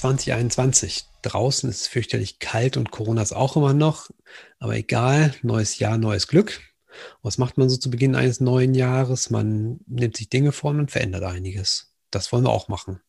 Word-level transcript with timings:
2021. 0.00 1.04
Draußen 1.22 1.68
ist 1.68 1.82
es 1.82 1.88
fürchterlich 1.88 2.38
kalt 2.38 2.76
und 2.76 2.90
Corona 2.90 3.22
ist 3.22 3.32
auch 3.32 3.56
immer 3.56 3.74
noch. 3.74 4.10
Aber 4.58 4.76
egal, 4.76 5.34
neues 5.42 5.78
Jahr, 5.78 5.98
neues 5.98 6.26
Glück. 6.26 6.60
Was 7.22 7.38
macht 7.38 7.58
man 7.58 7.68
so 7.68 7.76
zu 7.76 7.90
Beginn 7.90 8.14
eines 8.14 8.40
neuen 8.40 8.74
Jahres? 8.74 9.30
Man 9.30 9.80
nimmt 9.86 10.16
sich 10.16 10.28
Dinge 10.28 10.52
vor 10.52 10.70
und 10.70 10.90
verändert 10.90 11.24
einiges. 11.24 11.94
Das 12.10 12.32
wollen 12.32 12.44
wir 12.44 12.50
auch 12.50 12.68
machen. 12.68 13.00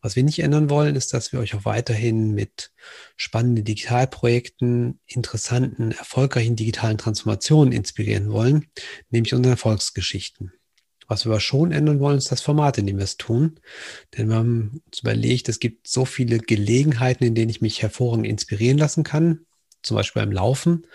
Was 0.00 0.16
wir 0.16 0.22
nicht 0.22 0.38
ändern 0.38 0.70
wollen, 0.70 0.96
ist, 0.96 1.12
dass 1.12 1.32
wir 1.32 1.40
euch 1.40 1.54
auch 1.54 1.64
weiterhin 1.64 2.32
mit 2.32 2.72
spannenden 3.16 3.64
Digitalprojekten, 3.64 5.00
interessanten, 5.06 5.92
erfolgreichen 5.92 6.56
digitalen 6.56 6.96
Transformationen 6.96 7.72
inspirieren 7.72 8.30
wollen, 8.30 8.70
nämlich 9.10 9.34
unseren 9.34 9.52
Erfolgsgeschichten. 9.52 10.52
Was 11.10 11.24
wir 11.24 11.32
aber 11.32 11.40
schon 11.40 11.72
ändern 11.72 11.98
wollen, 11.98 12.18
ist 12.18 12.30
das 12.30 12.40
Format, 12.40 12.78
in 12.78 12.86
dem 12.86 12.98
wir 12.98 13.02
es 13.02 13.16
tun. 13.16 13.58
Denn 14.16 14.28
wir 14.28 14.36
haben 14.36 14.80
uns 14.86 15.00
überlegt, 15.00 15.48
es 15.48 15.58
gibt 15.58 15.88
so 15.88 16.04
viele 16.04 16.38
Gelegenheiten, 16.38 17.24
in 17.24 17.34
denen 17.34 17.50
ich 17.50 17.60
mich 17.60 17.82
hervorragend 17.82 18.28
inspirieren 18.28 18.78
lassen 18.78 19.02
kann. 19.02 19.44
Zum 19.82 19.96
Beispiel 19.96 20.22
beim 20.22 20.30
Laufen, 20.30 20.86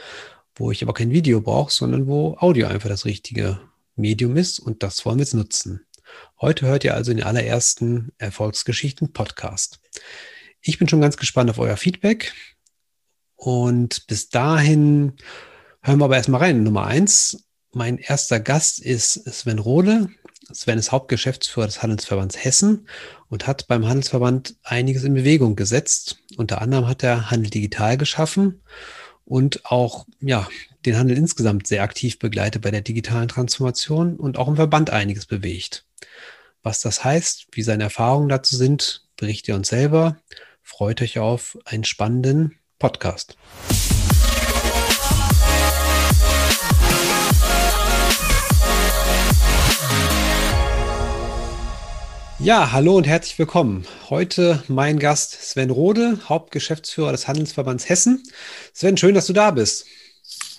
wo 0.56 0.72
ich 0.72 0.82
aber 0.82 0.94
kein 0.94 1.12
Video 1.12 1.42
brauche, 1.42 1.70
sondern 1.70 2.08
wo 2.08 2.38
Audio 2.40 2.68
einfach 2.68 2.88
das 2.88 3.04
richtige 3.04 3.60
Medium 3.98 4.38
ist. 4.38 4.58
Und 4.58 4.84
das 4.84 5.06
wollen 5.06 5.18
wir 5.18 5.24
jetzt 5.24 5.34
nutzen. 5.34 5.86
Heute 6.40 6.66
hört 6.66 6.86
ihr 6.86 6.94
also 6.94 7.12
den 7.12 7.24
allerersten 7.24 8.14
Erfolgsgeschichten 8.18 9.12
Podcast. 9.12 9.82
Ich 10.62 10.80
bin 10.80 10.88
schon 10.88 11.02
ganz 11.02 11.18
gespannt 11.18 11.50
auf 11.50 11.60
euer 11.60 11.76
Feedback. 11.76 12.32
Und 13.36 14.08
bis 14.08 14.30
dahin 14.30 15.18
hören 15.82 16.00
wir 16.00 16.06
aber 16.06 16.16
erstmal 16.16 16.40
rein. 16.40 16.64
Nummer 16.64 16.86
eins, 16.86 17.45
mein 17.76 17.98
erster 17.98 18.40
Gast 18.40 18.80
ist 18.80 19.14
Sven 19.32 19.60
Rohle. 19.60 20.10
Sven 20.52 20.80
ist 20.80 20.92
Hauptgeschäftsführer 20.92 21.66
des 21.66 21.84
Handelsverbands 21.84 22.42
Hessen 22.42 22.88
und 23.30 23.48
hat 23.48 23.68
beim 23.68 23.86
Handelsverband 23.86 24.56
einiges 24.64 25.04
in 25.04 25.14
Bewegung 25.14 25.56
gesetzt. 25.56 26.18
Unter 26.38 26.62
anderem 26.62 26.88
hat 26.88 27.04
er 27.04 27.30
Handel 27.30 27.50
digital 27.50 27.98
geschaffen 27.98 28.62
und 29.26 29.66
auch 29.66 30.06
ja, 30.22 30.48
den 30.86 30.98
Handel 30.98 31.18
insgesamt 31.18 31.68
sehr 31.68 31.84
aktiv 31.84 32.18
begleitet 32.18 32.62
bei 32.62 32.72
der 32.72 32.82
digitalen 32.82 33.28
Transformation 33.28 34.16
und 34.16 34.38
auch 34.38 34.48
im 34.48 34.56
Verband 34.56 34.92
einiges 34.92 35.26
bewegt. 35.26 35.86
Was 36.64 36.80
das 36.80 37.04
heißt, 37.04 37.48
wie 37.52 37.62
seine 37.62 37.84
Erfahrungen 37.84 38.30
dazu 38.30 38.56
sind, 38.56 39.06
berichtet 39.18 39.50
ihr 39.50 39.56
uns 39.56 39.68
selber. 39.68 40.18
Freut 40.64 41.02
euch 41.02 41.20
auf 41.20 41.58
einen 41.66 41.84
spannenden 41.84 42.56
Podcast. 42.80 43.36
Ja, 52.40 52.74
hallo 52.74 52.98
und 52.98 53.08
herzlich 53.08 53.40
willkommen. 53.40 53.86
Heute 54.10 54.62
mein 54.68 55.00
Gast 55.00 55.42
Sven 55.42 55.70
Rode, 55.70 56.20
Hauptgeschäftsführer 56.28 57.14
des 57.14 57.30
Handelsverbands 57.30 57.88
Hessen. 57.88 58.24
Sven, 58.74 58.98
schön, 58.98 59.16
dass 59.16 59.28
du 59.28 59.34
da 59.34 59.52
bist. 59.52 59.86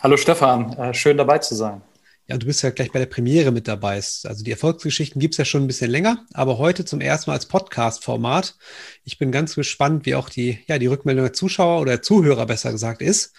Hallo 0.00 0.16
Stefan, 0.16 0.72
äh, 0.78 0.94
schön 0.94 1.18
dabei 1.18 1.38
zu 1.38 1.54
sein. 1.54 1.82
Ja, 2.28 2.38
du 2.38 2.46
bist 2.46 2.62
ja 2.62 2.70
gleich 2.70 2.90
bei 2.92 2.98
der 2.98 3.06
Premiere 3.06 3.50
mit 3.52 3.68
dabei. 3.68 3.96
Also 3.96 4.42
die 4.42 4.50
Erfolgsgeschichten 4.50 5.20
gibt 5.20 5.34
es 5.34 5.38
ja 5.38 5.44
schon 5.44 5.64
ein 5.64 5.66
bisschen 5.66 5.90
länger, 5.90 6.24
aber 6.32 6.56
heute 6.56 6.86
zum 6.86 7.02
ersten 7.02 7.30
Mal 7.30 7.34
als 7.34 7.46
Podcast-Format. 7.46 8.56
Ich 9.04 9.18
bin 9.18 9.30
ganz 9.30 9.54
gespannt, 9.54 10.06
wie 10.06 10.14
auch 10.14 10.30
die, 10.30 10.58
ja, 10.66 10.78
die 10.78 10.86
Rückmeldung 10.86 11.26
der 11.26 11.34
Zuschauer 11.34 11.82
oder 11.82 11.92
der 11.92 12.02
Zuhörer 12.02 12.46
besser 12.46 12.72
gesagt 12.72 13.02
ist. 13.02 13.34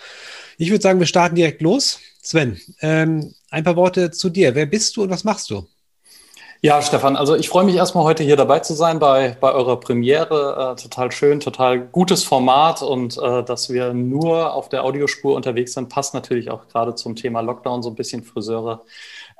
Ich 0.59 0.69
würde 0.69 0.83
sagen, 0.83 0.99
wir 0.99 1.07
starten 1.07 1.35
direkt 1.35 1.63
los. 1.63 1.99
Sven, 2.21 2.61
ähm, 2.81 3.33
ein 3.49 3.63
paar 3.63 3.75
Worte 3.75 4.11
zu 4.11 4.29
dir. 4.29 4.53
Wer 4.53 4.67
bist 4.67 4.95
du 4.95 5.03
und 5.03 5.09
was 5.09 5.23
machst 5.23 5.49
du? 5.49 5.67
Ja, 6.61 6.81
Stefan, 6.81 7.15
also 7.15 7.35
ich 7.35 7.49
freue 7.49 7.65
mich 7.65 7.75
erstmal 7.75 8.03
heute 8.03 8.23
hier 8.23 8.35
dabei 8.35 8.59
zu 8.59 8.73
sein 8.73 8.97
bei, 8.97 9.37
bei 9.39 9.51
eurer 9.51 9.79
Premiere. 9.79 10.73
Äh, 10.75 10.81
total 10.81 11.11
schön, 11.11 11.39
total 11.39 11.79
gutes 11.79 12.23
Format 12.23 12.81
und 12.81 13.15
äh, 13.17 13.43
dass 13.43 13.69
wir 13.69 13.93
nur 13.93 14.53
auf 14.53 14.67
der 14.67 14.83
Audiospur 14.83 15.35
unterwegs 15.35 15.73
sind, 15.73 15.89
passt 15.89 16.15
natürlich 16.15 16.49
auch 16.49 16.67
gerade 16.67 16.95
zum 16.95 17.15
Thema 17.15 17.41
Lockdown 17.41 17.83
so 17.83 17.89
ein 17.89 17.95
bisschen. 17.95 18.23
Friseure 18.23 18.81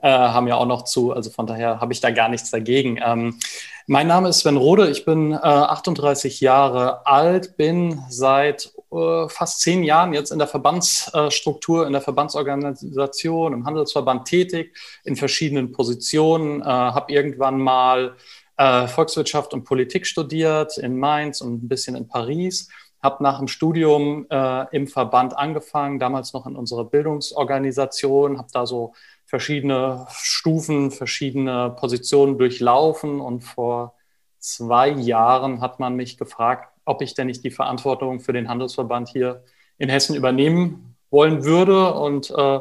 äh, 0.01 0.09
haben 0.09 0.47
ja 0.47 0.55
auch 0.55 0.65
noch 0.65 0.83
zu, 0.83 1.11
also 1.11 1.29
von 1.29 1.47
daher 1.47 1.79
habe 1.79 1.93
ich 1.93 2.01
da 2.01 2.11
gar 2.11 2.29
nichts 2.29 2.51
dagegen. 2.51 2.99
Ähm, 3.03 3.39
mein 3.87 4.07
Name 4.07 4.29
ist 4.29 4.39
Sven 4.39 4.57
Rode, 4.57 4.89
ich 4.89 5.05
bin 5.05 5.33
38 5.33 6.41
Jahre 6.41 7.05
alt, 7.07 7.55
bin 7.55 8.01
seit 8.09 8.73
äh, 8.91 9.29
fast 9.29 9.61
zehn 9.61 9.83
Jahren 9.83 10.13
jetzt 10.13 10.31
in 10.31 10.39
der 10.39 10.47
Verbandsstruktur, 10.47 11.87
in 11.87 11.93
der 11.93 12.01
Verbandsorganisation, 12.01 13.53
im 13.53 13.65
Handelsverband 13.65 14.27
tätig, 14.27 14.77
in 15.03 15.15
verschiedenen 15.15 15.71
Positionen, 15.71 16.61
äh, 16.61 16.65
habe 16.65 17.11
irgendwann 17.11 17.59
mal 17.59 18.15
äh, 18.57 18.87
Volkswirtschaft 18.87 19.53
und 19.53 19.63
Politik 19.63 20.05
studiert 20.05 20.77
in 20.77 20.97
Mainz 20.97 21.41
und 21.41 21.63
ein 21.63 21.67
bisschen 21.67 21.95
in 21.95 22.07
Paris. 22.07 22.69
Habe 23.01 23.23
nach 23.23 23.37
dem 23.37 23.47
Studium 23.47 24.25
äh, 24.29 24.65
im 24.75 24.87
Verband 24.87 25.37
angefangen, 25.37 25.99
damals 25.99 26.33
noch 26.33 26.47
in 26.47 26.55
unserer 26.55 26.85
Bildungsorganisation, 26.85 28.37
habe 28.37 28.49
da 28.51 28.65
so 28.65 28.93
verschiedene 29.27 30.07
Stufen, 30.09 30.89
verschiedene 30.89 31.75
Positionen 31.77 32.37
durchlaufen 32.37 33.19
und 33.19 33.41
vor 33.41 33.93
zwei 34.39 34.89
Jahren 34.89 35.61
hat 35.61 35.79
man 35.79 35.95
mich 35.95 36.17
gefragt, 36.17 36.73
ob 36.85 37.01
ich 37.01 37.13
denn 37.13 37.27
nicht 37.27 37.43
die 37.43 37.51
Verantwortung 37.51 38.21
für 38.21 38.31
den 38.31 38.47
Handelsverband 38.47 39.09
hier 39.09 39.43
in 39.77 39.89
Hessen 39.89 40.15
übernehmen 40.15 40.95
wollen 41.11 41.43
würde. 41.43 41.93
Und 41.93 42.31
äh, 42.31 42.59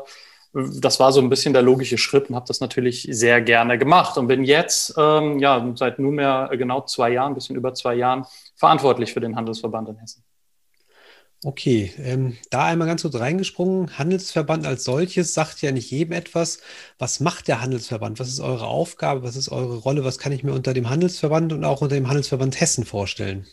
das 0.53 0.99
war 0.99 1.13
so 1.13 1.21
ein 1.21 1.29
bisschen 1.29 1.53
der 1.53 1.63
logische 1.63 1.99
Schritt 1.99 2.29
und 2.29 2.35
habe 2.35 2.47
das 2.49 2.61
natürlich 2.61 3.07
sehr 3.11 3.41
gerne 3.41 3.79
gemacht 3.79 4.19
und 4.19 4.27
bin 4.27 4.43
jetzt 4.43 4.95
ähm, 4.99 5.39
ja 5.39 5.73
seit 5.77 6.01
nunmehr 6.01 6.51
genau 6.53 6.81
zwei 6.81 7.11
Jahren, 7.11 7.33
ein 7.33 7.35
bisschen 7.35 7.57
über 7.57 7.75
zwei 7.75 7.95
Jahren, 7.95 8.27
verantwortlich 8.57 9.13
für 9.13 9.21
den 9.21 9.37
Handelsverband 9.37 9.91
in 9.91 9.99
Hessen. 9.99 10.25
Okay, 11.47 11.93
ähm, 12.03 12.37
da 12.51 12.65
einmal 12.65 12.89
ganz 12.89 13.03
kurz 13.03 13.15
reingesprungen. 13.15 13.97
Handelsverband 13.97 14.67
als 14.67 14.83
solches 14.83 15.33
sagt 15.33 15.63
ja 15.63 15.71
nicht 15.71 15.93
jedem 15.93 16.13
etwas. 16.13 16.59
Was 16.99 17.21
macht 17.21 17.47
der 17.47 17.61
Handelsverband? 17.61 18.19
Was 18.19 18.27
ist 18.27 18.41
eure 18.41 18.67
Aufgabe? 18.67 19.23
Was 19.23 19.37
ist 19.37 19.51
eure 19.51 19.77
Rolle? 19.77 20.05
Was 20.05 20.19
kann 20.19 20.33
ich 20.33 20.43
mir 20.43 20.53
unter 20.53 20.75
dem 20.75 20.91
Handelsverband 20.91 21.53
und 21.53 21.65
auch 21.65 21.83
unter 21.83 21.95
dem 21.95 22.09
Handelsverband 22.09 22.61
Hessen 22.61 22.85
vorstellen? 22.85 23.47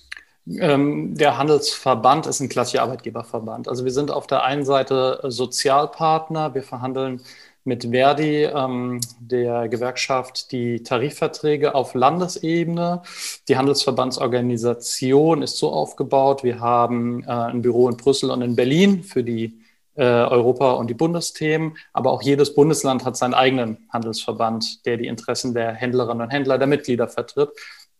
Ähm, 0.48 1.16
der 1.16 1.38
Handelsverband 1.38 2.26
ist 2.26 2.40
ein 2.40 2.50
klassischer 2.50 2.82
Arbeitgeberverband. 2.82 3.68
Also 3.68 3.86
wir 3.86 3.92
sind 3.92 4.10
auf 4.10 4.26
der 4.26 4.42
einen 4.42 4.66
Seite 4.66 5.20
Sozialpartner. 5.22 6.56
Wir 6.56 6.64
verhandeln 6.64 7.22
mit 7.66 7.86
Verdi, 7.92 8.44
ähm, 8.44 9.00
der 9.20 9.68
Gewerkschaft, 9.70 10.52
die 10.52 10.84
Tarifverträge 10.84 11.76
auf 11.76 11.94
Landesebene. 11.94 13.02
Die 13.48 13.58
Handelsverbandsorganisation 13.58 15.42
ist 15.42 15.58
so 15.58 15.72
aufgebaut. 15.72 16.44
Wir 16.44 16.60
haben 16.60 17.24
äh, 17.24 17.28
ein 17.28 17.62
Büro 17.62 17.88
in 17.90 17.98
Brüssel 17.98 18.32
und 18.32 18.42
in 18.42 18.56
Berlin 18.56 19.04
für 19.04 19.24
die 19.24 19.60
äh, 19.96 20.04
Europa- 20.04 20.74
und 20.74 20.90
die 20.90 20.94
Bundesthemen. 20.94 21.78
Aber 21.94 22.12
auch 22.12 22.22
jedes 22.22 22.54
Bundesland 22.54 23.06
hat 23.06 23.16
seinen 23.16 23.34
eigenen 23.34 23.78
Handelsverband, 23.90 24.86
der 24.86 24.98
die 24.98 25.08
Interessen 25.08 25.54
der 25.54 25.74
Händlerinnen 25.74 26.24
und 26.24 26.32
Händler, 26.32 26.58
der 26.58 26.68
Mitglieder 26.68 27.08
vertritt. 27.08 27.50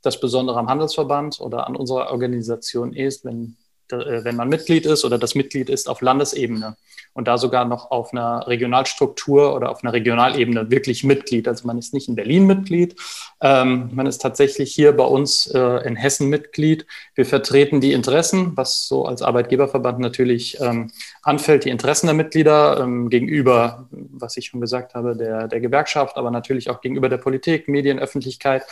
Das 0.02 0.20
Besondere 0.20 0.60
am 0.60 0.68
Handelsverband 0.68 1.40
oder 1.40 1.68
an 1.68 1.78
unserer 1.78 2.12
Organisation 2.12 2.94
ist, 2.94 3.24
wenn 3.24 3.56
wenn 3.90 4.36
man 4.36 4.50
Mitglied 4.50 4.86
ist 4.86 5.06
oder 5.06 5.18
das 5.18 5.36
Mitglied 5.36 5.70
ist 5.70 5.90
auf 5.90 6.02
Landesebene 6.02 6.76
und 7.14 7.28
da 7.28 7.38
sogar 7.38 7.66
noch 7.66 7.92
auf 7.92 8.12
einer 8.12 8.48
Regionalstruktur 8.48 9.56
oder 9.56 9.70
auf 9.70 9.84
einer 9.84 9.94
Regionalebene 9.94 10.72
wirklich 10.72 11.04
Mitglied. 11.04 11.48
Also 11.48 11.68
man 11.68 11.78
ist 11.78 11.94
nicht 11.94 12.08
in 12.08 12.16
Berlin 12.16 12.48
Mitglied, 12.48 12.96
ähm, 13.42 13.90
man 13.94 14.08
ist 14.08 14.20
tatsächlich 14.20 14.74
hier 14.74 14.94
bei 14.94 15.04
uns 15.04 15.48
äh, 15.48 15.88
in 15.88 15.96
Hessen 15.96 16.30
Mitglied. 16.30 16.86
Wir 17.16 17.26
vertreten 17.26 17.82
die 17.82 17.94
Interessen, 17.94 18.54
was 18.56 18.88
so 18.88 19.06
als 19.06 19.22
Arbeitgeberverband 19.22 20.00
natürlich 20.00 20.60
ähm, 20.60 20.92
anfällt, 21.22 21.66
die 21.66 21.70
Interessen 21.70 22.08
der 22.08 22.16
Mitglieder 22.16 22.80
ähm, 22.80 23.10
gegenüber, 23.10 23.88
was 23.92 24.38
ich 24.38 24.48
schon 24.48 24.62
gesagt 24.62 24.96
habe, 24.96 25.16
der, 25.16 25.48
der 25.48 25.60
Gewerkschaft, 25.60 26.18
aber 26.18 26.32
natürlich 26.32 26.70
auch 26.70 26.82
gegenüber 26.82 27.10
der 27.10 27.18
Politik, 27.18 27.68
Medien, 27.68 28.00
Öffentlichkeit. 28.00 28.64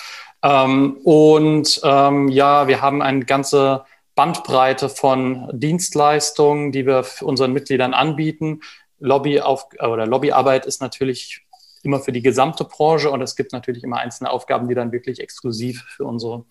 Ähm, 0.41 0.97
und 1.03 1.79
ähm, 1.83 2.27
ja, 2.29 2.67
wir 2.67 2.81
haben 2.81 3.01
eine 3.01 3.25
ganze 3.25 3.83
Bandbreite 4.21 4.87
von 4.87 5.49
Dienstleistungen, 5.51 6.71
die 6.71 6.85
wir 6.85 7.03
unseren 7.21 7.53
Mitgliedern 7.53 7.95
anbieten. 7.95 8.59
Lobby 8.99 9.39
auf, 9.41 9.65
oder 9.79 10.05
Lobbyarbeit 10.05 10.67
ist 10.67 10.79
natürlich 10.79 11.41
immer 11.81 11.99
für 11.99 12.11
die 12.11 12.21
gesamte 12.21 12.63
Branche 12.63 13.09
und 13.09 13.23
es 13.23 13.35
gibt 13.35 13.51
natürlich 13.51 13.83
immer 13.83 13.97
einzelne 13.97 14.29
Aufgaben, 14.29 14.67
die 14.67 14.75
dann 14.75 14.91
wirklich 14.91 15.21
exklusiv 15.21 15.83
für 15.87 16.05
unsere 16.05 16.45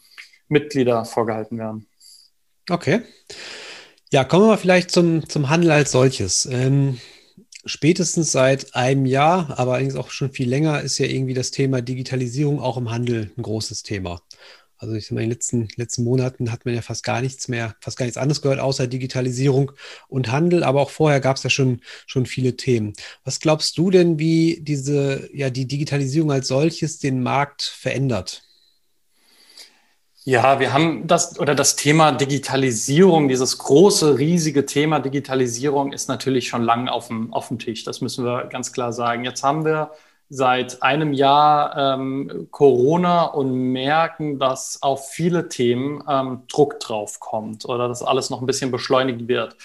Mitglieder 0.48 1.04
vorgehalten 1.04 1.58
werden. 1.58 1.86
Okay. 2.68 3.02
Ja, 4.10 4.24
kommen 4.24 4.46
wir 4.46 4.48
mal 4.48 4.56
vielleicht 4.56 4.90
zum, 4.90 5.28
zum 5.28 5.48
Handel 5.48 5.70
als 5.70 5.92
solches. 5.92 6.46
Ähm, 6.46 6.98
spätestens 7.64 8.32
seit 8.32 8.74
einem 8.74 9.06
Jahr, 9.06 9.56
aber 9.60 9.74
allerdings 9.74 9.94
auch 9.94 10.10
schon 10.10 10.32
viel 10.32 10.48
länger, 10.48 10.80
ist 10.80 10.98
ja 10.98 11.06
irgendwie 11.06 11.34
das 11.34 11.52
Thema 11.52 11.82
Digitalisierung 11.82 12.58
auch 12.58 12.76
im 12.76 12.90
Handel 12.90 13.30
ein 13.38 13.42
großes 13.42 13.84
Thema. 13.84 14.22
Also 14.80 14.94
ich 14.94 15.06
sag 15.06 15.12
mal, 15.12 15.20
in 15.20 15.28
den 15.28 15.34
letzten, 15.34 15.68
letzten 15.76 16.04
Monaten 16.04 16.50
hat 16.50 16.64
man 16.64 16.74
ja 16.74 16.80
fast 16.80 17.04
gar 17.04 17.20
nichts 17.20 17.48
mehr, 17.48 17.74
fast 17.82 17.98
gar 17.98 18.06
nichts 18.06 18.16
anderes 18.16 18.40
gehört, 18.40 18.60
außer 18.60 18.86
Digitalisierung 18.86 19.72
und 20.08 20.32
Handel. 20.32 20.64
Aber 20.64 20.80
auch 20.80 20.88
vorher 20.88 21.20
gab 21.20 21.36
es 21.36 21.42
ja 21.42 21.50
schon, 21.50 21.82
schon 22.06 22.24
viele 22.24 22.56
Themen. 22.56 22.94
Was 23.22 23.40
glaubst 23.40 23.76
du 23.76 23.90
denn, 23.90 24.18
wie 24.18 24.60
diese, 24.62 25.28
ja, 25.34 25.50
die 25.50 25.68
Digitalisierung 25.68 26.32
als 26.32 26.48
solches 26.48 26.98
den 26.98 27.22
Markt 27.22 27.62
verändert? 27.62 28.42
Ja, 30.24 30.60
wir 30.60 30.72
haben 30.72 31.06
das 31.06 31.38
oder 31.38 31.54
das 31.54 31.76
Thema 31.76 32.12
Digitalisierung, 32.12 33.28
dieses 33.28 33.58
große, 33.58 34.18
riesige 34.18 34.64
Thema 34.64 35.00
Digitalisierung 35.00 35.92
ist 35.92 36.08
natürlich 36.08 36.48
schon 36.48 36.62
lange 36.62 36.90
auf 36.90 37.08
dem, 37.08 37.34
auf 37.34 37.48
dem 37.48 37.58
Tisch. 37.58 37.84
Das 37.84 38.00
müssen 38.00 38.24
wir 38.24 38.46
ganz 38.46 38.72
klar 38.72 38.94
sagen. 38.94 39.24
Jetzt 39.24 39.42
haben 39.42 39.66
wir 39.66 39.90
seit 40.30 40.82
einem 40.82 41.12
Jahr 41.12 41.76
ähm, 41.76 42.46
Corona 42.52 43.24
und 43.24 43.52
merken, 43.72 44.38
dass 44.38 44.80
auf 44.80 45.10
viele 45.10 45.48
Themen 45.48 46.04
ähm, 46.08 46.42
Druck 46.48 46.78
drauf 46.78 47.18
kommt 47.18 47.64
oder 47.64 47.88
dass 47.88 48.02
alles 48.02 48.30
noch 48.30 48.40
ein 48.40 48.46
bisschen 48.46 48.70
beschleunigt 48.70 49.26
wird. 49.26 49.56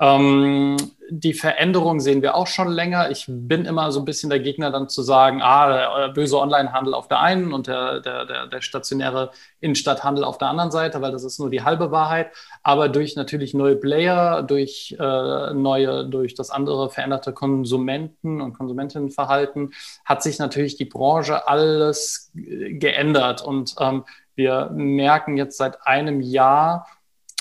Ähm, 0.00 0.76
die 1.10 1.32
Veränderung 1.32 2.00
sehen 2.00 2.22
wir 2.22 2.34
auch 2.34 2.46
schon 2.46 2.68
länger. 2.68 3.10
Ich 3.10 3.24
bin 3.28 3.64
immer 3.64 3.90
so 3.90 4.00
ein 4.00 4.04
bisschen 4.04 4.30
der 4.30 4.40
Gegner, 4.40 4.70
dann 4.70 4.88
zu 4.88 5.02
sagen, 5.02 5.40
ah, 5.42 5.68
der 6.06 6.08
böse 6.12 6.38
Onlinehandel 6.38 6.94
auf 6.94 7.08
der 7.08 7.20
einen 7.20 7.52
und 7.52 7.66
der, 7.66 8.00
der, 8.00 8.26
der, 8.26 8.46
der 8.46 8.60
stationäre 8.60 9.30
Innenstadthandel 9.60 10.22
auf 10.22 10.38
der 10.38 10.48
anderen 10.48 10.70
Seite, 10.70 11.00
weil 11.00 11.12
das 11.12 11.24
ist 11.24 11.38
nur 11.40 11.50
die 11.50 11.62
halbe 11.62 11.90
Wahrheit. 11.90 12.30
Aber 12.62 12.88
durch 12.88 13.16
natürlich 13.16 13.54
neue 13.54 13.76
Player, 13.76 14.42
durch 14.42 14.96
äh, 14.98 15.54
neue, 15.54 16.04
durch 16.04 16.34
das 16.34 16.50
andere 16.50 16.90
veränderte 16.90 17.32
Konsumenten 17.32 18.40
und 18.40 18.52
Konsumentinnenverhalten 18.52 19.72
hat 20.04 20.22
sich 20.22 20.38
natürlich 20.38 20.76
die 20.76 20.84
Branche 20.84 21.48
alles 21.48 22.30
geändert. 22.34 23.42
Und 23.42 23.74
ähm, 23.80 24.04
wir 24.34 24.70
merken 24.72 25.36
jetzt 25.36 25.56
seit 25.56 25.86
einem 25.86 26.20
Jahr, 26.20 26.86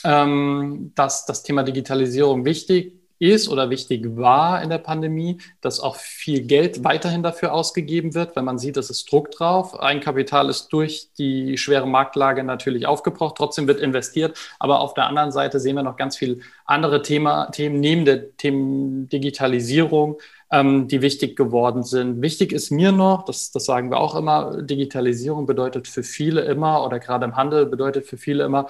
dass 0.04 1.26
das 1.26 1.44
Thema 1.44 1.64
Digitalisierung 1.64 2.46
wichtig 2.46 2.94
ist 3.20 3.50
oder 3.50 3.70
wichtig 3.70 4.16
war 4.16 4.62
in 4.62 4.70
der 4.70 4.78
Pandemie, 4.78 5.40
dass 5.62 5.80
auch 5.80 5.96
viel 5.96 6.42
Geld 6.42 6.84
weiterhin 6.84 7.24
dafür 7.24 7.54
ausgegeben 7.54 8.14
wird, 8.14 8.36
wenn 8.36 8.46
man 8.46 8.60
sieht, 8.60 8.78
es 8.78 8.90
ist 8.90 9.12
Druck 9.12 9.32
drauf. 9.32 9.80
Eigenkapital 9.80 10.50
ist 10.50 10.68
durch 10.70 11.10
die 11.18 11.58
schwere 11.58 11.88
Marktlage 11.88 12.44
natürlich 12.44 12.86
aufgebraucht, 12.86 13.36
trotzdem 13.38 13.68
wird 13.68 13.80
investiert. 13.80 14.38
Aber 14.60 14.82
auf 14.82 14.94
der 14.94 15.08
anderen 15.08 15.32
Seite 15.32 15.60
sehen 15.60 15.76
wir 15.76 15.84
noch 15.84 15.98
ganz 15.98 16.18
viele 16.18 16.38
andere 16.66 17.02
Thema, 17.02 17.50
Themen 17.52 17.80
neben 17.80 18.06
der 18.06 18.36
Themen 18.38 19.10
Digitalisierung, 19.10 20.20
ähm, 20.52 20.88
die 20.88 21.02
wichtig 21.02 21.36
geworden 21.36 21.84
sind. 21.84 22.22
Wichtig 22.22 22.54
ist 22.54 22.72
mir 22.72 22.92
noch, 22.92 23.26
das, 23.26 23.52
das 23.52 23.66
sagen 23.66 23.90
wir 23.90 23.98
auch 23.98 24.16
immer, 24.16 24.62
Digitalisierung 24.62 25.46
bedeutet 25.46 25.88
für 25.88 26.04
viele 26.04 26.42
immer 26.42 26.86
oder 26.86 27.00
gerade 27.00 27.26
im 27.26 27.36
Handel 27.36 27.66
bedeutet 27.66 28.06
für 28.06 28.18
viele 28.18 28.46
immer 28.46 28.68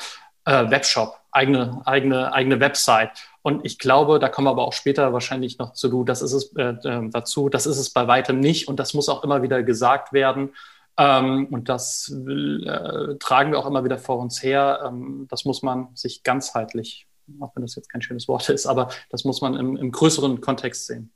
äh, 0.47 0.71
Webshop, 0.71 1.19
eigene, 1.31 1.81
eigene, 1.85 2.33
eigene 2.33 2.59
Website. 2.59 3.11
Und 3.41 3.65
ich 3.65 3.77
glaube, 3.77 4.17
da 4.17 4.29
kommen 4.29 4.47
wir 4.47 4.51
aber 4.51 4.65
auch 4.65 4.73
später 4.73 5.13
wahrscheinlich 5.13 5.59
noch 5.59 5.73
zu, 5.73 6.03
das 6.05 6.21
ist 6.21 6.33
es 6.33 6.55
äh, 6.55 6.69
äh, 6.83 7.09
dazu, 7.09 7.49
das 7.49 7.65
ist 7.65 7.77
es 7.77 7.89
bei 7.89 8.07
weitem 8.07 8.39
nicht 8.39 8.67
und 8.67 8.79
das 8.79 8.93
muss 8.93 9.09
auch 9.09 9.23
immer 9.23 9.41
wieder 9.41 9.61
gesagt 9.61 10.13
werden. 10.13 10.55
Ähm, 10.97 11.47
und 11.51 11.69
das 11.69 12.09
äh, 12.09 13.15
tragen 13.19 13.51
wir 13.51 13.59
auch 13.59 13.67
immer 13.67 13.83
wieder 13.83 13.97
vor 13.97 14.17
uns 14.19 14.41
her. 14.41 14.83
Ähm, 14.85 15.27
das 15.29 15.43
muss 15.43 15.61
man 15.61 15.89
sich 15.95 16.23
ganzheitlich, 16.23 17.07
auch 17.41 17.53
wenn 17.55 17.63
das 17.63 17.75
jetzt 17.75 17.91
kein 17.91 18.01
schönes 18.01 18.27
Wort 18.29 18.47
ist, 18.49 18.65
aber 18.65 18.89
das 19.09 19.25
muss 19.25 19.41
man 19.41 19.55
im, 19.55 19.75
im 19.75 19.91
größeren 19.91 20.39
Kontext 20.39 20.87
sehen. 20.87 21.11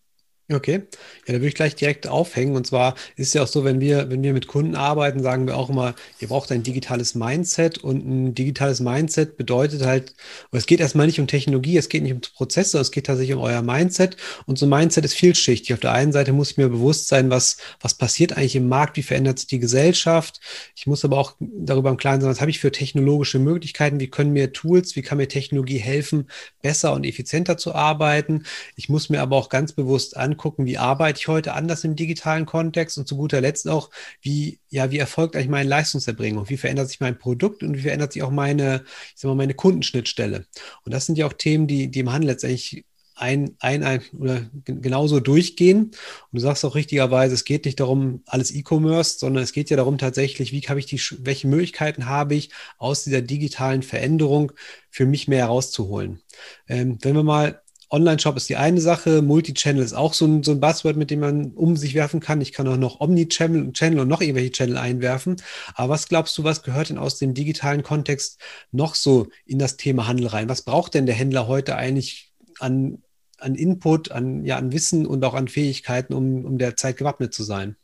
Okay, 0.50 0.84
ja, 1.28 1.34
da 1.34 1.34
würde 1.34 1.48
ich 1.48 1.56
gleich 1.56 1.76
direkt 1.76 2.08
aufhängen. 2.08 2.58
Und 2.58 2.68
zwar 2.68 2.96
ist 3.16 3.28
es 3.28 3.34
ja 3.34 3.44
auch 3.44 3.48
so, 3.48 3.64
wenn 3.64 3.80
wir, 3.80 4.10
wenn 4.10 4.22
wir 4.22 4.34
mit 4.34 4.48
Kunden 4.48 4.76
arbeiten, 4.76 5.24
sagen 5.24 5.48
wir 5.48 5.56
auch 5.56 5.70
immer, 5.70 5.96
ihr 6.20 6.28
braucht 6.28 6.52
ein 6.52 6.64
digitales 6.64 7.16
Mindset 7.16 7.78
und 7.78 8.06
ein 8.06 8.36
digitales 8.36 8.82
Mindset 8.82 9.38
bedeutet 9.38 9.86
halt, 9.86 10.14
es 10.52 10.66
geht 10.66 10.82
erstmal 10.82 11.06
nicht 11.06 11.22
um 11.22 11.28
Technologie, 11.28 11.78
es 11.78 11.88
geht 11.88 12.04
nicht 12.04 12.12
um 12.12 12.20
Prozesse, 12.20 12.80
es 12.80 12.92
geht 12.92 13.06
tatsächlich 13.06 13.36
um 13.36 13.42
euer 13.42 13.62
Mindset. 13.62 14.18
Und 14.46 14.58
so 14.60 14.66
ein 14.66 14.70
Mindset 14.70 15.06
ist 15.06 15.14
vielschichtig. 15.14 15.74
Auf 15.74 15.80
der 15.80 15.94
einen 15.94 16.12
Seite 16.12 16.34
muss 16.34 16.52
ich 16.52 16.58
mir 16.58 16.68
bewusst 16.68 17.08
sein, 17.08 17.30
was, 17.30 17.56
was 17.80 17.94
passiert 17.94 18.34
eigentlich 18.34 18.58
im 18.58 18.68
Markt, 18.68 18.98
wie 18.98 19.04
verändert 19.04 19.40
sich 19.40 19.48
die 19.48 19.60
Gesellschaft. 19.60 20.42
Ich 20.76 20.86
muss 20.86 21.06
aber 21.06 21.18
auch 21.18 21.36
darüber 21.40 21.92
im 21.92 21.98
Klaren 21.98 22.20
sein, 22.20 22.30
was 22.30 22.42
habe 22.42 22.52
ich 22.52 22.60
für 22.60 22.74
technologische 22.74 23.40
Möglichkeiten, 23.40 24.02
wie 24.02 24.10
können 24.10 24.34
mir 24.34 24.52
Tools, 24.52 24.98
wie 24.98 25.02
kann 25.02 25.18
mir 25.18 25.30
Technologie 25.30 25.78
helfen, 25.78 26.30
besser 26.62 26.92
und 26.92 27.06
effizienter 27.06 27.56
zu 27.58 27.74
arbeiten. 27.74 28.44
Ich 28.76 28.90
muss 28.90 29.10
mir 29.10 29.22
aber 29.22 29.38
auch 29.38 29.48
ganz 29.48 29.72
bewusst 29.72 30.18
angucken, 30.18 30.41
gucken, 30.42 30.66
wie 30.66 30.78
arbeite 30.78 31.20
ich 31.20 31.28
heute 31.28 31.54
anders 31.54 31.84
im 31.84 31.96
digitalen 31.96 32.46
Kontext 32.46 32.98
und 32.98 33.08
zu 33.08 33.16
guter 33.16 33.42
Letzt 33.42 33.70
auch, 33.70 33.90
wie, 34.22 34.60
ja, 34.70 34.92
wie 34.92 34.98
erfolgt 34.98 35.36
eigentlich 35.36 35.50
meine 35.50 35.70
Leistungserbringung, 35.70 36.50
wie 36.50 36.58
verändert 36.58 36.90
sich 36.90 37.00
mein 37.00 37.18
Produkt 37.18 37.64
und 37.64 37.78
wie 37.78 37.82
verändert 37.82 38.14
sich 38.14 38.24
auch 38.24 38.32
meine, 38.32 38.84
ich 39.16 39.22
sag 39.22 39.30
mal, 39.30 39.36
meine 39.36 39.54
Kundenschnittstelle. 39.54 40.46
Und 40.84 40.94
das 40.94 41.06
sind 41.06 41.18
ja 41.18 41.28
auch 41.28 41.34
Themen, 41.34 41.68
die, 41.68 41.90
die 41.90 42.00
im 42.00 42.12
Handel 42.12 42.32
letztendlich 42.32 42.86
ein, 43.22 43.56
ein, 43.60 43.84
ein 43.84 44.02
oder 44.18 44.50
genauso 44.66 45.20
durchgehen. 45.20 45.84
Und 45.84 45.94
du 46.32 46.40
sagst 46.40 46.66
auch 46.66 46.74
richtigerweise, 46.74 47.36
es 47.36 47.46
geht 47.46 47.66
nicht 47.66 47.80
darum, 47.80 48.24
alles 48.26 48.54
E-Commerce, 48.54 49.20
sondern 49.20 49.44
es 49.44 49.54
geht 49.54 49.70
ja 49.70 49.78
darum 49.78 50.00
tatsächlich, 50.00 50.52
wie 50.52 50.62
habe 50.62 50.80
ich 50.80 50.88
die, 50.88 51.00
welche 51.20 51.48
Möglichkeiten 51.48 52.08
habe 52.08 52.34
ich 52.34 52.50
aus 52.80 53.04
dieser 53.04 53.22
digitalen 53.22 53.84
Veränderung 53.84 54.52
für 54.90 55.06
mich 55.06 55.28
mehr 55.28 55.46
herauszuholen. 55.46 56.22
Ähm, 56.68 56.98
wenn 57.02 57.16
wir 57.16 57.24
mal 57.24 57.62
Online-Shop 57.92 58.38
ist 58.38 58.48
die 58.48 58.56
eine 58.56 58.80
Sache, 58.80 59.22
Multi-Channel 59.22 59.84
ist 59.84 59.94
auch 59.94 60.14
so 60.14 60.26
ein, 60.26 60.44
so 60.44 60.52
ein 60.52 60.62
Buzzword, 60.62 60.96
mit 60.96 61.12
dem 61.12 61.20
man 61.20 61.52
um 61.52 61.76
sich 61.76 61.94
werfen 61.94 62.22
kann. 62.22 62.40
Ich 62.40 62.54
kann 62.54 62.68
auch 62.68 62.78
noch 62.78 63.02
Omni-Channel 63.02 63.74
Channel 63.74 64.00
und 64.00 64.08
noch 64.08 64.22
irgendwelche 64.22 64.52
Channel 64.52 64.78
einwerfen. 64.78 65.36
Aber 65.76 65.90
was 65.90 66.08
glaubst 66.08 66.38
du, 66.38 66.44
was 66.46 66.64
gehört 66.64 66.90
denn 66.90 66.98
aus 66.98 67.18
dem 67.18 67.34
digitalen 67.34 67.84
Kontext 67.84 68.40
noch 68.72 68.96
so 68.96 69.28
in 69.46 69.60
das 69.60 69.76
Thema 69.76 70.08
Handel 70.08 70.28
rein? 70.28 70.48
Was 70.48 70.62
braucht 70.62 70.94
denn 70.94 71.06
der 71.06 71.16
Händler 71.16 71.48
heute 71.48 71.76
eigentlich 71.76 72.32
an, 72.60 73.04
an 73.38 73.56
Input, 73.56 74.12
an, 74.12 74.46
ja, 74.46 74.58
an 74.58 74.72
Wissen 74.72 75.06
und 75.06 75.24
auch 75.26 75.34
an 75.34 75.50
Fähigkeiten, 75.50 76.14
um, 76.14 76.46
um 76.46 76.58
der 76.58 76.78
Zeit 76.78 76.96
gewappnet 76.98 77.34
zu 77.34 77.44
sein? 77.44 77.76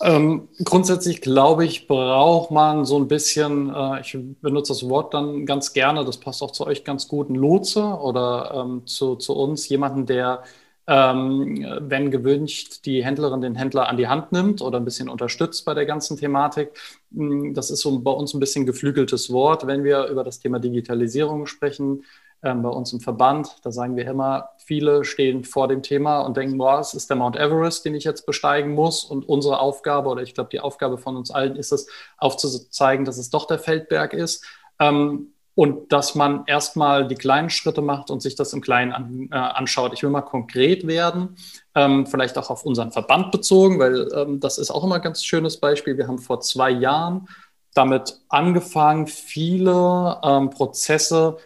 Ähm, 0.00 0.48
grundsätzlich 0.62 1.22
glaube 1.22 1.64
ich, 1.64 1.86
braucht 1.86 2.50
man 2.50 2.84
so 2.84 2.98
ein 2.98 3.08
bisschen, 3.08 3.74
äh, 3.74 4.00
ich 4.02 4.16
benutze 4.42 4.72
das 4.74 4.86
Wort 4.88 5.14
dann 5.14 5.46
ganz 5.46 5.72
gerne, 5.72 6.04
das 6.04 6.18
passt 6.20 6.42
auch 6.42 6.50
zu 6.50 6.66
euch 6.66 6.84
ganz 6.84 7.08
gut, 7.08 7.30
ein 7.30 7.34
Lotse 7.34 7.82
oder 7.82 8.52
ähm, 8.54 8.86
zu, 8.86 9.16
zu 9.16 9.34
uns, 9.34 9.68
jemanden, 9.70 10.04
der, 10.04 10.42
ähm, 10.86 11.66
wenn 11.80 12.10
gewünscht, 12.10 12.84
die 12.84 13.02
Händlerin 13.02 13.40
den 13.40 13.54
Händler 13.54 13.88
an 13.88 13.96
die 13.96 14.06
Hand 14.06 14.32
nimmt 14.32 14.60
oder 14.60 14.78
ein 14.78 14.84
bisschen 14.84 15.08
unterstützt 15.08 15.64
bei 15.64 15.72
der 15.72 15.86
ganzen 15.86 16.18
Thematik. 16.18 16.78
Hm, 17.14 17.54
das 17.54 17.70
ist 17.70 17.80
so 17.80 17.98
bei 18.00 18.10
uns 18.10 18.34
ein 18.34 18.40
bisschen 18.40 18.66
geflügeltes 18.66 19.32
Wort, 19.32 19.66
wenn 19.66 19.82
wir 19.82 20.06
über 20.08 20.24
das 20.24 20.40
Thema 20.40 20.58
Digitalisierung 20.58 21.46
sprechen 21.46 22.04
ähm, 22.42 22.62
bei 22.62 22.68
uns 22.68 22.92
im 22.92 23.00
Verband. 23.00 23.56
Da 23.62 23.72
sagen 23.72 23.96
wir 23.96 24.06
immer, 24.06 24.50
viele 24.58 25.04
stehen 25.04 25.44
vor 25.44 25.68
dem 25.68 25.82
Thema 25.82 26.20
und 26.20 26.36
denken, 26.36 26.58
boah, 26.58 26.80
es 26.80 26.94
ist 26.94 27.08
der 27.08 27.16
Mount 27.16 27.36
Everest, 27.36 27.84
den 27.84 27.94
ich 27.94 28.04
jetzt 28.04 28.26
besteigen 28.26 28.72
muss. 28.72 29.04
Und 29.04 29.28
unsere 29.28 29.60
Aufgabe, 29.60 30.08
oder 30.08 30.22
ich 30.22 30.34
glaube, 30.34 30.50
die 30.50 30.60
Aufgabe 30.60 30.98
von 30.98 31.16
uns 31.16 31.30
allen 31.30 31.56
ist 31.56 31.72
es, 31.72 31.88
aufzuzeigen, 32.18 33.04
dass 33.04 33.18
es 33.18 33.30
doch 33.30 33.46
der 33.46 33.58
Feldberg 33.58 34.12
ist. 34.12 34.44
Ähm, 34.78 35.32
und 35.56 35.90
dass 35.90 36.14
man 36.14 36.44
erstmal 36.46 37.08
die 37.08 37.14
kleinen 37.14 37.48
Schritte 37.48 37.80
macht 37.80 38.10
und 38.10 38.20
sich 38.20 38.34
das 38.34 38.52
im 38.52 38.60
Kleinen 38.60 38.92
an, 38.92 39.28
äh, 39.32 39.36
anschaut. 39.36 39.94
Ich 39.94 40.02
will 40.02 40.10
mal 40.10 40.20
konkret 40.20 40.86
werden, 40.86 41.36
ähm, 41.74 42.06
vielleicht 42.06 42.36
auch 42.36 42.50
auf 42.50 42.66
unseren 42.66 42.92
Verband 42.92 43.32
bezogen, 43.32 43.78
weil 43.78 44.06
ähm, 44.14 44.38
das 44.38 44.58
ist 44.58 44.70
auch 44.70 44.84
immer 44.84 44.96
ein 44.96 45.02
ganz 45.02 45.24
schönes 45.24 45.58
Beispiel. 45.58 45.96
Wir 45.96 46.08
haben 46.08 46.18
vor 46.18 46.40
zwei 46.40 46.70
Jahren 46.70 47.26
damit 47.72 48.20
angefangen, 48.28 49.06
viele 49.06 50.18
ähm, 50.22 50.50
Prozesse 50.50 51.38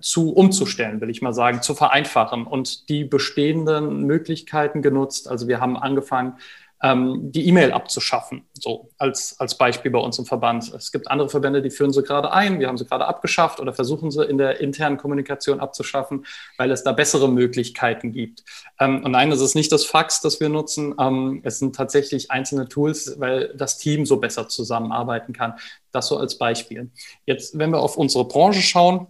zu 0.00 0.32
umzustellen, 0.32 1.00
will 1.00 1.10
ich 1.10 1.22
mal 1.22 1.34
sagen, 1.34 1.62
zu 1.62 1.74
vereinfachen 1.74 2.46
und 2.46 2.88
die 2.88 3.04
bestehenden 3.04 4.04
Möglichkeiten 4.04 4.82
genutzt. 4.82 5.28
Also 5.28 5.46
wir 5.46 5.60
haben 5.60 5.76
angefangen, 5.76 6.34
ähm, 6.82 7.32
die 7.32 7.48
E-Mail 7.48 7.72
abzuschaffen, 7.72 8.44
so 8.52 8.90
als, 8.98 9.38
als 9.40 9.58
Beispiel 9.58 9.90
bei 9.90 9.98
uns 9.98 10.18
im 10.18 10.26
Verband. 10.26 10.72
Es 10.72 10.92
gibt 10.92 11.10
andere 11.10 11.28
Verbände, 11.28 11.60
die 11.60 11.70
führen 11.70 11.92
sie 11.92 12.02
gerade 12.02 12.32
ein, 12.32 12.60
wir 12.60 12.68
haben 12.68 12.78
sie 12.78 12.84
gerade 12.84 13.06
abgeschafft 13.06 13.58
oder 13.58 13.72
versuchen 13.72 14.10
sie 14.10 14.24
in 14.24 14.38
der 14.38 14.60
internen 14.60 14.96
Kommunikation 14.96 15.60
abzuschaffen, 15.60 16.24
weil 16.56 16.70
es 16.70 16.84
da 16.84 16.92
bessere 16.92 17.28
Möglichkeiten 17.28 18.12
gibt. 18.12 18.44
Ähm, 18.78 19.04
und 19.04 19.10
nein, 19.10 19.32
es 19.32 19.40
ist 19.40 19.56
nicht 19.56 19.72
das 19.72 19.84
Fax, 19.84 20.20
das 20.20 20.38
wir 20.38 20.48
nutzen, 20.48 20.94
ähm, 21.00 21.40
es 21.42 21.58
sind 21.58 21.74
tatsächlich 21.74 22.30
einzelne 22.30 22.68
Tools, 22.68 23.16
weil 23.18 23.52
das 23.56 23.78
Team 23.78 24.06
so 24.06 24.18
besser 24.18 24.48
zusammenarbeiten 24.48 25.32
kann. 25.32 25.54
Das 25.90 26.06
so 26.06 26.16
als 26.16 26.38
Beispiel. 26.38 26.90
Jetzt, 27.26 27.58
wenn 27.58 27.70
wir 27.70 27.80
auf 27.80 27.96
unsere 27.96 28.26
Branche 28.26 28.62
schauen, 28.62 29.08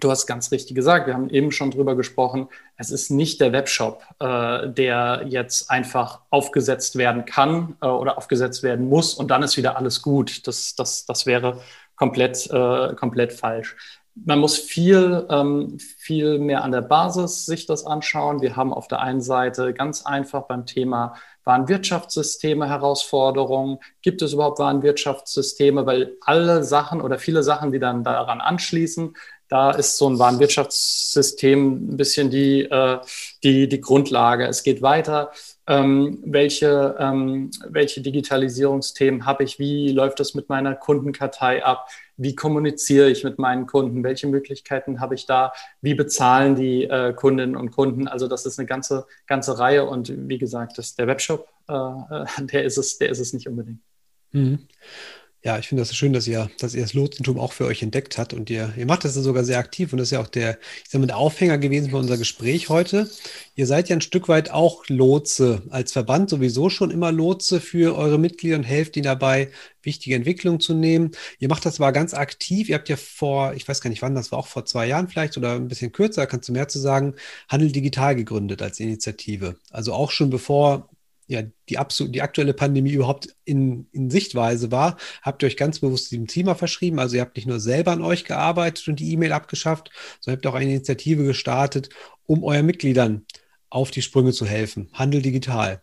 Du 0.00 0.10
hast 0.10 0.26
ganz 0.26 0.50
richtig 0.50 0.74
gesagt, 0.74 1.06
wir 1.06 1.14
haben 1.14 1.28
eben 1.28 1.52
schon 1.52 1.70
drüber 1.70 1.94
gesprochen, 1.94 2.48
es 2.76 2.90
ist 2.90 3.10
nicht 3.10 3.40
der 3.40 3.52
Webshop, 3.52 4.02
äh, 4.18 4.68
der 4.68 5.24
jetzt 5.28 5.70
einfach 5.70 6.22
aufgesetzt 6.30 6.96
werden 6.96 7.26
kann 7.26 7.76
äh, 7.82 7.86
oder 7.86 8.16
aufgesetzt 8.16 8.62
werden 8.62 8.88
muss 8.88 9.14
und 9.14 9.30
dann 9.30 9.42
ist 9.42 9.56
wieder 9.56 9.76
alles 9.76 10.00
gut. 10.00 10.46
Das, 10.46 10.74
das, 10.74 11.04
das 11.04 11.26
wäre 11.26 11.60
komplett, 11.96 12.50
äh, 12.50 12.94
komplett 12.94 13.32
falsch. 13.34 13.76
Man 14.14 14.38
muss 14.38 14.58
viel, 14.58 15.26
ähm, 15.30 15.78
viel 15.78 16.38
mehr 16.38 16.64
an 16.64 16.72
der 16.72 16.80
Basis 16.80 17.46
sich 17.46 17.66
das 17.66 17.86
anschauen. 17.86 18.42
Wir 18.42 18.56
haben 18.56 18.72
auf 18.72 18.88
der 18.88 19.00
einen 19.00 19.20
Seite 19.20 19.72
ganz 19.72 20.04
einfach 20.04 20.42
beim 20.42 20.66
Thema 20.66 21.14
Warenwirtschaftssysteme 21.44 22.68
Herausforderungen? 22.68 23.78
Gibt 24.02 24.22
es 24.22 24.32
überhaupt 24.32 24.58
Warenwirtschaftssysteme? 24.58 25.86
Weil 25.86 26.16
alle 26.20 26.64
Sachen 26.64 27.00
oder 27.00 27.18
viele 27.18 27.42
Sachen, 27.42 27.72
die 27.72 27.78
dann 27.78 28.04
daran 28.04 28.40
anschließen, 28.40 29.14
Da 29.50 29.72
ist 29.72 29.98
so 29.98 30.08
ein 30.08 30.20
Warenwirtschaftssystem 30.20 31.92
ein 31.92 31.96
bisschen 31.96 32.30
die, 32.30 32.62
äh, 32.62 33.00
die, 33.42 33.68
die 33.68 33.80
Grundlage. 33.80 34.46
Es 34.46 34.62
geht 34.62 34.80
weiter. 34.80 35.32
Ähm, 35.66 36.22
welche, 36.24 36.94
ähm, 37.00 37.50
welche 37.68 38.00
Digitalisierungsthemen 38.00 39.26
habe 39.26 39.42
ich? 39.42 39.58
Wie 39.58 39.90
läuft 39.90 40.20
das 40.20 40.34
mit 40.34 40.48
meiner 40.48 40.76
Kundenkartei 40.76 41.64
ab? 41.64 41.88
Wie 42.16 42.36
kommuniziere 42.36 43.10
ich 43.10 43.24
mit 43.24 43.40
meinen 43.40 43.66
Kunden? 43.66 44.04
Welche 44.04 44.28
Möglichkeiten 44.28 45.00
habe 45.00 45.16
ich 45.16 45.26
da? 45.26 45.52
Wie 45.80 45.94
bezahlen 45.94 46.54
die 46.54 46.84
äh, 46.84 47.12
Kundinnen 47.12 47.56
und 47.56 47.72
Kunden? 47.72 48.06
Also 48.06 48.28
das 48.28 48.46
ist 48.46 48.60
eine 48.60 48.66
ganze, 48.66 49.04
ganze 49.26 49.58
Reihe. 49.58 49.84
Und 49.84 50.12
wie 50.28 50.38
gesagt, 50.38 50.78
das, 50.78 50.94
der 50.94 51.08
Webshop, 51.08 51.48
äh, 51.66 52.24
der, 52.38 52.62
ist 52.62 52.78
es, 52.78 52.98
der 52.98 53.10
ist 53.10 53.18
es 53.18 53.32
nicht 53.32 53.48
unbedingt. 53.48 53.80
Mhm. 54.30 54.68
Ja, 55.42 55.58
ich 55.58 55.68
finde 55.68 55.80
das 55.80 55.96
schön, 55.96 56.12
dass 56.12 56.26
ihr, 56.26 56.50
dass 56.58 56.74
ihr 56.74 56.82
das 56.82 56.92
Lotsentum 56.92 57.38
auch 57.38 57.54
für 57.54 57.64
euch 57.64 57.82
entdeckt 57.82 58.18
habt 58.18 58.34
und 58.34 58.50
ihr, 58.50 58.74
ihr 58.76 58.84
macht 58.84 59.04
das 59.04 59.16
ja 59.16 59.22
sogar 59.22 59.42
sehr 59.42 59.58
aktiv 59.58 59.90
und 59.90 59.96
das 59.98 60.08
ist 60.08 60.12
ja 60.12 60.20
auch 60.20 60.26
der, 60.26 60.58
ich 60.84 60.90
sag 60.90 61.00
mal, 61.00 61.06
der 61.06 61.16
Aufhänger 61.16 61.56
gewesen 61.56 61.88
für 61.88 61.96
unser 61.96 62.18
Gespräch 62.18 62.68
heute. 62.68 63.08
Ihr 63.54 63.66
seid 63.66 63.88
ja 63.88 63.96
ein 63.96 64.02
Stück 64.02 64.28
weit 64.28 64.50
auch 64.50 64.84
Lotse, 64.88 65.62
als 65.70 65.92
Verband 65.92 66.28
sowieso 66.28 66.68
schon 66.68 66.90
immer 66.90 67.10
Lotse 67.10 67.62
für 67.62 67.96
eure 67.96 68.18
Mitglieder 68.18 68.56
und 68.56 68.64
helft 68.64 68.96
ihnen 68.98 69.04
dabei, 69.04 69.48
wichtige 69.82 70.14
Entwicklungen 70.14 70.60
zu 70.60 70.74
nehmen. 70.74 71.12
Ihr 71.38 71.48
macht 71.48 71.64
das 71.64 71.76
zwar 71.76 71.92
ganz 71.92 72.12
aktiv, 72.12 72.68
ihr 72.68 72.74
habt 72.74 72.90
ja 72.90 72.96
vor, 72.98 73.54
ich 73.54 73.66
weiß 73.66 73.80
gar 73.80 73.88
nicht 73.88 74.02
wann, 74.02 74.14
das 74.14 74.32
war 74.32 74.38
auch 74.38 74.46
vor 74.46 74.66
zwei 74.66 74.86
Jahren 74.86 75.08
vielleicht 75.08 75.38
oder 75.38 75.54
ein 75.54 75.68
bisschen 75.68 75.90
kürzer, 75.90 76.26
kannst 76.26 76.50
du 76.50 76.52
mehr 76.52 76.68
zu 76.68 76.78
sagen, 76.78 77.14
Handel 77.48 77.72
Digital 77.72 78.14
gegründet 78.14 78.60
als 78.60 78.78
Initiative. 78.78 79.56
Also 79.70 79.94
auch 79.94 80.10
schon 80.10 80.28
bevor 80.28 80.89
ja, 81.30 81.42
die, 81.68 81.78
die 82.10 82.22
aktuelle 82.22 82.54
Pandemie 82.54 82.90
überhaupt 82.90 83.36
in, 83.44 83.86
in 83.92 84.10
Sichtweise 84.10 84.72
war, 84.72 84.96
habt 85.22 85.42
ihr 85.42 85.46
euch 85.46 85.56
ganz 85.56 85.78
bewusst 85.78 86.10
diesem 86.10 86.26
Thema 86.26 86.56
verschrieben. 86.56 86.98
Also 86.98 87.14
ihr 87.14 87.22
habt 87.22 87.36
nicht 87.36 87.46
nur 87.46 87.60
selber 87.60 87.92
an 87.92 88.02
euch 88.02 88.24
gearbeitet 88.24 88.88
und 88.88 88.98
die 88.98 89.12
E-Mail 89.12 89.32
abgeschafft, 89.32 89.90
sondern 90.20 90.38
habt 90.38 90.46
auch 90.48 90.54
eine 90.54 90.72
Initiative 90.72 91.22
gestartet, 91.22 91.88
um 92.26 92.42
euren 92.42 92.66
Mitgliedern 92.66 93.26
auf 93.70 93.92
die 93.92 94.02
Sprünge 94.02 94.32
zu 94.32 94.44
helfen. 94.44 94.88
Handel 94.92 95.22
digital. 95.22 95.82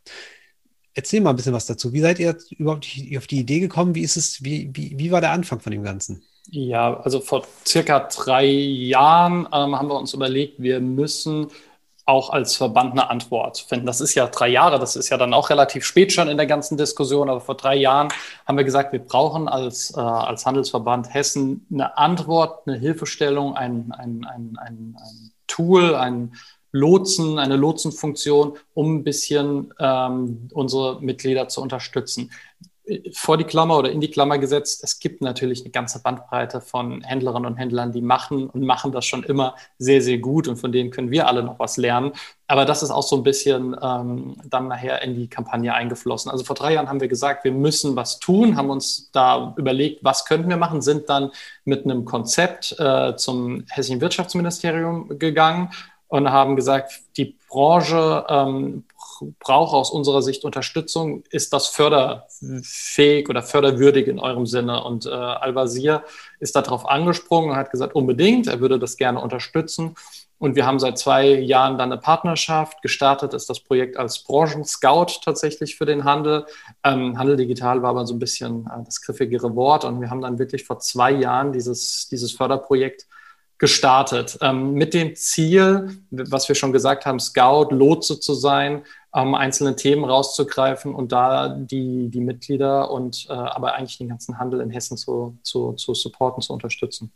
Erzähl 0.93 1.21
mal 1.21 1.29
ein 1.29 1.37
bisschen 1.37 1.53
was 1.53 1.65
dazu. 1.65 1.93
Wie 1.93 2.01
seid 2.01 2.19
ihr 2.19 2.37
überhaupt 2.57 2.85
auf 3.15 3.27
die 3.27 3.39
Idee 3.39 3.61
gekommen? 3.61 3.95
Wie 3.95 4.01
ist 4.01 4.17
es, 4.17 4.43
wie, 4.43 4.69
wie, 4.73 4.99
wie 4.99 5.11
war 5.11 5.21
der 5.21 5.31
Anfang 5.31 5.61
von 5.61 5.71
dem 5.71 5.83
Ganzen? 5.83 6.25
Ja, 6.49 6.99
also 6.99 7.21
vor 7.21 7.47
circa 7.65 7.99
drei 7.99 8.45
Jahren 8.45 9.47
ähm, 9.53 9.77
haben 9.77 9.87
wir 9.87 9.97
uns 9.97 10.13
überlegt, 10.13 10.61
wir 10.61 10.81
müssen 10.81 11.47
auch 12.07 12.29
als 12.29 12.55
Verband 12.55 12.93
eine 12.93 13.09
Antwort 13.09 13.59
finden. 13.59 13.85
Das 13.85 13.99
ist 13.99 14.15
ja 14.15 14.27
drei 14.27 14.47
Jahre, 14.47 14.79
das 14.79 14.95
ist 14.95 15.09
ja 15.09 15.17
dann 15.17 15.33
auch 15.33 15.49
relativ 15.49 15.83
spät 15.83 16.13
schon 16.13 16.29
in 16.29 16.37
der 16.37 16.47
ganzen 16.47 16.77
Diskussion, 16.77 17.29
aber 17.29 17.41
vor 17.41 17.55
drei 17.55 17.75
Jahren 17.75 18.07
haben 18.45 18.57
wir 18.57 18.63
gesagt, 18.63 18.93
wir 18.93 19.03
brauchen 19.03 19.49
als, 19.49 19.93
äh, 19.95 19.99
als 19.99 20.45
Handelsverband 20.45 21.13
Hessen 21.13 21.67
eine 21.69 21.97
Antwort, 21.97 22.65
eine 22.65 22.77
Hilfestellung, 22.77 23.57
ein, 23.57 23.91
ein, 23.91 24.25
ein, 24.25 24.57
ein, 24.57 24.97
ein 24.97 25.31
Tool, 25.47 25.95
ein 25.95 26.33
Lotsen, 26.71 27.39
eine 27.39 27.57
Lotsenfunktion, 27.57 28.57
um 28.73 28.97
ein 28.97 29.03
bisschen 29.03 29.73
ähm, 29.79 30.49
unsere 30.53 31.01
Mitglieder 31.01 31.49
zu 31.49 31.61
unterstützen 31.61 32.31
vor 33.13 33.38
die 33.38 33.44
Klammer 33.44 33.77
oder 33.77 33.91
in 33.91 34.00
die 34.00 34.10
Klammer 34.10 34.38
gesetzt, 34.38 34.84
es 34.84 35.00
gibt 35.00 35.22
natürlich 35.22 35.62
eine 35.62 35.72
ganze 35.72 36.01
Bandbreite 36.01 36.62
von 36.62 37.01
Händlerinnen 37.01 37.46
und 37.46 37.58
Händlern, 37.58 37.91
die 37.91 38.01
machen 38.01 38.50
und 38.50 38.62
machen 38.62 38.91
das 38.91 39.06
schon 39.06 39.24
immer 39.24 39.56
sehr, 39.77 40.01
sehr 40.01 40.20
gut 40.20 40.48
und 40.48 40.58
von 40.58 40.72
denen 40.72 40.91
können 40.91 41.12
wir 41.12 41.27
alle 41.27 41.44
noch 41.44 41.60
was 41.60 41.77
lernen. 41.77 42.13
Aber 42.48 42.63
das 42.63 42.84
ist 42.84 42.91
auch 42.91 43.03
so 43.03 43.17
ein 43.17 43.24
bisschen 43.24 43.75
ähm, 43.82 44.38
dann 44.46 44.70
nachher 44.70 45.01
in 45.01 45.15
die 45.15 45.27
Kampagne 45.27 45.74
eingeflossen. 45.74 46.32
Also 46.32 46.46
vor 46.46 46.56
drei 46.56 46.74
Jahren 46.74 46.88
haben 46.88 47.01
wir 47.01 47.10
gesagt, 47.10 47.44
wir 47.44 47.51
müssen 47.51 47.98
was 47.98 48.20
tun, 48.20 48.56
haben 48.56 48.70
uns 48.70 49.10
da 49.12 49.53
überlegt, 49.58 50.03
was 50.03 50.25
könnten 50.25 50.50
wir 50.50 50.58
machen, 50.58 50.82
sind 50.82 51.10
dann 51.10 51.32
mit 51.65 51.84
einem 51.84 52.06
Konzept 52.06 52.79
äh, 52.79 53.15
zum 53.17 53.65
Hessischen 53.70 54.00
Wirtschaftsministerium 54.00 55.20
gegangen 55.20 55.72
und 56.08 56.32
haben 56.32 56.56
gesagt, 56.56 57.01
die 57.17 57.36
Branche 57.50 58.25
ähm, 58.29 58.86
braucht 59.39 59.74
aus 59.74 59.91
unserer 59.91 60.21
Sicht 60.21 60.43
Unterstützung. 60.43 61.24
Ist 61.29 61.53
das 61.53 61.67
förderfähig 61.67 63.29
oder 63.29 63.43
förderwürdig 63.43 64.07
in 64.07 64.19
eurem 64.19 64.45
Sinne? 64.45 64.83
Und 64.83 65.05
äh, 65.05 65.09
Al-Wazir 65.09 66.03
ist 66.39 66.55
darauf 66.55 66.88
angesprungen 66.88 67.51
und 67.51 67.55
hat 67.55 67.71
gesagt, 67.71 67.95
unbedingt, 67.95 68.47
er 68.47 68.59
würde 68.59 68.79
das 68.79 68.97
gerne 68.97 69.21
unterstützen. 69.21 69.95
Und 70.39 70.55
wir 70.55 70.65
haben 70.65 70.79
seit 70.79 71.00
zwei 71.00 71.27
Jahren 71.27 71.77
dann 71.77 71.91
eine 71.91 72.00
Partnerschaft. 72.00 72.81
Gestartet 72.81 73.33
ist 73.33 73.50
das 73.50 73.59
Projekt 73.59 73.97
als 73.97 74.24
Branchen-Scout 74.24 75.21
tatsächlich 75.24 75.75
für 75.75 75.86
den 75.86 76.03
Handel. 76.03 76.45
Ähm, 76.83 77.17
Handel 77.17 77.38
digital 77.38 77.81
war 77.81 77.89
aber 77.89 78.05
so 78.05 78.13
ein 78.13 78.19
bisschen 78.19 78.67
äh, 78.67 78.83
das 78.86 79.01
griffigere 79.01 79.55
Wort. 79.55 79.83
Und 79.83 80.00
wir 80.00 80.09
haben 80.09 80.21
dann 80.21 80.38
wirklich 80.38 80.63
vor 80.63 80.79
zwei 80.79 81.12
Jahren 81.12 81.53
dieses, 81.53 82.07
dieses 82.09 82.33
Förderprojekt 82.33 83.07
gestartet. 83.57 84.37
Ähm, 84.41 84.73
mit 84.73 84.93
dem 84.93 85.15
Ziel, 85.15 85.97
was 86.11 86.47
wir 86.47 86.55
schon 86.55 86.71
gesagt 86.71 87.05
haben, 87.05 87.19
Scout, 87.19 87.69
Lotse 87.71 88.19
zu 88.19 88.33
sein, 88.33 88.83
ähm, 89.15 89.35
einzelne 89.35 89.75
Themen 89.75 90.05
rauszugreifen 90.05 90.93
und 90.93 91.11
da 91.11 91.49
die, 91.49 92.09
die 92.09 92.21
Mitglieder 92.21 92.91
und 92.91 93.25
äh, 93.29 93.33
aber 93.33 93.75
eigentlich 93.75 93.97
den 93.97 94.09
ganzen 94.09 94.37
Handel 94.37 94.61
in 94.61 94.69
Hessen 94.69 94.97
zu, 94.97 95.37
zu, 95.41 95.73
zu 95.73 95.93
supporten, 95.93 96.41
zu 96.41 96.53
unterstützen. 96.53 97.11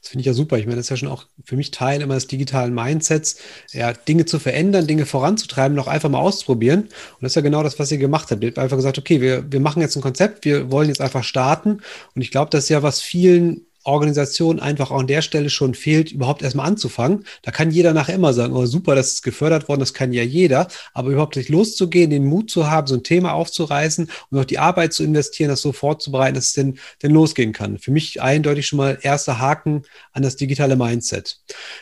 Das 0.00 0.10
finde 0.10 0.22
ich 0.22 0.26
ja 0.26 0.32
super. 0.32 0.58
Ich 0.58 0.66
meine, 0.66 0.76
das 0.76 0.86
ist 0.86 0.90
ja 0.90 0.96
schon 0.96 1.08
auch 1.08 1.26
für 1.44 1.56
mich 1.56 1.70
Teil 1.70 2.02
immer 2.02 2.14
des 2.14 2.26
digitalen 2.26 2.74
Mindsets, 2.74 3.38
ja, 3.72 3.92
Dinge 3.92 4.24
zu 4.24 4.38
verändern, 4.38 4.86
Dinge 4.86 5.06
voranzutreiben, 5.06 5.76
noch 5.76 5.86
einfach 5.86 6.08
mal 6.08 6.18
auszuprobieren. 6.18 6.82
Und 6.82 6.90
das 7.20 7.32
ist 7.32 7.36
ja 7.36 7.42
genau 7.42 7.62
das, 7.62 7.78
was 7.78 7.92
ihr 7.92 7.98
gemacht 7.98 8.30
habt. 8.30 8.42
Ihr 8.42 8.48
habt 8.48 8.58
einfach 8.58 8.76
gesagt, 8.76 8.98
okay, 8.98 9.20
wir, 9.20 9.50
wir 9.50 9.60
machen 9.60 9.80
jetzt 9.80 9.96
ein 9.96 10.02
Konzept, 10.02 10.44
wir 10.44 10.72
wollen 10.72 10.88
jetzt 10.88 11.00
einfach 11.00 11.22
starten. 11.22 11.80
Und 12.14 12.22
ich 12.22 12.30
glaube, 12.30 12.50
das 12.50 12.64
ist 12.64 12.70
ja, 12.70 12.82
was 12.82 13.00
vielen 13.00 13.66
Organisation 13.84 14.60
einfach 14.60 14.90
auch 14.90 15.00
an 15.00 15.06
der 15.06 15.22
Stelle 15.22 15.48
schon 15.48 15.74
fehlt, 15.74 16.12
überhaupt 16.12 16.42
erstmal 16.42 16.66
anzufangen. 16.66 17.24
Da 17.42 17.50
kann 17.50 17.70
jeder 17.70 17.94
nachher 17.94 18.14
immer 18.14 18.32
sagen, 18.32 18.54
oh 18.54 18.66
super, 18.66 18.94
das 18.94 19.12
ist 19.12 19.22
gefördert 19.22 19.68
worden, 19.68 19.80
das 19.80 19.94
kann 19.94 20.12
ja 20.12 20.22
jeder. 20.22 20.68
Aber 20.92 21.10
überhaupt 21.10 21.36
nicht 21.36 21.48
loszugehen, 21.48 22.10
den 22.10 22.26
Mut 22.26 22.50
zu 22.50 22.70
haben, 22.70 22.86
so 22.86 22.94
ein 22.94 23.02
Thema 23.02 23.32
aufzureißen 23.32 24.10
und 24.30 24.38
auch 24.38 24.44
die 24.44 24.58
Arbeit 24.58 24.92
zu 24.92 25.02
investieren, 25.02 25.48
das 25.48 25.62
so 25.62 25.72
vorzubereiten, 25.72 26.34
dass 26.34 26.46
es 26.46 26.52
denn, 26.52 26.78
denn 27.02 27.12
losgehen 27.12 27.52
kann. 27.52 27.78
Für 27.78 27.90
mich 27.90 28.20
eindeutig 28.20 28.66
schon 28.66 28.76
mal 28.76 28.98
erster 29.00 29.38
Haken 29.38 29.82
an 30.12 30.22
das 30.22 30.36
digitale 30.36 30.76
Mindset. 30.76 31.40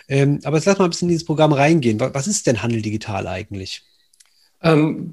Ähm, 0.09 0.41
aber 0.45 0.57
jetzt 0.57 0.67
lass 0.67 0.79
mal 0.79 0.85
ein 0.85 0.91
bisschen 0.91 1.09
in 1.09 1.13
dieses 1.15 1.27
Programm 1.27 1.53
reingehen. 1.53 1.99
Was 1.99 2.27
ist 2.29 2.47
denn 2.47 2.63
Handel 2.63 2.83
digital 2.83 3.27
eigentlich? 3.27 3.83
Ähm, 4.63 5.13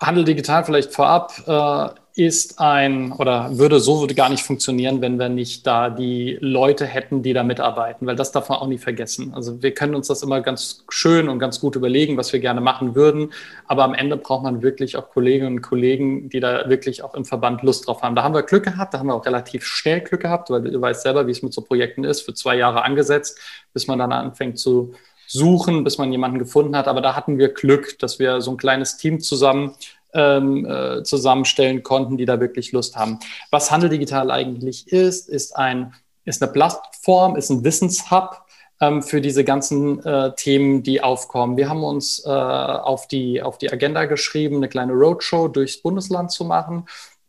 Handel 0.00 0.24
digital 0.24 0.64
vielleicht 0.64 0.92
vorab. 0.92 1.42
Äh 1.46 2.05
ist 2.16 2.58
ein 2.60 3.12
oder 3.12 3.58
würde 3.58 3.78
so 3.78 4.06
gar 4.06 4.30
nicht 4.30 4.42
funktionieren, 4.42 5.02
wenn 5.02 5.18
wir 5.18 5.28
nicht 5.28 5.66
da 5.66 5.90
die 5.90 6.38
Leute 6.40 6.86
hätten, 6.86 7.22
die 7.22 7.34
da 7.34 7.42
mitarbeiten, 7.42 8.06
weil 8.06 8.16
das 8.16 8.32
darf 8.32 8.48
man 8.48 8.58
auch 8.58 8.66
nie 8.66 8.78
vergessen. 8.78 9.34
Also 9.34 9.62
wir 9.62 9.74
können 9.74 9.94
uns 9.94 10.08
das 10.08 10.22
immer 10.22 10.40
ganz 10.40 10.82
schön 10.88 11.28
und 11.28 11.38
ganz 11.38 11.60
gut 11.60 11.76
überlegen, 11.76 12.16
was 12.16 12.32
wir 12.32 12.40
gerne 12.40 12.62
machen 12.62 12.94
würden, 12.94 13.34
aber 13.66 13.84
am 13.84 13.92
Ende 13.92 14.16
braucht 14.16 14.44
man 14.44 14.62
wirklich 14.62 14.96
auch 14.96 15.10
Kolleginnen 15.10 15.56
und 15.56 15.60
Kollegen, 15.60 16.30
die 16.30 16.40
da 16.40 16.70
wirklich 16.70 17.04
auch 17.04 17.12
im 17.12 17.26
Verband 17.26 17.62
Lust 17.62 17.86
drauf 17.86 18.00
haben. 18.00 18.16
Da 18.16 18.22
haben 18.22 18.34
wir 18.34 18.44
Glück 18.44 18.64
gehabt, 18.64 18.94
da 18.94 18.98
haben 18.98 19.08
wir 19.08 19.14
auch 19.14 19.26
relativ 19.26 19.66
schnell 19.66 20.00
Glück 20.00 20.22
gehabt, 20.22 20.48
weil 20.48 20.62
du 20.62 20.80
weißt 20.80 21.02
selber, 21.02 21.26
wie 21.26 21.32
es 21.32 21.42
mit 21.42 21.52
so 21.52 21.60
Projekten 21.60 22.02
ist, 22.02 22.22
für 22.22 22.32
zwei 22.32 22.56
Jahre 22.56 22.82
angesetzt, 22.82 23.38
bis 23.74 23.88
man 23.88 23.98
dann 23.98 24.12
anfängt 24.12 24.58
zu 24.58 24.94
suchen, 25.26 25.84
bis 25.84 25.98
man 25.98 26.10
jemanden 26.12 26.38
gefunden 26.38 26.76
hat. 26.76 26.88
Aber 26.88 27.00
da 27.00 27.14
hatten 27.14 27.38
wir 27.38 27.48
Glück, 27.48 27.98
dass 27.98 28.18
wir 28.18 28.40
so 28.40 28.52
ein 28.52 28.56
kleines 28.56 28.96
Team 28.96 29.20
zusammen 29.20 29.74
ähm, 30.14 30.64
äh, 30.64 31.02
zusammenstellen 31.02 31.82
konnten, 31.82 32.16
die 32.16 32.24
da 32.24 32.40
wirklich 32.40 32.72
Lust 32.72 32.96
haben. 32.96 33.18
Was 33.50 33.70
Handel 33.70 33.90
Digital 33.90 34.30
eigentlich 34.30 34.88
ist, 34.88 35.28
ist, 35.28 35.56
ein, 35.56 35.94
ist 36.24 36.42
eine 36.42 36.52
Plattform, 36.52 37.36
ist 37.36 37.50
ein 37.50 37.64
Wissenshub 37.64 38.42
ähm, 38.80 39.02
für 39.02 39.20
diese 39.20 39.44
ganzen 39.44 40.04
äh, 40.04 40.34
Themen, 40.36 40.82
die 40.82 41.02
aufkommen. 41.02 41.56
Wir 41.56 41.68
haben 41.68 41.84
uns 41.84 42.24
äh, 42.24 42.28
auf, 42.30 43.08
die, 43.08 43.42
auf 43.42 43.58
die 43.58 43.72
Agenda 43.72 44.04
geschrieben, 44.04 44.56
eine 44.56 44.68
kleine 44.68 44.92
Roadshow 44.92 45.48
durchs 45.48 45.82
Bundesland 45.82 46.30
zu 46.30 46.44
machen 46.44 46.86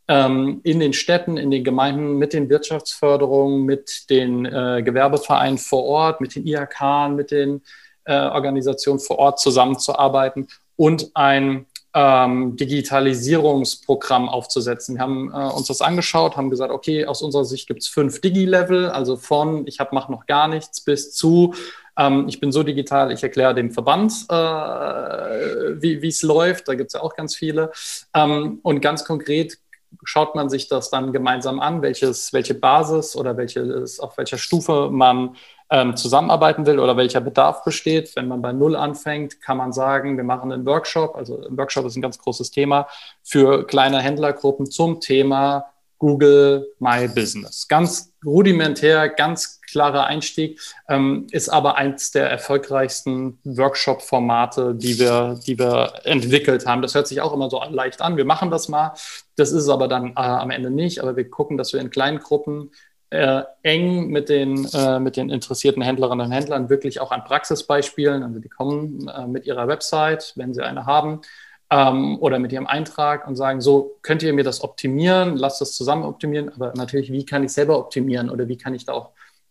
ähm, 0.08 0.60
in 0.64 0.80
den 0.80 0.94
Städten, 0.94 1.36
in 1.36 1.50
den 1.50 1.64
Gemeinden, 1.64 2.16
mit 2.16 2.32
den 2.32 2.48
Wirtschaftsförderungen, 2.48 3.64
mit 3.64 4.08
den 4.10 4.46
äh, 4.46 4.82
Gewerbevereinen 4.82 5.58
vor 5.58 5.84
Ort, 5.84 6.20
mit 6.20 6.34
den 6.34 6.46
IHK, 6.46 7.10
mit 7.10 7.30
den 7.30 7.62
äh, 8.04 8.14
Organisationen 8.14 9.00
vor 9.00 9.18
Ort 9.18 9.38
zusammenzuarbeiten 9.38 10.48
und 10.76 11.10
ein 11.14 11.66
ähm, 11.94 12.56
Digitalisierungsprogramm 12.56 14.28
aufzusetzen. 14.28 14.96
Wir 14.96 15.02
haben 15.02 15.30
äh, 15.32 15.52
uns 15.52 15.68
das 15.68 15.80
angeschaut, 15.80 16.36
haben 16.36 16.50
gesagt, 16.50 16.72
okay, 16.72 17.06
aus 17.06 17.22
unserer 17.22 17.44
Sicht 17.44 17.66
gibt 17.66 17.82
es 17.82 17.88
fünf 17.88 18.20
Digi-Level, 18.20 18.88
also 18.90 19.16
von 19.16 19.66
ich 19.66 19.78
mache 19.92 20.12
noch 20.12 20.26
gar 20.26 20.48
nichts 20.48 20.80
bis 20.80 21.12
zu 21.12 21.54
ähm, 21.98 22.26
ich 22.28 22.40
bin 22.40 22.52
so 22.52 22.62
digital, 22.62 23.10
ich 23.12 23.22
erkläre 23.22 23.54
dem 23.54 23.72
Verband, 23.72 24.12
äh, 24.30 24.34
wie 24.34 26.06
es 26.06 26.22
läuft. 26.22 26.68
Da 26.68 26.74
gibt 26.74 26.88
es 26.88 26.94
ja 26.94 27.02
auch 27.02 27.16
ganz 27.16 27.34
viele. 27.34 27.72
Ähm, 28.14 28.60
und 28.62 28.80
ganz 28.80 29.04
konkret 29.04 29.58
schaut 30.04 30.34
man 30.34 30.48
sich 30.50 30.68
das 30.68 30.90
dann 30.90 31.12
gemeinsam 31.12 31.60
an, 31.60 31.82
welches, 31.82 32.32
welche 32.32 32.54
Basis 32.54 33.16
oder 33.16 33.36
welches, 33.36 34.00
auf 34.00 34.16
welcher 34.18 34.38
Stufe 34.38 34.88
man 34.90 35.36
ähm, 35.70 35.96
zusammenarbeiten 35.96 36.66
will 36.66 36.78
oder 36.78 36.96
welcher 36.96 37.20
Bedarf 37.20 37.64
besteht. 37.64 38.14
Wenn 38.16 38.28
man 38.28 38.42
bei 38.42 38.52
Null 38.52 38.76
anfängt, 38.76 39.40
kann 39.40 39.56
man 39.56 39.72
sagen, 39.72 40.16
wir 40.16 40.24
machen 40.24 40.52
einen 40.52 40.66
Workshop. 40.66 41.16
Also 41.16 41.42
ein 41.46 41.56
Workshop 41.56 41.86
ist 41.86 41.96
ein 41.96 42.02
ganz 42.02 42.18
großes 42.18 42.50
Thema 42.50 42.88
für 43.22 43.66
kleine 43.66 44.00
Händlergruppen 44.00 44.70
zum 44.70 45.00
Thema 45.00 45.66
Google 45.98 46.66
My 46.78 47.08
Business. 47.08 47.66
Ganz 47.68 48.14
rudimentär, 48.24 49.08
ganz 49.08 49.57
klarer 49.68 50.04
Einstieg, 50.06 50.60
ähm, 50.88 51.26
ist 51.30 51.48
aber 51.48 51.76
eins 51.76 52.10
der 52.10 52.30
erfolgreichsten 52.30 53.38
Workshop-Formate, 53.44 54.74
die 54.74 54.98
wir, 54.98 55.38
die 55.46 55.58
wir 55.58 55.92
entwickelt 56.04 56.66
haben. 56.66 56.82
Das 56.82 56.94
hört 56.94 57.06
sich 57.06 57.20
auch 57.20 57.32
immer 57.32 57.50
so 57.50 57.62
leicht 57.70 58.00
an. 58.02 58.16
Wir 58.16 58.24
machen 58.24 58.50
das 58.50 58.68
mal. 58.68 58.94
Das 59.36 59.50
ist 59.50 59.62
es 59.64 59.68
aber 59.68 59.88
dann 59.88 60.10
äh, 60.10 60.20
am 60.20 60.50
Ende 60.50 60.70
nicht. 60.70 61.00
Aber 61.00 61.16
wir 61.16 61.28
gucken, 61.28 61.56
dass 61.56 61.72
wir 61.72 61.80
in 61.80 61.90
kleinen 61.90 62.18
Gruppen 62.18 62.70
äh, 63.10 63.42
eng 63.62 64.08
mit 64.08 64.28
den, 64.28 64.66
äh, 64.72 64.98
mit 64.98 65.16
den 65.16 65.30
interessierten 65.30 65.82
Händlerinnen 65.82 66.26
und 66.26 66.32
Händlern 66.32 66.68
wirklich 66.68 67.00
auch 67.00 67.10
an 67.10 67.24
Praxisbeispielen. 67.24 68.22
Also 68.22 68.38
die 68.40 68.48
kommen 68.48 69.08
äh, 69.08 69.26
mit 69.26 69.46
ihrer 69.46 69.68
Website, 69.68 70.32
wenn 70.36 70.52
sie 70.52 70.62
eine 70.62 70.86
haben, 70.86 71.22
ähm, 71.70 72.18
oder 72.20 72.38
mit 72.38 72.52
ihrem 72.52 72.66
Eintrag 72.66 73.26
und 73.26 73.36
sagen, 73.36 73.60
so 73.60 73.98
könnt 74.02 74.22
ihr 74.22 74.32
mir 74.32 74.44
das 74.44 74.62
optimieren, 74.62 75.36
lasst 75.36 75.60
das 75.60 75.72
zusammen 75.72 76.04
optimieren, 76.04 76.50
aber 76.54 76.72
natürlich, 76.74 77.12
wie 77.12 77.26
kann 77.26 77.44
ich 77.44 77.52
selber 77.52 77.78
optimieren 77.78 78.30
oder 78.30 78.48
wie 78.48 78.56
kann 78.56 78.74
ich 78.74 78.86
da 78.86 78.94
auch, 78.94 79.10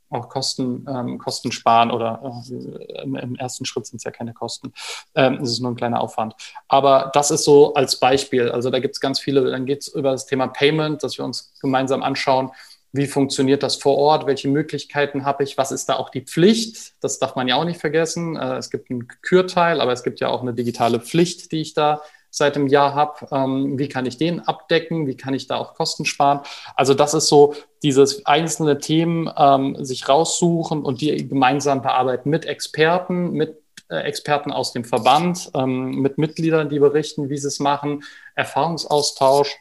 auch 0.09 0.29
Kosten, 0.29 0.85
ähm, 0.89 1.17
Kosten 1.17 1.51
sparen 1.51 1.91
oder 1.91 2.21
äh, 2.49 3.03
im, 3.03 3.15
im, 3.15 3.35
ersten 3.35 3.65
Schritt 3.65 3.85
sind 3.85 3.97
es 3.97 4.03
ja 4.03 4.11
keine 4.11 4.33
Kosten. 4.33 4.73
Ähm, 5.15 5.39
es 5.41 5.51
ist 5.51 5.59
nur 5.59 5.71
ein 5.71 5.75
kleiner 5.75 6.01
Aufwand. 6.01 6.35
Aber 6.67 7.11
das 7.13 7.31
ist 7.31 7.43
so 7.43 7.73
als 7.73 7.99
Beispiel. 7.99 8.49
Also 8.49 8.69
da 8.69 8.79
gibt 8.79 8.95
es 8.95 8.99
ganz 8.99 9.19
viele, 9.19 9.49
dann 9.49 9.65
geht 9.65 9.81
es 9.81 9.87
über 9.89 10.11
das 10.11 10.25
Thema 10.25 10.47
Payment, 10.47 11.03
dass 11.03 11.17
wir 11.17 11.25
uns 11.25 11.53
gemeinsam 11.61 12.03
anschauen, 12.03 12.51
wie 12.93 13.07
funktioniert 13.07 13.63
das 13.63 13.75
vor 13.75 13.97
Ort? 13.97 14.25
Welche 14.27 14.47
Möglichkeiten 14.47 15.25
habe 15.25 15.43
ich? 15.43 15.57
Was 15.57 15.71
ist 15.71 15.87
da 15.89 15.97
auch 15.97 16.09
die 16.09 16.21
Pflicht? 16.21 16.93
Das 17.01 17.19
darf 17.19 17.35
man 17.35 17.47
ja 17.47 17.55
auch 17.55 17.65
nicht 17.65 17.79
vergessen. 17.79 18.35
Äh, 18.35 18.57
es 18.57 18.69
gibt 18.69 18.89
einen 18.89 19.07
Kürteil, 19.21 19.81
aber 19.81 19.91
es 19.91 20.03
gibt 20.03 20.19
ja 20.19 20.29
auch 20.29 20.41
eine 20.41 20.53
digitale 20.53 20.99
Pflicht, 20.99 21.51
die 21.51 21.61
ich 21.61 21.73
da 21.73 22.01
seit 22.37 22.55
einem 22.55 22.67
Jahr 22.67 22.93
habe. 22.95 23.27
Ähm, 23.31 23.77
wie 23.77 23.89
kann 23.89 24.05
ich 24.05 24.17
den 24.17 24.39
abdecken? 24.41 25.07
Wie 25.07 25.17
kann 25.17 25.33
ich 25.33 25.47
da 25.47 25.57
auch 25.57 25.73
Kosten 25.73 26.05
sparen? 26.05 26.41
Also 26.75 26.93
das 26.93 27.13
ist 27.13 27.27
so 27.27 27.55
dieses 27.83 28.25
einzelne 28.25 28.77
Themen 28.79 29.29
ähm, 29.37 29.83
sich 29.83 30.07
raussuchen 30.07 30.83
und 30.83 31.01
die 31.01 31.27
gemeinsam 31.27 31.81
bearbeiten 31.81 32.29
mit 32.29 32.45
Experten, 32.45 33.31
mit 33.31 33.61
äh, 33.89 33.97
Experten 34.01 34.51
aus 34.51 34.73
dem 34.73 34.83
Verband, 34.83 35.51
ähm, 35.55 36.01
mit 36.01 36.17
Mitgliedern, 36.17 36.69
die 36.69 36.79
berichten, 36.79 37.29
wie 37.29 37.37
sie 37.37 37.47
es 37.47 37.59
machen, 37.59 38.03
Erfahrungsaustausch. 38.35 39.55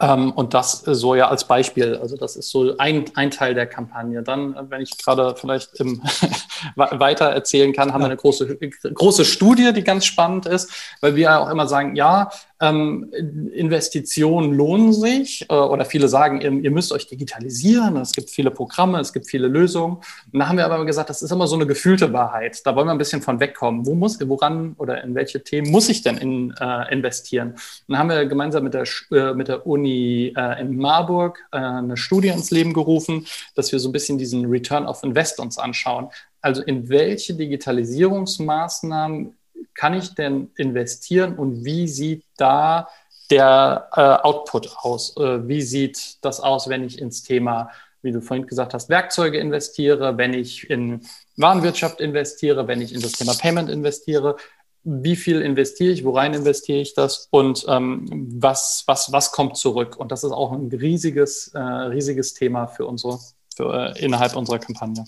Ähm, 0.00 0.32
und 0.32 0.54
das 0.54 0.82
so 0.84 1.14
ja 1.14 1.28
als 1.28 1.44
Beispiel. 1.44 1.96
Also 1.96 2.16
das 2.16 2.36
ist 2.36 2.50
so 2.50 2.76
ein, 2.78 3.04
ein 3.14 3.30
Teil 3.30 3.54
der 3.54 3.66
Kampagne. 3.66 4.22
Dann, 4.22 4.56
wenn 4.70 4.80
ich 4.80 4.98
gerade 4.98 5.34
vielleicht 5.36 5.74
im 5.80 6.02
weiter 6.76 7.26
erzählen 7.26 7.72
kann, 7.72 7.92
haben 7.92 8.00
ja. 8.00 8.06
wir 8.06 8.12
eine 8.12 8.16
große, 8.16 8.56
große 8.56 9.24
Studie, 9.24 9.72
die 9.72 9.84
ganz 9.84 10.04
spannend 10.04 10.46
ist, 10.46 10.70
weil 11.00 11.16
wir 11.16 11.38
auch 11.38 11.50
immer 11.50 11.68
sagen, 11.68 11.96
ja, 11.96 12.30
ähm, 12.60 13.12
Investitionen 13.52 14.52
lohnen 14.52 14.92
sich 14.92 15.46
äh, 15.50 15.54
oder 15.54 15.84
viele 15.84 16.08
sagen, 16.08 16.40
ihr, 16.40 16.52
ihr, 16.52 16.70
müsst 16.70 16.92
euch 16.92 17.06
digitalisieren, 17.06 17.96
es 17.96 18.12
gibt 18.12 18.30
viele 18.30 18.50
Programme, 18.50 19.00
es 19.00 19.12
gibt 19.12 19.28
viele 19.28 19.48
Lösungen. 19.48 19.96
Und 20.32 20.38
da 20.38 20.48
haben 20.48 20.56
wir 20.56 20.64
aber 20.64 20.84
gesagt, 20.84 21.10
das 21.10 21.22
ist 21.22 21.30
immer 21.30 21.46
so 21.46 21.56
eine 21.56 21.66
gefühlte 21.66 22.12
Wahrheit. 22.12 22.64
Da 22.64 22.74
wollen 22.74 22.86
wir 22.86 22.92
ein 22.92 22.98
bisschen 22.98 23.22
von 23.22 23.40
wegkommen. 23.40 23.86
Wo 23.86 23.94
muss, 23.94 24.18
woran 24.28 24.74
oder 24.78 25.02
in 25.02 25.14
welche 25.14 25.42
Themen 25.42 25.70
muss 25.70 25.88
ich 25.88 26.02
denn 26.02 26.16
in, 26.16 26.54
äh, 26.60 26.92
investieren? 26.92 27.50
Und 27.50 27.58
dann 27.88 27.98
haben 27.98 28.08
wir 28.08 28.24
gemeinsam 28.26 28.64
mit 28.64 28.74
der, 28.74 28.84
äh, 29.10 29.34
mit 29.34 29.48
der 29.48 29.66
Uni 29.74 30.32
äh, 30.36 30.60
in 30.60 30.76
Marburg 30.76 31.40
äh, 31.52 31.58
eine 31.58 31.96
Studie 31.96 32.28
ins 32.28 32.50
Leben 32.50 32.72
gerufen, 32.72 33.26
dass 33.56 33.72
wir 33.72 33.80
so 33.80 33.88
ein 33.88 33.92
bisschen 33.92 34.18
diesen 34.18 34.46
Return 34.46 34.86
of 34.86 35.02
Invest 35.02 35.40
uns 35.40 35.58
anschauen. 35.58 36.08
Also 36.40 36.62
in 36.62 36.88
welche 36.88 37.34
Digitalisierungsmaßnahmen 37.34 39.36
kann 39.74 39.94
ich 39.94 40.14
denn 40.14 40.50
investieren 40.56 41.36
und 41.36 41.64
wie 41.64 41.88
sieht 41.88 42.24
da 42.36 42.88
der 43.30 43.88
äh, 43.92 44.26
Output 44.26 44.76
aus? 44.78 45.16
Äh, 45.16 45.48
wie 45.48 45.62
sieht 45.62 46.24
das 46.24 46.40
aus, 46.40 46.68
wenn 46.68 46.84
ich 46.84 47.00
ins 47.00 47.22
Thema, 47.22 47.70
wie 48.02 48.12
du 48.12 48.20
vorhin 48.20 48.46
gesagt 48.46 48.74
hast, 48.74 48.88
Werkzeuge 48.88 49.38
investiere, 49.38 50.16
wenn 50.18 50.34
ich 50.34 50.68
in 50.70 51.00
Warenwirtschaft 51.36 52.00
investiere, 52.00 52.68
wenn 52.68 52.80
ich 52.80 52.94
in 52.94 53.00
das 53.00 53.12
Thema 53.12 53.34
Payment 53.34 53.70
investiere? 53.70 54.36
Wie 54.84 55.16
viel 55.16 55.40
investiere 55.40 55.92
ich, 55.92 56.04
worein 56.04 56.34
investiere 56.34 56.80
ich 56.80 56.94
das 56.94 57.28
und 57.30 57.64
ähm, 57.68 58.06
was, 58.36 58.84
was, 58.86 59.12
was 59.12 59.32
kommt 59.32 59.56
zurück? 59.56 59.96
Und 59.96 60.12
das 60.12 60.24
ist 60.24 60.32
auch 60.32 60.52
ein 60.52 60.68
riesiges, 60.68 61.48
äh, 61.54 61.58
riesiges 61.58 62.34
Thema 62.34 62.66
für 62.66 62.86
unsere, 62.86 63.18
für, 63.56 63.94
äh, 63.96 64.04
innerhalb 64.04 64.36
unserer 64.36 64.58
Kampagne. 64.58 65.04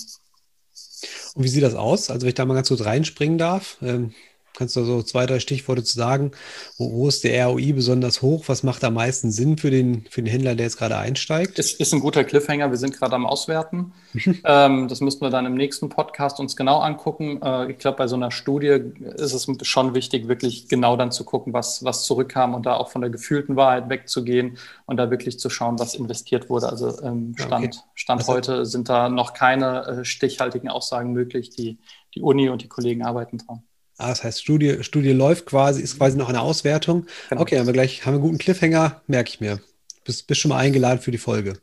Und 1.35 1.45
wie 1.45 1.49
sieht 1.49 1.62
das 1.62 1.75
aus? 1.75 2.11
Also, 2.11 2.23
wenn 2.23 2.29
ich 2.29 2.35
da 2.35 2.47
mal 2.47 2.55
ganz 2.55 2.69
kurz 2.69 2.85
reinspringen 2.85 3.37
darf. 3.37 3.77
Ähm, 3.83 4.15
Kannst 4.57 4.75
du 4.75 4.85
so 4.85 5.03
zwei, 5.03 5.27
drei 5.27 5.38
Stichworte 5.38 5.85
zu 5.85 5.99
sagen? 5.99 6.31
Wo, 6.79 6.90
wo, 6.90 7.09
ist 7.09 7.25
der 7.25 7.47
ROI 7.47 7.75
besonders 7.75 8.23
hoch? 8.23 8.45
Was 8.47 8.62
macht 8.62 8.83
am 8.85 8.95
meisten 8.95 9.31
Sinn 9.31 9.59
für 9.59 9.71
den, 9.71 10.07
für 10.09 10.23
den 10.23 10.31
Händler, 10.31 10.55
der 10.55 10.64
jetzt 10.64 10.79
gerade 10.79 10.97
einsteigt? 10.97 11.59
Ist, 11.59 11.79
ist 11.79 11.92
ein 11.92 12.01
guter 12.01 12.25
Cliffhanger. 12.25 12.71
Wir 12.71 12.79
sind 12.79 12.97
gerade 12.97 13.14
am 13.14 13.27
Auswerten. 13.27 13.92
ähm, 14.45 14.88
das 14.88 15.03
müssten 15.03 15.21
wir 15.21 15.29
dann 15.29 15.45
im 15.45 15.55
nächsten 15.55 15.90
Podcast 15.90 16.40
uns 16.40 16.57
genau 16.57 16.79
angucken. 16.79 17.42
Äh, 17.42 17.73
ich 17.73 17.79
glaube, 17.79 17.99
bei 17.99 18.07
so 18.07 18.16
einer 18.16 18.31
Studie 18.31 18.81
ist 19.16 19.35
es 19.35 19.47
schon 19.62 19.95
wichtig, 19.95 20.27
wirklich 20.27 20.69
genau 20.69 20.97
dann 20.97 21.12
zu 21.12 21.25
gucken, 21.25 21.53
was, 21.53 21.85
was 21.85 22.07
zurückkam 22.07 22.55
und 22.55 22.64
da 22.64 22.77
auch 22.77 22.88
von 22.88 23.03
der 23.03 23.11
gefühlten 23.11 23.57
Wahrheit 23.57 23.90
wegzugehen 23.90 24.57
und 24.87 24.97
da 24.97 25.11
wirklich 25.11 25.38
zu 25.38 25.51
schauen, 25.51 25.79
was 25.79 25.95
investiert 25.95 26.49
wurde. 26.49 26.71
Also 26.71 26.99
ähm, 27.03 27.35
Stand, 27.37 27.66
okay. 27.66 27.79
Stand 27.95 28.21
also, 28.23 28.33
heute 28.33 28.64
sind 28.64 28.88
da 28.88 29.11
noch 29.11 29.35
keine 29.35 29.87
äh, 29.87 30.05
stichhaltigen 30.07 30.71
Aussagen 30.71 31.12
möglich. 31.12 31.51
Die, 31.51 31.79
die 32.14 32.23
Uni 32.23 32.49
und 32.49 32.62
die 32.62 32.69
Kollegen 32.69 33.05
arbeiten 33.05 33.37
dran. 33.37 33.62
Ah, 33.99 34.09
das 34.09 34.25
heißt, 34.25 34.43
Studie, 34.43 34.83
Studie 34.83 35.13
läuft 35.13 35.47
quasi, 35.47 35.81
ist 35.81 35.97
quasi 35.97 36.19
noch 36.19 36.29
eine 36.29 36.41
Auswertung. 36.43 37.07
Genau. 37.31 37.41
Okay, 37.41 37.59
haben 37.59 37.67
wir 37.67 37.73
gleich, 37.73 38.05
haben 38.05 38.13
wir 38.13 38.19
einen 38.19 38.23
guten 38.23 38.39
Cliffhanger, 38.39 39.01
merke 39.07 39.31
ich 39.31 39.41
mir. 39.41 39.61
Bist, 40.05 40.27
bist 40.27 40.41
schon 40.41 40.51
mal 40.51 40.59
eingeladen 40.59 41.01
für 41.01 41.11
die 41.11 41.19
Folge. 41.19 41.55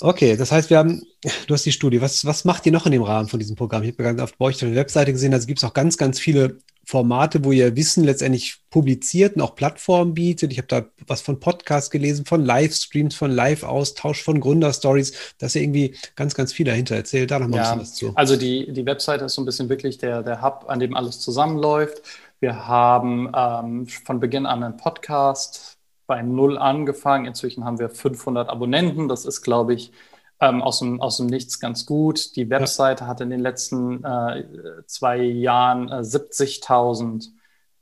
Okay, 0.00 0.36
das 0.36 0.52
heißt, 0.52 0.70
wir 0.70 0.78
haben, 0.78 1.02
du 1.46 1.54
hast 1.54 1.66
die 1.66 1.72
Studie. 1.72 2.00
Was, 2.00 2.24
was 2.24 2.44
macht 2.44 2.66
ihr 2.66 2.72
noch 2.72 2.86
in 2.86 2.92
dem 2.92 3.02
Rahmen 3.02 3.28
von 3.28 3.40
diesem 3.40 3.56
Programm? 3.56 3.82
Ich 3.82 3.92
habe 3.92 4.02
gerade 4.02 4.22
auf, 4.22 4.36
bei 4.36 4.46
euch 4.46 4.56
auf 4.56 4.60
der 4.60 4.74
Webseite 4.74 5.12
gesehen, 5.12 5.34
also 5.34 5.46
gibt 5.46 5.58
es 5.58 5.64
auch 5.64 5.74
ganz, 5.74 5.96
ganz 5.96 6.20
viele 6.20 6.58
Formate, 6.86 7.44
wo 7.44 7.52
ihr 7.52 7.76
Wissen 7.76 8.04
letztendlich 8.04 8.58
publiziert 8.70 9.36
und 9.36 9.42
auch 9.42 9.54
Plattformen 9.54 10.14
bietet. 10.14 10.52
Ich 10.52 10.58
habe 10.58 10.68
da 10.68 10.84
was 11.06 11.20
von 11.20 11.40
Podcasts 11.40 11.90
gelesen, 11.90 12.24
von 12.26 12.44
Livestreams, 12.44 13.14
von 13.14 13.30
Live-Austausch, 13.30 14.22
von 14.22 14.40
Gründerstories. 14.40 15.34
Da 15.38 15.46
ist 15.46 15.54
ja 15.54 15.62
irgendwie 15.62 15.96
ganz, 16.16 16.34
ganz 16.34 16.52
viel 16.52 16.66
dahinter. 16.66 16.96
Erzähl 16.96 17.26
da 17.26 17.38
noch 17.38 17.48
mal 17.48 17.56
ja, 17.56 17.72
ein 17.72 17.78
bisschen 17.78 17.92
was 17.92 17.94
zu. 17.94 18.12
Also 18.16 18.36
die, 18.36 18.72
die 18.72 18.86
Webseite 18.86 19.24
ist 19.24 19.34
so 19.34 19.42
ein 19.42 19.44
bisschen 19.44 19.68
wirklich 19.68 19.98
der, 19.98 20.22
der 20.22 20.42
Hub, 20.42 20.64
an 20.68 20.80
dem 20.80 20.94
alles 20.94 21.20
zusammenläuft. 21.20 22.02
Wir 22.40 22.66
haben 22.66 23.30
ähm, 23.34 23.86
von 23.86 24.20
Beginn 24.20 24.46
an 24.46 24.62
einen 24.62 24.76
Podcast 24.76 25.78
bei 26.06 26.22
Null 26.22 26.58
angefangen. 26.58 27.26
Inzwischen 27.26 27.64
haben 27.64 27.78
wir 27.78 27.88
500 27.88 28.48
Abonnenten. 28.48 29.08
Das 29.08 29.24
ist, 29.24 29.42
glaube 29.42 29.74
ich, 29.74 29.92
ähm, 30.44 30.62
aus, 30.62 30.80
dem, 30.80 31.00
aus 31.00 31.16
dem 31.16 31.26
Nichts 31.26 31.58
ganz 31.60 31.86
gut. 31.86 32.36
Die 32.36 32.50
Webseite 32.50 33.04
ja. 33.04 33.08
hat 33.08 33.20
in 33.20 33.30
den 33.30 33.40
letzten 33.40 34.04
äh, 34.04 34.44
zwei 34.86 35.22
Jahren 35.22 35.88
äh, 35.88 36.00
70.000 36.00 37.30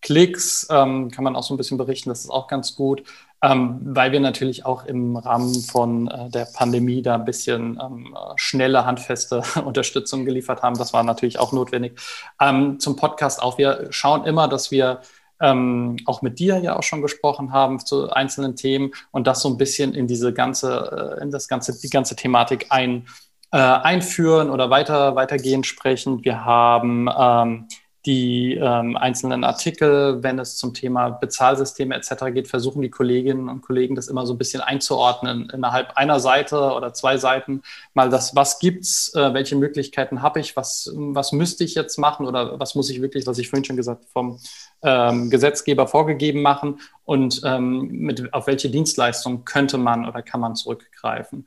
Klicks. 0.01 0.67
Ähm, 0.71 1.11
kann 1.11 1.25
man 1.25 1.37
auch 1.37 1.43
so 1.43 1.55
ein 1.55 1.57
bisschen 1.57 1.79
berichten, 1.79 2.09
das 2.09 2.21
ist 2.21 2.31
auch 2.31 2.49
ganz 2.49 2.75
gut, 2.75 3.05
ähm, 3.43 3.81
weil 3.83 4.13
wir 4.13 4.21
natürlich 4.21 4.65
auch 4.67 4.85
im 4.85 5.17
Rahmen 5.17 5.55
von 5.55 6.09
äh, 6.09 6.29
der 6.31 6.47
Pandemie 6.53 7.03
da 7.03 7.15
ein 7.15 7.25
bisschen 7.25 7.81
ähm, 7.83 8.17
schnelle, 8.37 8.85
handfeste 8.85 9.43
Unterstützung 9.65 10.25
geliefert 10.25 10.63
haben. 10.63 10.77
Das 10.77 10.93
war 10.93 11.03
natürlich 11.03 11.39
auch 11.39 11.53
notwendig. 11.53 12.01
Ähm, 12.41 12.79
zum 12.79 12.97
Podcast 12.97 13.43
auch. 13.43 13.59
Wir 13.59 13.89
schauen 13.91 14.25
immer, 14.25 14.49
dass 14.49 14.71
wir 14.71 15.01
ähm, 15.43 15.97
auch 16.07 16.23
mit 16.23 16.39
dir 16.39 16.59
ja 16.59 16.77
auch 16.77 16.83
schon 16.83 17.03
gesprochen 17.03 17.53
haben 17.53 17.81
zu 17.81 18.11
einzelnen 18.11 18.57
Themen 18.57 18.93
und 19.11 19.27
das 19.27 19.43
so 19.43 19.49
ein 19.49 19.59
bisschen 19.59 19.93
in 19.95 20.07
diese 20.07 20.33
ganze, 20.33 21.19
äh, 21.19 21.23
in 21.23 21.31
das 21.31 21.49
ganze, 21.49 21.79
die 21.79 21.91
ganze 21.91 22.17
Thematik 22.17 22.67
ein, 22.71 23.07
äh, 23.51 23.59
einführen 23.59 24.49
oder 24.49 24.71
weiter, 24.71 25.17
weitergehend 25.17 25.67
sprechen. 25.67 26.25
Wir 26.25 26.45
haben 26.45 27.09
ähm, 27.15 27.69
die 28.07 28.55
ähm, 28.55 28.97
einzelnen 28.97 29.45
Artikel, 29.45 30.23
wenn 30.23 30.39
es 30.39 30.57
zum 30.57 30.75
Thema 30.75 31.11
Bezahlsysteme 31.11 31.95
etc. 31.95 32.33
geht, 32.33 32.49
versuchen 32.49 32.83
die 32.83 32.91
Kolleginnen 32.91 33.49
und 33.49 33.63
Kollegen 33.63 33.95
das 33.95 34.09
immer 34.09 34.27
so 34.27 34.35
ein 34.35 34.39
bisschen 34.39 34.61
einzuordnen 34.61 35.51
innerhalb 35.51 35.97
einer 35.97 36.19
Seite 36.19 36.73
oder 36.73 36.95
zwei 36.95 37.17
Seiten. 37.17 37.63
Mal 37.95 38.11
das, 38.11 38.35
was 38.35 38.59
gibt's, 38.59 39.15
äh, 39.15 39.35
welche 39.35 39.55
Möglichkeiten 39.55 40.21
habe 40.21 40.41
ich, 40.41 40.57
was, 40.57 40.91
was 40.95 41.33
müsste 41.33 41.63
ich 41.63 41.75
jetzt 41.75 41.97
machen 41.97 42.27
oder 42.27 42.59
was 42.59 42.75
muss 42.75 42.91
ich 42.91 43.01
wirklich, 43.03 43.27
was 43.27 43.39
ich 43.39 43.51
vorhin 43.51 43.65
schon 43.65 43.77
gesagt 43.77 44.05
vom 44.13 44.41
ähm, 44.83 45.31
Gesetzgeber 45.31 45.87
vorgegeben 45.87 46.43
machen 46.43 46.81
und 47.05 47.43
ähm, 47.45 47.89
mit, 47.91 48.33
auf 48.35 48.47
welche 48.47 48.71
Dienstleistungen 48.71 49.45
könnte 49.45 49.79
man 49.79 50.09
oder 50.09 50.23
kann 50.23 50.41
man 50.41 50.55
zurückgreifen 50.55 51.47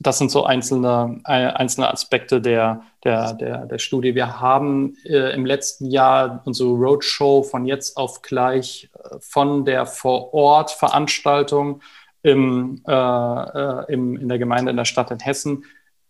das 0.00 0.18
sind 0.18 0.30
so 0.30 0.44
einzelne, 0.44 1.20
einzelne 1.24 1.90
Aspekte 1.90 2.40
der, 2.40 2.82
der, 3.02 3.32
der, 3.34 3.66
der 3.66 3.78
Studie. 3.78 4.14
Wir 4.14 4.38
haben 4.40 4.96
äh, 5.04 5.34
im 5.34 5.44
letzten 5.44 5.90
Jahr 5.90 6.42
unsere 6.44 6.70
Roadshow 6.70 7.42
von 7.42 7.66
jetzt 7.66 7.96
auf 7.96 8.22
gleich 8.22 8.90
äh, 8.94 9.16
von 9.18 9.64
der 9.64 9.86
Vor-Ort-Veranstaltung 9.86 11.80
im, 12.22 12.80
äh, 12.86 12.92
äh, 12.92 13.92
im, 13.92 14.16
in 14.16 14.28
der 14.28 14.38
Gemeinde 14.38 14.70
in 14.70 14.76
der 14.76 14.84
Stadt 14.84 15.10
in 15.10 15.18
Hessen 15.18 15.64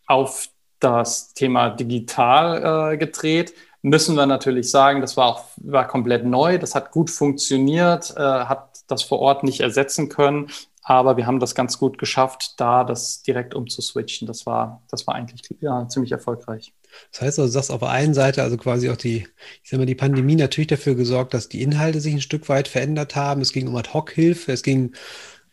auf 0.07 0.49
das 0.81 1.33
Thema 1.33 1.71
digital 1.71 2.93
äh, 2.93 2.97
gedreht. 2.99 3.55
Müssen 3.83 4.17
wir 4.17 4.27
natürlich 4.27 4.71
sagen, 4.71 5.01
das 5.01 5.17
war 5.17 5.27
auch 5.27 5.45
war 5.57 5.87
komplett 5.87 6.25
neu, 6.25 6.59
das 6.59 6.75
hat 6.75 6.91
gut 6.91 7.11
funktioniert, 7.11 8.15
hat 8.17 8.71
das 8.89 9.03
vor 9.03 9.21
Ort 9.21 9.45
nicht 9.45 9.61
ersetzen 9.61 10.09
können, 10.09 10.51
Aber 10.89 11.19
wir 11.19 11.27
haben 11.27 11.39
das 11.39 11.55
ganz 11.55 11.79
gut 11.79 11.99
geschafft, 11.99 12.55
da 12.57 12.83
das 12.83 13.21
direkt 13.21 13.55
umzuswitchen. 13.55 14.27
Das 14.27 14.47
war, 14.47 14.83
das 14.91 15.07
war 15.07 15.15
eigentlich 15.15 15.43
ja, 15.61 15.87
ziemlich 15.87 16.13
erfolgreich. 16.13 16.73
Das 17.13 17.21
heißt 17.21 17.39
also, 17.39 17.53
sagst 17.53 17.71
auf 17.71 17.81
der 17.81 17.91
einen 17.91 18.15
Seite 18.15 18.43
also 18.43 18.57
quasi 18.57 18.89
auch 18.89 18.97
die, 18.97 19.29
ich 19.63 19.69
sag 19.69 19.79
mal, 19.79 19.85
die 19.85 19.95
Pandemie 19.95 20.35
natürlich 20.35 20.69
dafür 20.69 20.95
gesorgt, 20.95 21.35
dass 21.35 21.51
die 21.51 21.61
Inhalte 21.61 22.01
sich 22.01 22.15
ein 22.15 22.23
Stück 22.23 22.49
weit 22.49 22.69
verändert 22.69 23.17
haben. 23.17 23.43
Es 23.43 23.53
ging 23.53 23.69
um 23.69 23.77
Ad-Hoc-Hilfe, 23.77 24.51
es 24.51 24.63
ging 24.63 24.95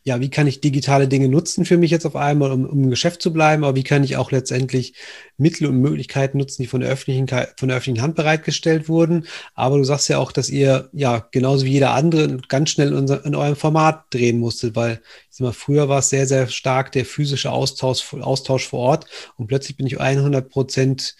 ja, 0.08 0.20
wie 0.20 0.30
kann 0.30 0.46
ich 0.46 0.62
digitale 0.62 1.08
Dinge 1.08 1.30
nutzen 1.30 1.66
für 1.66 1.78
mich 1.78 1.90
jetzt 1.90 2.06
auf 2.06 2.16
einmal, 2.16 2.52
um, 2.52 2.66
um 2.66 2.84
im 2.84 2.90
Geschäft 2.92 3.24
zu 3.24 3.34
bleiben, 3.34 3.64
aber 3.64 3.76
wie 3.76 3.84
kann 3.84 4.04
ich 4.04 4.18
auch 4.18 4.30
letztendlich 4.32 4.94
Mittel 5.38 5.68
und 5.68 5.82
Möglichkeiten 5.82 6.38
nutzen, 6.38 6.62
die 6.62 6.68
von 6.68 6.82
der 6.82 6.92
öffentlichen, 6.92 7.28
von 7.28 7.68
der 7.68 7.78
öffentlichen 7.78 8.04
Hand 8.04 8.16
bereitgestellt 8.16 8.88
wurden. 8.88 9.26
Aber 9.56 9.78
du 9.78 9.84
sagst 9.84 10.08
ja 10.08 10.20
auch, 10.20 10.32
dass 10.32 10.50
ihr 10.52 10.90
ja 10.94 11.28
genauso 11.32 11.66
wie 11.66 11.72
jeder 11.72 11.96
andere 11.96 12.38
ganz 12.48 12.70
schnell 12.70 12.90
in, 12.90 12.94
unser, 12.94 13.26
in 13.26 13.34
eurem 13.34 13.56
Format 13.56 14.06
drehen 14.12 14.40
musstet, 14.40 14.76
weil 14.76 15.02
ich 15.32 15.38
sag 15.38 15.46
mal, 15.46 15.54
früher 15.54 15.90
war 15.90 16.00
es 16.00 16.10
sehr, 16.10 16.28
sehr 16.28 16.48
stark 16.50 16.92
der 16.92 17.06
physische 17.06 17.52
Austausch, 17.52 18.14
Austausch 18.14 18.68
vor 18.68 18.82
Ort 18.82 19.08
und 19.38 19.48
plötzlich 19.48 19.76
bin 19.76 19.88
ich 19.88 20.00
100 20.00 20.48
Prozent 20.48 21.16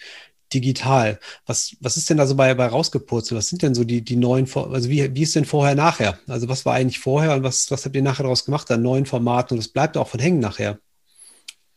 digital. 0.52 1.18
Was, 1.46 1.76
was 1.80 1.96
ist 1.96 2.08
denn 2.08 2.16
da 2.16 2.26
so 2.26 2.34
bei, 2.34 2.54
bei 2.54 2.66
rausgepurzelt? 2.66 3.38
Was 3.38 3.48
sind 3.48 3.62
denn 3.62 3.74
so 3.74 3.84
die, 3.84 4.02
die 4.02 4.16
neuen, 4.16 4.48
also 4.54 4.88
wie, 4.88 5.14
wie 5.14 5.22
ist 5.22 5.34
denn 5.34 5.44
vorher, 5.44 5.74
nachher? 5.74 6.18
Also 6.26 6.48
was 6.48 6.64
war 6.64 6.74
eigentlich 6.74 6.98
vorher 6.98 7.34
und 7.34 7.42
was, 7.42 7.70
was 7.70 7.84
habt 7.84 7.96
ihr 7.96 8.02
nachher 8.02 8.22
daraus 8.22 8.44
gemacht 8.44 8.70
an 8.70 8.82
neuen 8.82 9.06
Formaten 9.06 9.54
und 9.54 9.58
was 9.58 9.68
bleibt 9.68 9.96
auch 9.96 10.08
von 10.08 10.20
hängen 10.20 10.40
nachher? 10.40 10.78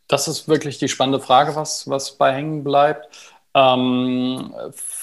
Das 0.07 0.27
ist 0.27 0.47
wirklich 0.47 0.79
die 0.79 0.89
spannende 0.89 1.19
Frage, 1.19 1.55
was, 1.55 1.87
was 1.87 2.17
bei 2.17 2.33
hängen 2.33 2.63
bleibt. 2.63 3.07
Ähm, 3.59 4.53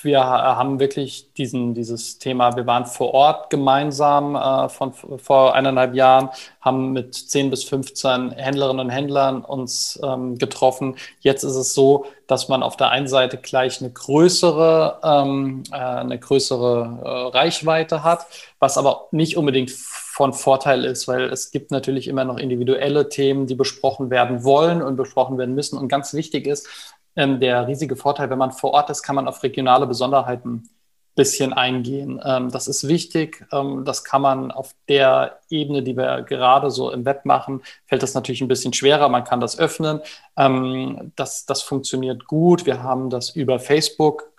wir 0.02 0.24
haben 0.24 0.80
wirklich 0.80 1.32
diesen, 1.34 1.74
dieses 1.74 2.18
Thema, 2.18 2.56
wir 2.56 2.66
waren 2.66 2.86
vor 2.86 3.12
Ort 3.12 3.50
gemeinsam 3.50 4.34
äh, 4.34 4.68
von 4.70 4.92
vor 4.94 5.54
eineinhalb 5.54 5.94
Jahren, 5.94 6.30
haben 6.62 6.92
mit 6.92 7.14
10 7.14 7.50
bis 7.50 7.64
15 7.64 8.30
Händlerinnen 8.30 8.86
und 8.86 8.90
Händlern 8.90 9.44
uns 9.44 10.00
ähm, 10.02 10.38
getroffen. 10.38 10.96
Jetzt 11.20 11.42
ist 11.42 11.56
es 11.56 11.74
so, 11.74 12.06
dass 12.28 12.48
man 12.48 12.62
auf 12.62 12.76
der 12.76 12.90
einen 12.90 13.08
Seite 13.08 13.36
gleich 13.36 13.80
eine 13.80 13.90
größere, 13.90 15.00
ähm, 15.02 15.64
äh, 15.70 15.76
eine 15.76 16.18
größere 16.18 17.00
äh, 17.04 17.36
Reichweite 17.36 18.04
hat, 18.04 18.26
was 18.58 18.78
aber 18.78 19.08
nicht 19.10 19.36
unbedingt 19.36 19.70
von 19.70 20.32
Vorteil 20.32 20.86
ist, 20.86 21.08
weil 21.08 21.24
es 21.24 21.50
gibt 21.50 21.70
natürlich 21.70 22.08
immer 22.08 22.24
noch 22.24 22.38
individuelle 22.38 23.10
Themen, 23.10 23.46
die 23.46 23.54
besprochen 23.54 24.08
werden 24.08 24.44
wollen 24.44 24.80
und 24.80 24.96
besprochen 24.96 25.36
werden 25.36 25.54
müssen. 25.54 25.78
Und 25.78 25.88
ganz 25.88 26.14
wichtig 26.14 26.46
ist, 26.46 26.95
ähm, 27.16 27.40
der 27.40 27.66
riesige 27.66 27.96
Vorteil, 27.96 28.30
wenn 28.30 28.38
man 28.38 28.52
vor 28.52 28.72
Ort 28.72 28.90
ist, 28.90 29.02
kann 29.02 29.16
man 29.16 29.26
auf 29.26 29.42
regionale 29.42 29.86
Besonderheiten 29.86 30.54
ein 30.54 30.70
bisschen 31.14 31.52
eingehen. 31.52 32.20
Ähm, 32.24 32.50
das 32.50 32.68
ist 32.68 32.86
wichtig. 32.86 33.46
Ähm, 33.50 33.84
das 33.84 34.04
kann 34.04 34.22
man 34.22 34.50
auf 34.50 34.74
der 34.88 35.40
Ebene, 35.48 35.82
die 35.82 35.96
wir 35.96 36.22
gerade 36.22 36.70
so 36.70 36.90
im 36.92 37.04
Web 37.06 37.24
machen, 37.24 37.62
fällt 37.86 38.02
das 38.02 38.14
natürlich 38.14 38.42
ein 38.42 38.48
bisschen 38.48 38.74
schwerer. 38.74 39.08
Man 39.08 39.24
kann 39.24 39.40
das 39.40 39.58
öffnen. 39.58 40.00
Ähm, 40.36 41.12
das, 41.16 41.46
das 41.46 41.62
funktioniert 41.62 42.26
gut. 42.26 42.66
Wir 42.66 42.82
haben 42.82 43.10
das 43.10 43.30
über 43.30 43.58
Facebook 43.58 44.30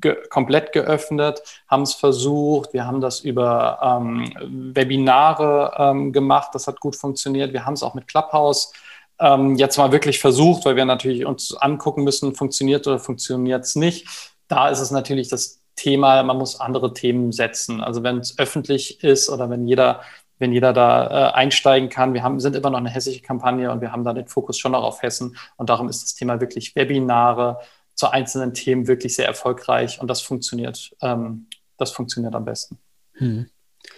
ge 0.00 0.16
komplett 0.28 0.72
geöffnet, 0.72 1.42
haben 1.68 1.82
es 1.82 1.94
versucht. 1.94 2.72
Wir 2.72 2.86
haben 2.86 3.00
das 3.00 3.20
über 3.20 3.78
ähm, 3.80 4.72
Webinare 4.74 5.74
ähm, 5.78 6.12
gemacht. 6.12 6.50
Das 6.52 6.66
hat 6.66 6.80
gut 6.80 6.96
funktioniert. 6.96 7.52
Wir 7.52 7.64
haben 7.64 7.74
es 7.74 7.82
auch 7.82 7.94
mit 7.94 8.08
Clubhouse 8.08 8.72
ähm, 9.20 9.56
jetzt 9.56 9.76
mal 9.76 9.92
wirklich 9.92 10.18
versucht, 10.18 10.64
weil 10.64 10.76
wir 10.76 10.84
natürlich 10.84 11.24
uns 11.26 11.54
angucken 11.56 12.04
müssen, 12.04 12.34
funktioniert 12.34 12.86
oder 12.86 12.98
funktioniert 12.98 13.64
es 13.64 13.76
nicht. 13.76 14.06
Da 14.48 14.68
ist 14.68 14.80
es 14.80 14.90
natürlich 14.90 15.28
das 15.28 15.60
Thema, 15.76 16.22
man 16.22 16.38
muss 16.38 16.60
andere 16.60 16.92
Themen 16.92 17.32
setzen. 17.32 17.80
Also 17.80 18.02
wenn 18.02 18.18
es 18.18 18.38
öffentlich 18.38 19.02
ist 19.02 19.28
oder 19.28 19.50
wenn 19.50 19.66
jeder, 19.66 20.02
wenn 20.38 20.52
jeder 20.52 20.72
da 20.72 21.30
äh, 21.30 21.32
einsteigen 21.32 21.88
kann. 21.88 22.14
Wir 22.14 22.22
haben, 22.22 22.40
sind 22.40 22.56
immer 22.56 22.70
noch 22.70 22.78
eine 22.78 22.90
hessische 22.90 23.22
Kampagne 23.22 23.70
und 23.70 23.80
wir 23.80 23.92
haben 23.92 24.04
da 24.04 24.12
den 24.12 24.26
Fokus 24.26 24.58
schon 24.58 24.72
noch 24.72 24.82
auf 24.82 25.02
Hessen. 25.02 25.36
Und 25.56 25.70
darum 25.70 25.88
ist 25.88 26.02
das 26.02 26.14
Thema 26.14 26.40
wirklich 26.40 26.74
Webinare 26.76 27.60
zu 27.94 28.10
einzelnen 28.10 28.54
Themen 28.54 28.86
wirklich 28.88 29.14
sehr 29.14 29.26
erfolgreich 29.26 30.00
und 30.00 30.08
das 30.08 30.20
funktioniert, 30.20 30.94
ähm, 31.00 31.46
das 31.78 31.92
funktioniert 31.92 32.34
am 32.34 32.44
besten. 32.44 32.78
Hm. 33.14 33.48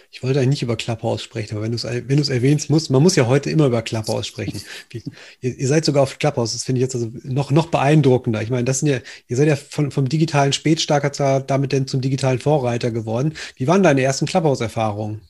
Ich 0.09 0.23
wollte 0.23 0.39
eigentlich 0.39 0.49
nicht 0.49 0.63
über 0.63 0.77
Clubhouse 0.77 1.21
sprechen, 1.21 1.55
aber 1.55 1.63
wenn 1.63 1.71
du 1.71 1.75
es 1.75 1.83
wenn 1.83 2.23
erwähnst, 2.23 2.69
muss, 2.69 2.89
man 2.89 3.03
muss 3.03 3.15
ja 3.15 3.27
heute 3.27 3.49
immer 3.49 3.65
über 3.65 3.81
Clubhouse 3.81 4.25
sprechen. 4.25 4.61
Wie, 4.89 5.03
ihr, 5.41 5.57
ihr, 5.57 5.67
seid 5.67 5.85
sogar 5.85 6.03
auf 6.03 6.17
Clubhouse, 6.17 6.53
das 6.53 6.63
finde 6.63 6.79
ich 6.79 6.83
jetzt 6.83 6.95
also 6.95 7.11
noch, 7.23 7.51
noch 7.51 7.67
beeindruckender. 7.67 8.41
Ich 8.41 8.49
meine, 8.49 8.63
das 8.63 8.79
sind 8.79 8.89
ja, 8.89 8.99
ihr 9.27 9.37
seid 9.37 9.47
ja 9.47 9.55
von, 9.55 9.91
vom 9.91 10.07
digitalen 10.07 10.53
Spätstarker 10.53 11.41
damit 11.41 11.71
denn 11.71 11.87
zum 11.87 12.01
digitalen 12.01 12.39
Vorreiter 12.39 12.91
geworden. 12.91 13.33
Wie 13.55 13.67
waren 13.67 13.83
deine 13.83 14.01
ersten 14.01 14.25
Clubhouse-Erfahrungen? 14.25 15.21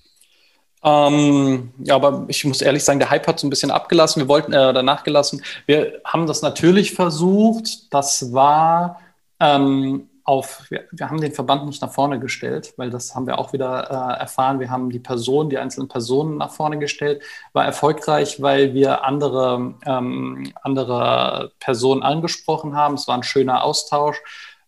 Ähm, 0.83 1.71
ja, 1.83 1.95
aber 1.95 2.25
ich 2.27 2.45
muss 2.45 2.61
ehrlich 2.61 2.83
sagen, 2.83 2.99
der 2.99 3.09
Hype 3.09 3.27
hat 3.27 3.39
so 3.39 3.47
ein 3.47 3.49
bisschen 3.49 3.71
abgelassen. 3.71 4.21
Wir 4.21 4.27
wollten 4.27 4.53
äh, 4.53 4.73
danach 4.73 5.03
gelassen. 5.03 5.41
Wir 5.65 6.01
haben 6.05 6.27
das 6.27 6.41
natürlich 6.41 6.93
versucht. 6.93 7.93
Das 7.93 8.31
war 8.31 9.01
ähm, 9.39 10.07
auf, 10.27 10.65
wir, 10.69 10.83
wir, 10.91 11.09
haben 11.09 11.21
den 11.21 11.31
Verband 11.31 11.65
nicht 11.65 11.81
nach 11.81 11.93
vorne 11.93 12.19
gestellt, 12.19 12.73
weil 12.75 12.89
das 12.89 13.15
haben 13.15 13.27
wir 13.27 13.39
auch 13.39 13.53
wieder 13.53 13.89
äh, 13.89 14.19
erfahren. 14.19 14.59
Wir 14.59 14.69
haben 14.69 14.89
die 14.89 14.99
Personen, 14.99 15.49
die 15.49 15.57
einzelnen 15.57 15.87
Personen 15.87 16.35
nach 16.35 16.51
vorne 16.51 16.77
gestellt, 16.79 17.23
war 17.53 17.63
erfolgreich, 17.63 18.41
weil 18.41 18.73
wir 18.73 19.05
andere, 19.05 19.75
ähm, 19.85 20.51
andere 20.61 21.53
Personen 21.61 22.03
angesprochen 22.03 22.75
haben. 22.75 22.95
Es 22.95 23.07
war 23.07 23.15
ein 23.15 23.23
schöner 23.23 23.63
Austausch. 23.63 24.17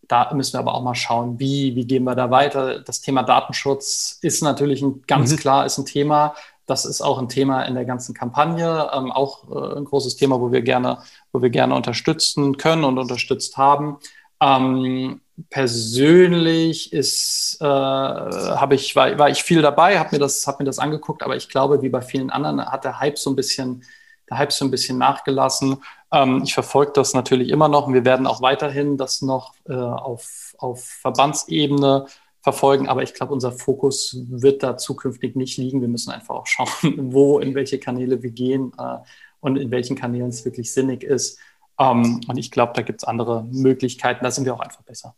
Da 0.08 0.32
müssen 0.32 0.54
wir 0.54 0.60
aber 0.60 0.74
auch 0.74 0.82
mal 0.82 0.94
schauen, 0.94 1.38
wie, 1.38 1.76
wie 1.76 1.84
gehen 1.84 2.04
wir 2.04 2.14
da 2.14 2.30
weiter. 2.30 2.80
Das 2.80 3.02
Thema 3.02 3.22
Datenschutz 3.22 4.18
ist 4.22 4.42
natürlich 4.42 4.80
ein, 4.80 5.02
ganz 5.06 5.30
mhm. 5.30 5.36
klar 5.36 5.66
ist 5.66 5.76
ein 5.76 5.84
Thema. 5.84 6.34
Das 6.64 6.86
ist 6.86 7.02
auch 7.02 7.18
ein 7.18 7.28
Thema 7.28 7.64
in 7.64 7.74
der 7.74 7.84
ganzen 7.84 8.14
Kampagne, 8.14 8.90
ähm, 8.94 9.12
auch 9.12 9.44
äh, 9.50 9.76
ein 9.76 9.84
großes 9.84 10.16
Thema, 10.16 10.40
wo 10.40 10.52
wir 10.52 10.62
gerne, 10.62 11.00
wo 11.32 11.42
wir 11.42 11.50
gerne 11.50 11.74
unterstützen 11.74 12.56
können 12.56 12.84
und 12.84 12.96
unterstützt 12.96 13.58
haben. 13.58 13.98
Ähm, 14.40 15.20
persönlich 15.48 16.92
ist, 16.92 17.58
äh, 17.60 18.74
ich, 18.74 18.96
war, 18.96 19.18
war 19.18 19.30
ich 19.30 19.42
viel 19.42 19.62
dabei, 19.62 19.98
habe 19.98 20.10
mir, 20.12 20.18
das, 20.18 20.46
hab 20.46 20.58
mir 20.58 20.66
das 20.66 20.78
angeguckt, 20.78 21.22
aber 21.22 21.36
ich 21.36 21.48
glaube, 21.48 21.82
wie 21.82 21.88
bei 21.88 22.02
vielen 22.02 22.30
anderen 22.30 22.64
hat 22.64 22.84
der 22.84 23.00
Hype 23.00 23.18
so 23.18 23.30
ein 23.30 23.36
bisschen, 23.36 23.84
der 24.28 24.38
Hype 24.38 24.52
so 24.52 24.64
ein 24.64 24.70
bisschen 24.70 24.98
nachgelassen. 24.98 25.82
Ähm, 26.12 26.42
ich 26.44 26.54
verfolge 26.54 26.92
das 26.94 27.14
natürlich 27.14 27.48
immer 27.48 27.68
noch 27.68 27.86
und 27.86 27.94
wir 27.94 28.04
werden 28.04 28.26
auch 28.26 28.42
weiterhin 28.42 28.96
das 28.96 29.22
noch 29.22 29.54
äh, 29.68 29.74
auf, 29.74 30.54
auf 30.58 30.84
Verbandsebene 30.84 32.06
verfolgen, 32.42 32.88
aber 32.88 33.02
ich 33.02 33.14
glaube, 33.14 33.32
unser 33.32 33.52
Fokus 33.52 34.16
wird 34.28 34.62
da 34.62 34.76
zukünftig 34.76 35.36
nicht 35.36 35.58
liegen. 35.58 35.80
Wir 35.80 35.88
müssen 35.88 36.10
einfach 36.10 36.34
auch 36.34 36.46
schauen, 36.46 36.68
wo, 37.12 37.38
in 37.38 37.54
welche 37.54 37.78
Kanäle 37.78 38.22
wir 38.22 38.30
gehen 38.30 38.72
äh, 38.78 38.98
und 39.40 39.56
in 39.56 39.70
welchen 39.70 39.96
Kanälen 39.96 40.28
es 40.28 40.44
wirklich 40.44 40.72
sinnig 40.72 41.02
ist. 41.02 41.38
Ähm, 41.78 42.20
und 42.26 42.36
ich 42.36 42.50
glaube, 42.50 42.72
da 42.74 42.82
gibt 42.82 43.02
es 43.02 43.08
andere 43.08 43.44
Möglichkeiten. 43.44 44.24
Da 44.24 44.30
sind 44.30 44.44
wir 44.44 44.54
auch 44.54 44.60
einfach 44.60 44.82
besser. 44.82 45.14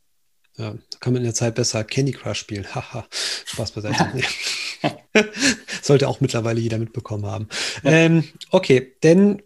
Ja, 0.56 0.72
da 0.72 0.98
kann 1.00 1.14
man 1.14 1.22
in 1.22 1.26
der 1.26 1.34
Zeit 1.34 1.54
besser 1.54 1.82
Candy 1.84 2.12
Crush 2.12 2.38
spielen. 2.38 2.66
Haha, 2.74 3.06
Spaß 3.46 3.72
beiseite. 3.72 4.06
Sollte 5.82 6.08
auch 6.08 6.20
mittlerweile 6.20 6.60
jeder 6.60 6.78
mitbekommen 6.78 7.26
haben. 7.26 7.48
Ja. 7.82 7.90
Ähm, 7.90 8.24
okay, 8.50 8.92
denn 9.02 9.42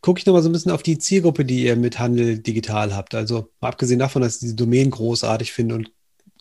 gucke 0.00 0.18
ich 0.18 0.26
nochmal 0.26 0.42
so 0.42 0.48
ein 0.48 0.52
bisschen 0.52 0.72
auf 0.72 0.82
die 0.82 0.98
Zielgruppe, 0.98 1.44
die 1.44 1.64
ihr 1.64 1.76
mit 1.76 1.98
Handel 1.98 2.38
digital 2.38 2.94
habt. 2.94 3.14
Also 3.14 3.50
mal 3.60 3.68
abgesehen 3.68 3.98
davon, 3.98 4.22
dass 4.22 4.36
ich 4.36 4.40
diese 4.40 4.54
Domain 4.54 4.90
großartig 4.90 5.52
finde 5.52 5.74
und 5.74 5.90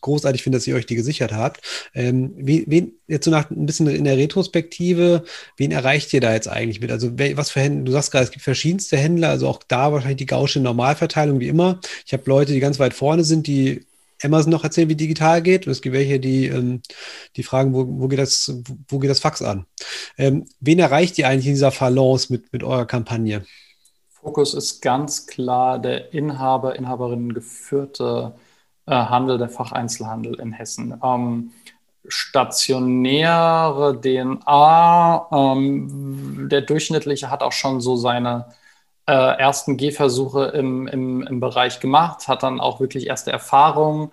großartig 0.01 0.43
finde, 0.43 0.57
dass 0.57 0.67
ihr 0.67 0.75
euch 0.75 0.85
die 0.85 0.95
gesichert 0.95 1.33
habt. 1.33 1.61
Ähm, 1.93 2.33
wen, 2.37 2.93
jetzt 3.07 3.25
so 3.25 3.31
nach 3.31 3.49
ein 3.49 3.65
bisschen 3.65 3.87
in 3.87 4.05
der 4.05 4.17
Retrospektive, 4.17 5.23
wen 5.57 5.71
erreicht 5.71 6.13
ihr 6.13 6.21
da 6.21 6.33
jetzt 6.33 6.47
eigentlich 6.47 6.79
mit? 6.79 6.91
Also 6.91 7.11
was 7.17 7.51
für 7.51 7.59
Händler, 7.59 7.85
du 7.85 7.91
sagst 7.91 8.11
gerade, 8.11 8.23
es 8.23 8.31
gibt 8.31 8.43
verschiedenste 8.43 8.97
Händler, 8.97 9.29
also 9.29 9.47
auch 9.47 9.61
da 9.67 9.91
wahrscheinlich 9.91 10.17
die 10.17 10.25
gausche 10.25 10.61
Normalverteilung 10.61 11.41
wie 11.41 11.49
immer. 11.49 11.81
Ich 12.05 12.13
habe 12.13 12.23
Leute, 12.27 12.53
die 12.53 12.61
ganz 12.61 12.79
weit 12.79 12.93
vorne 12.93 13.25
sind, 13.25 13.47
die 13.47 13.85
Amazon 14.23 14.51
noch 14.51 14.63
erzählen, 14.63 14.89
wie 14.89 14.95
digital 14.95 15.41
geht. 15.41 15.67
Es 15.67 15.81
gibt 15.81 15.95
welche, 15.95 16.19
die, 16.19 16.47
ähm, 16.47 16.81
die 17.35 17.43
fragen, 17.43 17.73
wo, 17.73 17.85
wo, 17.87 18.07
geht 18.07 18.19
das, 18.19 18.53
wo 18.87 18.99
geht 18.99 19.09
das 19.09 19.19
Fax 19.19 19.41
an? 19.41 19.65
Ähm, 20.17 20.45
wen 20.59 20.79
erreicht 20.79 21.17
ihr 21.17 21.27
eigentlich 21.27 21.47
in 21.47 21.53
dieser 21.53 21.71
Balance 21.71 22.31
mit, 22.31 22.51
mit 22.51 22.63
eurer 22.63 22.85
Kampagne? 22.85 23.45
Fokus 24.09 24.53
ist 24.53 24.81
ganz 24.81 25.27
klar 25.27 25.79
der 25.79 26.13
Inhaber, 26.13 26.75
Inhaberinnen 26.75 27.33
geführte 27.33 28.35
äh, 28.85 28.91
Handel, 28.91 29.37
der 29.37 29.49
Facheinzelhandel 29.49 30.39
in 30.39 30.51
Hessen. 30.51 30.99
Ähm, 31.01 31.51
stationäre 32.07 33.99
DNA, 34.01 35.27
ähm, 35.31 36.47
der 36.51 36.61
durchschnittliche 36.61 37.29
hat 37.29 37.43
auch 37.43 37.51
schon 37.51 37.81
so 37.81 37.95
seine 37.95 38.47
äh, 39.09 39.39
ersten 39.39 39.75
Gehversuche 39.75 40.51
im, 40.53 40.87
im, 40.87 41.23
im 41.23 41.39
Bereich 41.39 41.79
gemacht, 41.79 42.27
hat 42.27 42.43
dann 42.43 42.59
auch 42.59 42.79
wirklich 42.79 43.07
erste 43.07 43.31
Erfahrungen 43.31 44.11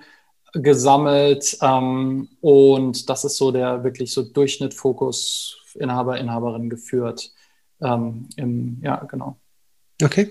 gesammelt 0.54 1.58
ähm, 1.60 2.30
und 2.40 3.10
das 3.10 3.26
ist 3.26 3.36
so 3.36 3.52
der 3.52 3.84
wirklich 3.84 4.14
so 4.14 4.22
Durchschnittfokus 4.22 5.58
Inhaber, 5.74 6.18
Inhaberin 6.18 6.70
geführt. 6.70 7.30
Ähm, 7.82 8.30
im, 8.36 8.80
ja, 8.82 9.04
genau. 9.04 9.36
Okay. 10.02 10.30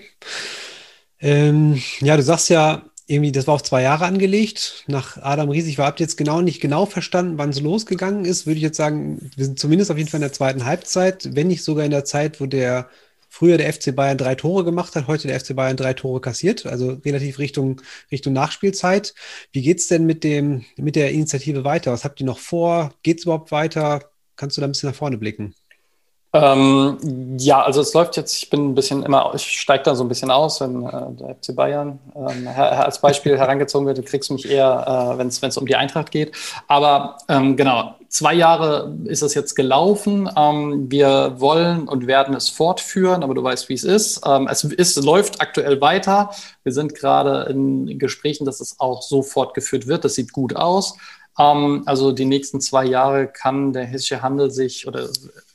Ähm, 1.20 1.80
ja, 2.00 2.16
du 2.16 2.24
sagst 2.24 2.50
ja, 2.50 2.82
irgendwie, 3.06 3.30
das 3.30 3.46
war 3.46 3.54
auf 3.54 3.62
zwei 3.62 3.82
Jahre 3.82 4.06
angelegt. 4.06 4.82
Nach 4.88 5.16
Adam 5.18 5.48
Ries, 5.48 5.68
ich 5.68 5.78
habe 5.78 5.94
jetzt 6.00 6.16
genau 6.16 6.40
nicht 6.40 6.60
genau 6.60 6.86
verstanden, 6.86 7.38
wann 7.38 7.50
es 7.50 7.60
losgegangen 7.60 8.24
ist. 8.24 8.46
Würde 8.46 8.56
ich 8.56 8.64
jetzt 8.64 8.78
sagen, 8.78 9.30
wir 9.36 9.44
sind 9.44 9.60
zumindest 9.60 9.92
auf 9.92 9.96
jeden 9.96 10.08
Fall 10.10 10.18
in 10.18 10.22
der 10.22 10.32
zweiten 10.32 10.64
Halbzeit, 10.64 11.36
wenn 11.36 11.46
nicht 11.46 11.62
sogar 11.62 11.84
in 11.84 11.92
der 11.92 12.04
Zeit, 12.04 12.40
wo 12.40 12.46
der 12.46 12.88
früher 13.36 13.58
der 13.58 13.70
FC 13.70 13.94
Bayern 13.94 14.16
drei 14.16 14.34
Tore 14.34 14.64
gemacht 14.64 14.96
hat, 14.96 15.08
heute 15.08 15.28
der 15.28 15.38
FC 15.38 15.54
Bayern 15.54 15.76
drei 15.76 15.92
Tore 15.92 16.22
kassiert, 16.22 16.64
also 16.64 16.96
relativ 17.04 17.38
Richtung, 17.38 17.82
Richtung 18.10 18.32
Nachspielzeit. 18.32 19.14
Wie 19.52 19.60
geht 19.60 19.78
es 19.78 19.88
denn 19.88 20.06
mit, 20.06 20.24
dem, 20.24 20.64
mit 20.76 20.96
der 20.96 21.10
Initiative 21.10 21.62
weiter? 21.62 21.92
Was 21.92 22.04
habt 22.04 22.18
ihr 22.18 22.24
noch 22.24 22.38
vor? 22.38 22.94
Geht 23.02 23.18
es 23.18 23.24
überhaupt 23.24 23.52
weiter? 23.52 24.00
Kannst 24.36 24.56
du 24.56 24.62
da 24.62 24.66
ein 24.66 24.70
bisschen 24.70 24.88
nach 24.88 24.96
vorne 24.96 25.18
blicken? 25.18 25.54
Ähm, 26.32 27.36
ja, 27.38 27.62
also 27.62 27.82
es 27.82 27.92
läuft 27.92 28.16
jetzt, 28.16 28.42
ich 28.42 28.48
bin 28.48 28.70
ein 28.70 28.74
bisschen 28.74 29.02
immer, 29.02 29.32
ich 29.34 29.60
steige 29.60 29.84
da 29.84 29.94
so 29.94 30.04
ein 30.04 30.08
bisschen 30.08 30.30
aus, 30.30 30.60
wenn 30.62 30.84
äh, 30.84 31.12
der 31.12 31.36
FC 31.36 31.54
Bayern 31.54 31.98
ähm, 32.14 32.48
als 32.48 33.00
Beispiel 33.00 33.36
herangezogen 33.38 33.86
wird, 33.86 33.98
du 33.98 34.02
kriegst 34.02 34.30
mich 34.30 34.50
eher, 34.50 35.14
äh, 35.14 35.18
wenn 35.18 35.28
es 35.28 35.56
um 35.58 35.66
die 35.66 35.76
Eintracht 35.76 36.10
geht. 36.10 36.34
Aber 36.68 37.18
ähm, 37.28 37.56
genau, 37.56 37.96
zwei 38.16 38.32
Jahre 38.32 38.96
ist 39.04 39.22
es 39.22 39.34
jetzt 39.34 39.54
gelaufen. 39.54 40.28
Ähm, 40.36 40.90
wir 40.90 41.34
wollen 41.38 41.86
und 41.86 42.06
werden 42.06 42.34
es 42.34 42.48
fortführen, 42.48 43.22
aber 43.22 43.34
du 43.34 43.42
weißt, 43.42 43.68
wie 43.68 43.74
es 43.74 43.84
ist. 43.84 44.22
Ähm, 44.24 44.48
es 44.50 44.64
ist, 44.64 44.96
läuft 45.04 45.42
aktuell 45.42 45.82
weiter. 45.82 46.30
Wir 46.62 46.72
sind 46.72 46.94
gerade 46.94 47.50
in 47.50 47.98
Gesprächen, 47.98 48.46
dass 48.46 48.60
es 48.60 48.80
auch 48.80 49.02
so 49.02 49.22
fortgeführt 49.22 49.86
wird. 49.86 50.04
Das 50.06 50.14
sieht 50.14 50.32
gut 50.32 50.56
aus. 50.56 50.96
Ähm, 51.38 51.82
also 51.84 52.10
die 52.10 52.24
nächsten 52.24 52.62
zwei 52.62 52.86
Jahre 52.86 53.26
kann 53.26 53.74
der 53.74 53.84
hessische 53.84 54.22
Handel 54.22 54.50
sich 54.50 54.88
oder 54.88 55.10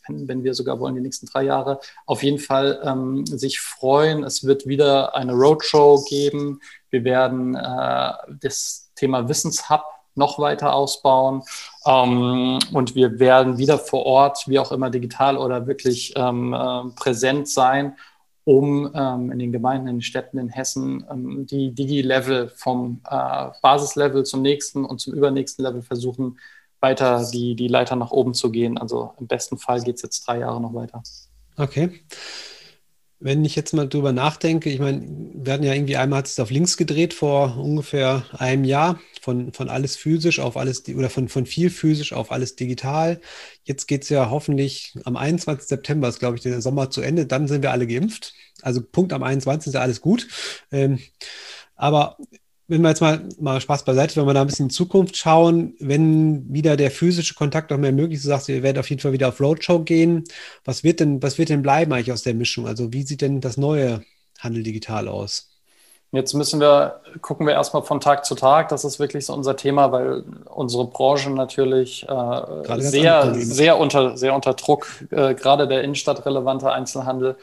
wenn, 0.07 0.43
wir 0.43 0.53
sogar 0.53 0.79
wollen, 0.79 0.93
die 0.93 1.01
nächsten 1.01 1.25
drei 1.25 1.43
Jahre, 1.43 1.79
auf 2.05 2.21
jeden 2.21 2.39
Fall 2.39 2.79
ähm, 2.83 3.25
sich 3.25 3.59
freuen. 3.59 4.23
Es 4.23 4.43
wird 4.43 4.67
wieder 4.67 5.15
eine 5.15 5.33
Roadshow 5.33 6.03
geben. 6.07 6.59
Wir 6.91 7.03
werden 7.05 7.55
äh, 7.55 8.11
das 8.39 8.91
Thema 8.95 9.27
Wissenshub 9.27 9.81
noch 10.15 10.39
weiter 10.39 10.73
ausbauen. 10.73 11.43
Ähm, 11.85 12.59
und 12.73 12.95
wir 12.95 13.19
werden 13.19 13.57
wieder 13.57 13.77
vor 13.77 14.05
Ort, 14.05 14.47
wie 14.47 14.59
auch 14.59 14.71
immer 14.71 14.89
digital 14.89 15.37
oder 15.37 15.67
wirklich 15.67 16.13
ähm, 16.15 16.53
äh, 16.53 16.89
präsent 16.95 17.47
sein, 17.47 17.95
um 18.43 18.91
ähm, 18.93 19.31
in 19.31 19.39
den 19.39 19.51
Gemeinden, 19.51 19.87
in 19.87 19.95
den 19.97 20.01
Städten 20.01 20.37
in 20.37 20.49
Hessen 20.49 21.05
ähm, 21.09 21.45
die 21.45 21.73
Digi-Level 21.73 22.49
vom 22.49 23.01
äh, 23.09 23.49
Basislevel 23.61 24.23
zum 24.23 24.41
nächsten 24.41 24.85
und 24.85 24.99
zum 24.99 25.13
übernächsten 25.13 25.63
Level 25.63 25.81
versuchen 25.81 26.37
weiter 26.79 27.29
die, 27.31 27.55
die 27.55 27.67
Leiter 27.67 27.95
nach 27.95 28.11
oben 28.11 28.33
zu 28.33 28.51
gehen. 28.51 28.77
Also 28.77 29.13
im 29.19 29.27
besten 29.27 29.57
Fall 29.57 29.81
geht 29.81 29.97
es 29.97 30.01
jetzt 30.01 30.27
drei 30.27 30.39
Jahre 30.39 30.59
noch 30.59 30.73
weiter. 30.73 31.03
Okay. 31.57 32.01
Wenn 33.23 33.45
ich 33.45 33.55
jetzt 33.55 33.73
mal 33.73 33.87
drüber 33.87 34.13
nachdenke, 34.13 34.71
ich 34.71 34.79
meine, 34.79 35.05
wir 35.07 35.53
hatten 35.53 35.63
ja 35.63 35.73
irgendwie 35.73 35.95
einmal 35.95 36.19
hat 36.19 36.25
es 36.25 36.39
auf 36.39 36.49
links 36.49 36.75
gedreht 36.75 37.13
vor 37.13 37.55
ungefähr 37.57 38.25
einem 38.33 38.63
Jahr, 38.63 38.99
von, 39.21 39.53
von 39.53 39.69
alles 39.69 39.95
physisch 39.95 40.39
auf 40.39 40.57
alles, 40.57 40.87
oder 40.89 41.09
von, 41.11 41.29
von 41.29 41.45
viel 41.45 41.69
physisch 41.69 42.13
auf 42.13 42.31
alles 42.31 42.55
digital. 42.55 43.21
Jetzt 43.63 43.87
geht 43.87 44.03
es 44.03 44.09
ja 44.09 44.31
hoffentlich 44.31 44.95
am 45.05 45.15
21. 45.17 45.67
September, 45.67 46.07
ist 46.07 46.17
glaube 46.17 46.37
ich 46.37 46.41
der 46.41 46.61
Sommer 46.63 46.89
zu 46.89 47.01
Ende, 47.01 47.27
dann 47.27 47.47
sind 47.47 47.61
wir 47.61 47.71
alle 47.71 47.85
geimpft. 47.85 48.33
Also 48.63 48.81
Punkt 48.81 49.13
am 49.13 49.21
21. 49.21 49.67
ist 49.67 49.73
ja 49.75 49.81
alles 49.81 50.01
gut. 50.01 50.27
Ähm, 50.71 50.99
aber 51.75 52.17
wenn 52.71 52.81
wir 52.83 52.89
jetzt 52.89 53.01
mal, 53.01 53.21
mal 53.37 53.59
Spaß 53.59 53.83
beiseite, 53.83 54.15
wenn 54.15 54.25
wir 54.25 54.33
da 54.33 54.41
ein 54.41 54.47
bisschen 54.47 54.67
in 54.67 54.69
Zukunft 54.69 55.17
schauen, 55.17 55.75
wenn 55.79 56.45
wieder 56.53 56.77
der 56.77 56.89
physische 56.89 57.35
Kontakt 57.35 57.69
noch 57.69 57.77
mehr 57.77 57.91
möglich 57.91 58.17
ist, 58.17 58.23
du 58.23 58.29
sagst, 58.29 58.47
ihr 58.47 58.63
werdet 58.63 58.79
auf 58.79 58.89
jeden 58.89 59.01
Fall 59.01 59.11
wieder 59.11 59.27
auf 59.27 59.41
Roadshow 59.41 59.79
gehen. 59.79 60.23
Was 60.63 60.81
wird 60.81 61.01
denn, 61.01 61.21
was 61.21 61.37
wird 61.37 61.49
denn 61.49 61.63
bleiben 61.63 61.91
eigentlich 61.91 62.13
aus 62.13 62.23
der 62.23 62.33
Mischung? 62.33 62.67
Also 62.67 62.93
wie 62.93 63.03
sieht 63.03 63.19
denn 63.19 63.41
das 63.41 63.57
neue 63.57 64.03
Handel 64.39 64.63
digital 64.63 65.09
aus? 65.09 65.49
Jetzt 66.13 66.33
müssen 66.33 66.61
wir, 66.61 67.01
gucken 67.21 67.45
wir 67.45 67.53
erstmal 67.53 67.83
von 67.83 67.99
Tag 67.99 68.25
zu 68.25 68.35
Tag. 68.35 68.69
Das 68.69 68.85
ist 68.85 68.99
wirklich 68.99 69.25
so 69.25 69.33
unser 69.33 69.57
Thema, 69.57 69.91
weil 69.91 70.23
unsere 70.45 70.85
Branche 70.85 71.29
natürlich 71.29 72.07
äh, 72.07 72.79
sehr, 72.79 73.33
sehr 73.35 73.77
unter, 73.77 74.17
sehr 74.17 74.33
unter 74.33 74.53
Druck, 74.53 74.87
äh, 75.09 75.33
gerade 75.35 75.67
der 75.67 75.83
innenstadtrelevante 75.83 76.71
Einzelhandel, 76.71 77.35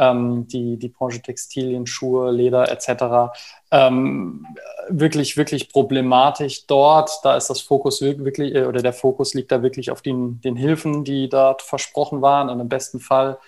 ähm, 0.00 0.48
die, 0.48 0.78
die 0.78 0.88
Branche 0.88 1.20
Textilien, 1.20 1.86
Schuhe, 1.86 2.32
Leder 2.32 2.72
etc. 2.72 3.32
Ähm, 3.70 4.46
wirklich, 4.88 5.36
wirklich 5.36 5.68
problematisch 5.68 6.66
dort. 6.66 7.10
Da 7.22 7.36
ist 7.36 7.50
das 7.50 7.60
Fokus 7.60 8.00
wirklich, 8.00 8.54
äh, 8.54 8.64
oder 8.64 8.82
der 8.82 8.94
Fokus 8.94 9.34
liegt 9.34 9.52
da 9.52 9.62
wirklich 9.62 9.90
auf 9.90 10.00
den, 10.00 10.40
den 10.40 10.56
Hilfen, 10.56 11.04
die 11.04 11.28
dort 11.28 11.62
versprochen 11.62 12.22
waren 12.22 12.48
und 12.48 12.58
im 12.60 12.68
besten 12.68 12.98
Fall 12.98 13.38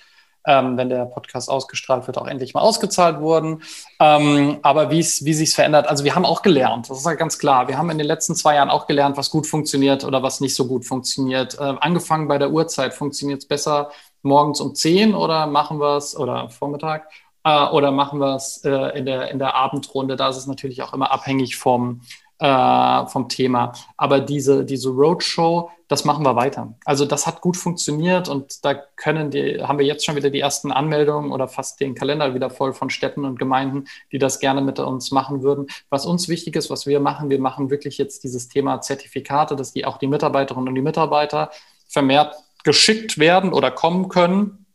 ähm, 0.45 0.77
wenn 0.77 0.89
der 0.89 1.05
Podcast 1.07 1.49
ausgestrahlt 1.49 2.07
wird, 2.07 2.19
auch 2.19 2.27
endlich 2.27 2.55
mal 2.55 2.61
ausgezahlt 2.63 3.21
wurden. 3.21 3.63
Ähm, 4.01 4.59
aber 4.63 4.91
wie 4.91 5.03
sich 5.03 5.49
es 5.49 5.55
verändert, 5.55 5.87
also 5.87 6.05
wir 6.05 6.15
haben 6.15 6.25
auch 6.25 6.43
gelernt, 6.43 6.91
das 6.91 6.99
ist 6.99 7.07
halt 7.07 7.19
ganz 7.19 7.39
klar. 7.39 7.69
Wir 7.69 7.79
haben 7.79 7.91
in 7.91 7.99
den 7.99 8.07
letzten 8.07 8.35
zwei 8.35 8.57
Jahren 8.57 8.71
auch 8.71 8.87
gelernt, 8.87 9.17
was 9.17 9.31
gut 9.31 9.47
funktioniert 9.47 10.05
oder 10.05 10.23
was 10.23 10.41
nicht 10.41 10.55
so 10.55 10.67
gut 10.67 10.85
funktioniert. 10.85 11.55
Äh, 11.61 11.75
angefangen 11.81 12.29
bei 12.29 12.39
der 12.39 12.51
Uhrzeit, 12.51 12.95
funktioniert 12.95 13.43
es 13.43 13.47
besser 13.47 13.91
morgens 14.23 14.61
um 14.61 14.75
10 14.75 15.15
oder 15.15 15.47
machen 15.47 15.79
wir 15.79 15.97
es, 15.97 16.17
oder 16.17 16.49
Vormittag, 16.49 17.09
äh, 17.45 17.67
oder 17.69 17.91
machen 17.91 18.19
wir 18.19 18.35
es 18.37 18.65
äh, 18.65 18.99
in, 18.99 19.07
der, 19.07 19.31
in 19.31 19.39
der 19.39 19.55
Abendrunde. 19.55 20.17
Da 20.17 20.29
ist 20.29 20.37
es 20.37 20.47
natürlich 20.47 20.83
auch 20.83 20.93
immer 20.93 21.13
abhängig 21.13 21.57
vom, 21.57 22.03
äh, 22.39 23.07
vom 23.07 23.29
Thema. 23.29 23.73
Aber 23.97 24.21
diese, 24.21 24.65
diese 24.65 24.91
Roadshow, 24.91 25.71
das 25.89 26.05
machen 26.05 26.25
wir 26.25 26.37
weiter. 26.37 26.75
Also 26.85 27.05
das 27.05 27.27
hat 27.27 27.41
gut 27.41 27.57
funktioniert 27.57 28.29
und 28.29 28.65
da 28.65 28.75
können 28.75 29.31
die, 29.31 29.63
haben 29.63 29.79
wir 29.79 29.87
jetzt 29.87 30.05
schon 30.05 30.17
wieder 30.17 30.31
die 30.31 30.41
ersten 30.41 30.73
Anmeldungen 30.73 31.33
oder 31.33 31.49
fast 31.49 31.81
den 31.81 31.95
Kalender 31.95 32.35
wieder 32.35 32.51
voll 32.51 32.73
von 32.73 32.91
Städten 32.91 33.25
und 33.25 33.39
Gemeinden, 33.39 33.85
die 34.11 34.19
das 34.19 34.41
gerne 34.41 34.61
mit 34.63 34.79
uns 34.79 35.11
machen 35.11 35.43
würden. 35.43 35.67
Was 35.91 36.07
uns 36.07 36.29
wichtig 36.29 36.57
ist, 36.57 36.71
was 36.71 36.87
wir 36.87 36.99
machen, 36.99 37.31
wir 37.31 37.41
machen 37.41 37.71
wirklich 37.71 37.99
jetzt 37.99 38.25
dieses 38.25 38.49
Thema 38.49 38.81
Zertifikate, 38.81 39.55
dass 39.55 39.73
die 39.73 39.85
auch 39.85 39.99
die 39.99 40.07
Mitarbeiterinnen 40.07 40.69
und 40.69 40.75
die 40.75 40.83
Mitarbeiter 40.83 41.51
vermehrt 41.89 42.35
geschickt 42.65 43.19
werden 43.19 43.53
oder 43.53 43.71
kommen 43.71 44.09
können. 44.09 44.67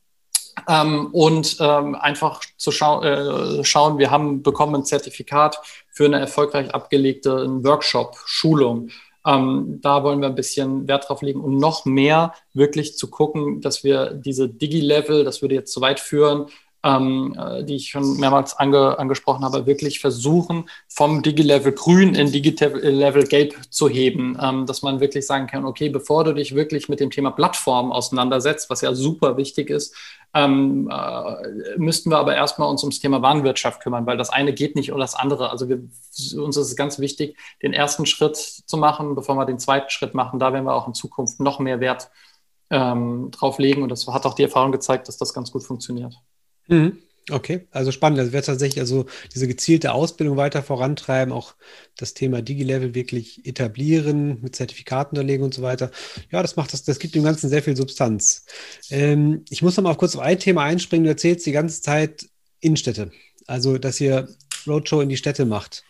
Ähm, 0.68 1.08
und 1.12 1.58
ähm, 1.60 1.96
einfach 1.96 2.42
zu 2.58 2.72
schau 2.72 3.04
äh, 3.04 3.64
schauen, 3.64 4.00
wir 4.00 4.10
haben 4.10 4.42
bekommen 4.42 4.76
ein 4.76 4.86
Zertifikat 4.86 5.62
für 5.92 6.06
eine 6.06 6.20
erfolgreich 6.20 6.74
abgelegte 6.74 7.48
Workshop, 7.64 8.18
Schulung. 8.26 8.90
Ähm, 9.26 9.80
da 9.82 10.04
wollen 10.04 10.22
wir 10.22 10.30
ein 10.30 10.36
bisschen 10.36 10.88
Wert 10.88 11.10
drauf 11.10 11.22
legen, 11.22 11.42
um 11.42 11.58
noch 11.58 11.86
mehr 11.86 12.34
wirklich 12.54 12.98
zu 12.98 13.10
gucken, 13.10 13.62
dass 13.62 13.84
wir 13.84 14.14
diese 14.14 14.50
Digi-Level, 14.50 15.24
das 15.24 15.42
würde 15.42 15.56
jetzt 15.56 15.74
zu 15.74 15.82
weit 15.82 16.00
führen, 16.00 16.48
ähm, 16.88 17.36
äh, 17.38 17.64
die 17.66 17.76
ich 17.76 17.90
schon 17.90 18.18
mehrmals 18.18 18.58
ange, 18.58 18.98
angesprochen 18.98 19.44
habe, 19.44 19.66
wirklich 19.66 20.00
versuchen, 20.00 20.70
vom 20.88 21.22
Digi-Level 21.22 21.74
grün 21.74 22.16
in 22.16 22.32
Digi-Level 22.32 23.28
gelb 23.28 23.56
zu 23.70 23.90
heben, 23.90 24.38
ähm, 24.42 24.66
dass 24.66 24.84
man 24.84 25.02
wirklich 25.02 25.28
sagen 25.28 25.48
kann, 25.48 25.66
okay, 25.66 25.90
bevor 25.90 26.24
du 26.24 26.34
dich 26.34 26.56
wirklich 26.56 26.88
mit 26.88 27.02
dem 27.02 27.12
Thema 27.12 27.32
Plattform 27.32 27.92
auseinandersetzt, 27.92 28.70
was 28.70 28.82
ja 28.82 28.94
super 28.94 29.36
wichtig 29.36 29.70
ist, 29.70 29.96
ähm, 30.34 30.90
äh, 30.90 31.78
müssten 31.78 32.10
wir 32.10 32.20
aber 32.20 32.36
erstmal 32.36 32.70
uns 32.70 32.84
ums 32.84 33.00
Thema 33.02 33.22
Warenwirtschaft 33.22 33.82
kümmern, 33.82 34.06
weil 34.06 34.18
das 34.18 34.30
eine 34.30 34.54
geht 34.54 34.76
nicht 34.76 34.92
oder 34.94 35.02
das 35.02 35.16
andere. 35.16 35.50
Also 35.50 35.68
wir, 35.68 35.80
uns 36.42 36.56
ist 36.56 36.68
es 36.68 36.76
ganz 36.78 37.00
wichtig, 37.00 37.38
den 37.62 37.74
ersten 37.74 38.06
Schritt 38.06 38.38
zu 38.38 38.78
machen, 38.78 39.16
bevor 39.16 39.36
wir 39.36 39.46
den 39.46 39.60
zweiten 39.60 39.90
Schritt 39.90 40.14
machen. 40.14 40.40
Da 40.40 40.54
werden 40.54 40.66
wir 40.66 40.74
auch 40.74 40.88
in 40.88 40.94
Zukunft 40.94 41.42
noch 41.42 41.60
mehr 41.60 41.82
Wert 41.82 42.10
ähm, 42.70 43.30
drauf 43.32 43.60
legen 43.60 43.84
und 43.84 43.90
das 43.90 44.08
hat 44.08 44.26
auch 44.26 44.36
die 44.36 44.44
Erfahrung 44.44 44.72
gezeigt, 44.72 45.10
dass 45.10 45.18
das 45.18 45.34
ganz 45.34 45.52
gut 45.52 45.64
funktioniert. 45.64 46.14
Mhm. 46.68 46.98
Okay, 47.30 47.68
also 47.72 47.92
spannend. 47.92 48.20
Das 48.20 48.32
wäre 48.32 48.44
tatsächlich 48.44 48.80
also 48.80 49.06
diese 49.36 49.50
gezielte 49.50 49.92
Ausbildung 49.92 50.38
weiter 50.38 50.64
vorantreiben, 50.64 51.34
auch 51.34 51.56
das 51.98 52.14
Thema 52.14 52.42
Digi-Level 52.42 52.96
wirklich 52.96 53.46
etablieren, 53.46 54.40
mit 54.42 54.56
Zertifikaten 54.56 55.18
unterlegen 55.18 55.44
und 55.44 55.54
so 55.54 55.62
weiter. 55.62 55.92
Ja, 56.32 56.42
das 56.42 56.56
macht 56.56 56.72
das, 56.72 56.84
das 56.84 57.00
gibt 57.00 57.16
dem 57.16 57.24
Ganzen 57.24 57.50
sehr 57.50 57.62
viel 57.62 57.76
Substanz. 57.76 58.46
Ähm, 58.90 59.44
ich 59.50 59.62
muss 59.62 59.76
noch 59.76 59.84
mal 59.84 59.96
kurz 59.96 60.16
auf 60.16 60.22
ein 60.22 60.40
Thema 60.40 60.64
einspringen. 60.64 61.04
Du 61.04 61.10
erzählst 61.10 61.46
die 61.46 61.52
ganze 61.52 61.82
Zeit 61.82 62.30
Innenstädte. 62.62 63.12
Also, 63.46 63.78
dass 63.78 64.00
ihr 64.00 64.30
Roadshow 64.66 65.02
in 65.02 65.10
die 65.10 65.18
Städte 65.18 65.46
macht. 65.46 65.84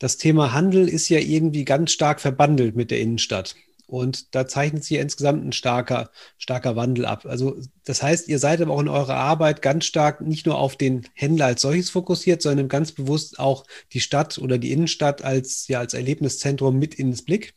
Das 0.00 0.16
Thema 0.16 0.52
Handel 0.52 0.88
ist 0.88 1.08
ja 1.08 1.20
irgendwie 1.20 1.64
ganz 1.64 1.92
stark 1.92 2.20
verbandelt 2.20 2.74
mit 2.74 2.90
der 2.90 2.98
Innenstadt. 2.98 3.54
Und 3.86 4.34
da 4.34 4.46
zeichnet 4.46 4.84
sich 4.84 4.98
insgesamt 4.98 5.44
ein 5.44 5.52
starker, 5.52 6.10
starker 6.38 6.76
Wandel 6.76 7.04
ab. 7.06 7.26
Also 7.26 7.56
das 7.84 8.02
heißt, 8.02 8.28
ihr 8.28 8.38
seid 8.38 8.60
aber 8.60 8.72
auch 8.72 8.80
in 8.80 8.88
eurer 8.88 9.16
Arbeit 9.16 9.62
ganz 9.62 9.84
stark 9.84 10.20
nicht 10.20 10.46
nur 10.46 10.58
auf 10.58 10.76
den 10.76 11.06
Händler 11.14 11.46
als 11.46 11.62
solches 11.62 11.90
fokussiert, 11.90 12.42
sondern 12.42 12.68
ganz 12.68 12.92
bewusst 12.92 13.38
auch 13.38 13.64
die 13.92 14.00
Stadt 14.00 14.38
oder 14.38 14.58
die 14.58 14.72
Innenstadt 14.72 15.22
als, 15.22 15.68
ja, 15.68 15.80
als 15.80 15.94
Erlebniszentrum 15.94 16.78
mit 16.78 16.94
ins 16.94 17.22
Blick. 17.22 17.54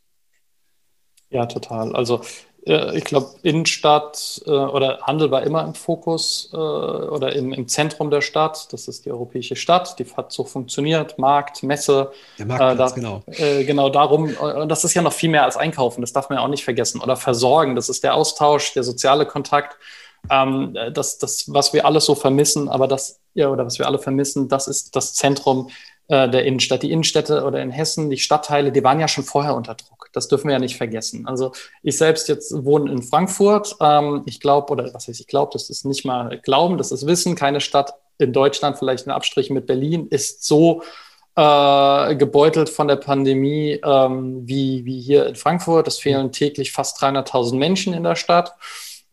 Ja, 1.29 1.45
total. 1.45 1.95
Also 1.95 2.21
ich 2.65 3.05
glaube, 3.05 3.29
Innenstadt 3.43 4.41
äh, 4.45 4.49
oder 4.49 4.99
Handel 5.03 5.31
war 5.31 5.43
immer 5.43 5.63
im 5.63 5.73
Fokus 5.73 6.49
äh, 6.53 6.57
oder 6.57 7.33
im, 7.33 7.53
im, 7.53 7.67
Zentrum 7.67 8.11
der 8.11 8.21
Stadt. 8.21 8.73
Das 8.73 8.89
ist 8.89 9.05
die 9.05 9.11
europäische 9.11 9.55
Stadt, 9.55 9.97
die 9.99 10.05
hat 10.17 10.33
so 10.33 10.43
funktioniert. 10.43 11.17
Markt, 11.17 11.63
Messe. 11.63 12.11
Der 12.37 12.45
Marktplatz, 12.45 12.73
äh, 12.73 12.95
da, 12.95 12.95
genau. 12.95 13.23
Äh, 13.27 13.63
genau 13.63 13.89
darum. 13.89 14.35
Und 14.35 14.69
das 14.69 14.83
ist 14.83 14.93
ja 14.93 15.01
noch 15.01 15.13
viel 15.13 15.29
mehr 15.29 15.43
als 15.43 15.55
Einkaufen, 15.55 16.01
das 16.01 16.11
darf 16.11 16.29
man 16.29 16.39
ja 16.39 16.43
auch 16.43 16.49
nicht 16.49 16.65
vergessen. 16.65 16.99
Oder 16.99 17.15
Versorgen, 17.15 17.75
das 17.75 17.87
ist 17.87 18.03
der 18.03 18.15
Austausch, 18.15 18.73
der 18.73 18.83
soziale 18.83 19.25
Kontakt. 19.25 19.77
Ähm, 20.29 20.75
das, 20.93 21.19
das, 21.19 21.45
was 21.53 21.71
wir 21.71 21.85
alles 21.85 22.05
so 22.05 22.15
vermissen, 22.15 22.67
aber 22.67 22.87
das, 22.87 23.21
ja, 23.33 23.49
oder 23.49 23.65
was 23.65 23.79
wir 23.79 23.87
alle 23.87 23.99
vermissen, 23.99 24.49
das 24.49 24.67
ist 24.67 24.95
das 24.95 25.13
Zentrum 25.13 25.69
äh, 26.07 26.29
der 26.29 26.45
Innenstadt. 26.45 26.83
Die 26.83 26.91
Innenstädte 26.91 27.43
oder 27.43 27.61
in 27.61 27.71
Hessen, 27.71 28.09
die 28.09 28.17
Stadtteile, 28.17 28.71
die 28.71 28.83
waren 28.83 28.99
ja 28.99 29.07
schon 29.07 29.23
vorher 29.23 29.55
unter 29.55 29.75
Druck. 29.75 30.09
Das 30.13 30.27
dürfen 30.27 30.47
wir 30.47 30.53
ja 30.53 30.59
nicht 30.59 30.77
vergessen. 30.77 31.27
Also 31.27 31.51
ich 31.83 31.97
selbst 31.97 32.29
jetzt 32.29 32.65
wohne 32.65 32.91
in 32.91 33.03
Frankfurt. 33.03 33.75
Ähm, 33.81 34.23
ich 34.25 34.39
glaube, 34.39 34.71
oder 34.71 34.93
was 34.93 35.07
heißt 35.07 35.19
ich 35.19 35.27
glaube, 35.27 35.51
das 35.53 35.69
ist 35.69 35.85
nicht 35.85 36.05
mal 36.05 36.39
Glauben, 36.39 36.77
das 36.77 36.91
ist 36.91 37.05
Wissen. 37.05 37.35
Keine 37.35 37.61
Stadt 37.61 37.93
in 38.17 38.33
Deutschland, 38.33 38.77
vielleicht 38.77 39.07
ein 39.07 39.11
Abstrich 39.11 39.49
mit 39.49 39.67
Berlin, 39.67 40.07
ist 40.09 40.43
so 40.43 40.81
äh, 41.35 42.15
gebeutelt 42.15 42.69
von 42.69 42.87
der 42.87 42.95
Pandemie 42.95 43.79
ähm, 43.83 44.47
wie, 44.47 44.85
wie 44.85 44.99
hier 44.99 45.27
in 45.27 45.35
Frankfurt. 45.35 45.87
Es 45.87 45.99
fehlen 45.99 46.31
täglich 46.31 46.71
fast 46.71 47.01
300.000 47.01 47.57
Menschen 47.57 47.93
in 47.93 48.03
der 48.03 48.15
Stadt. 48.15 48.53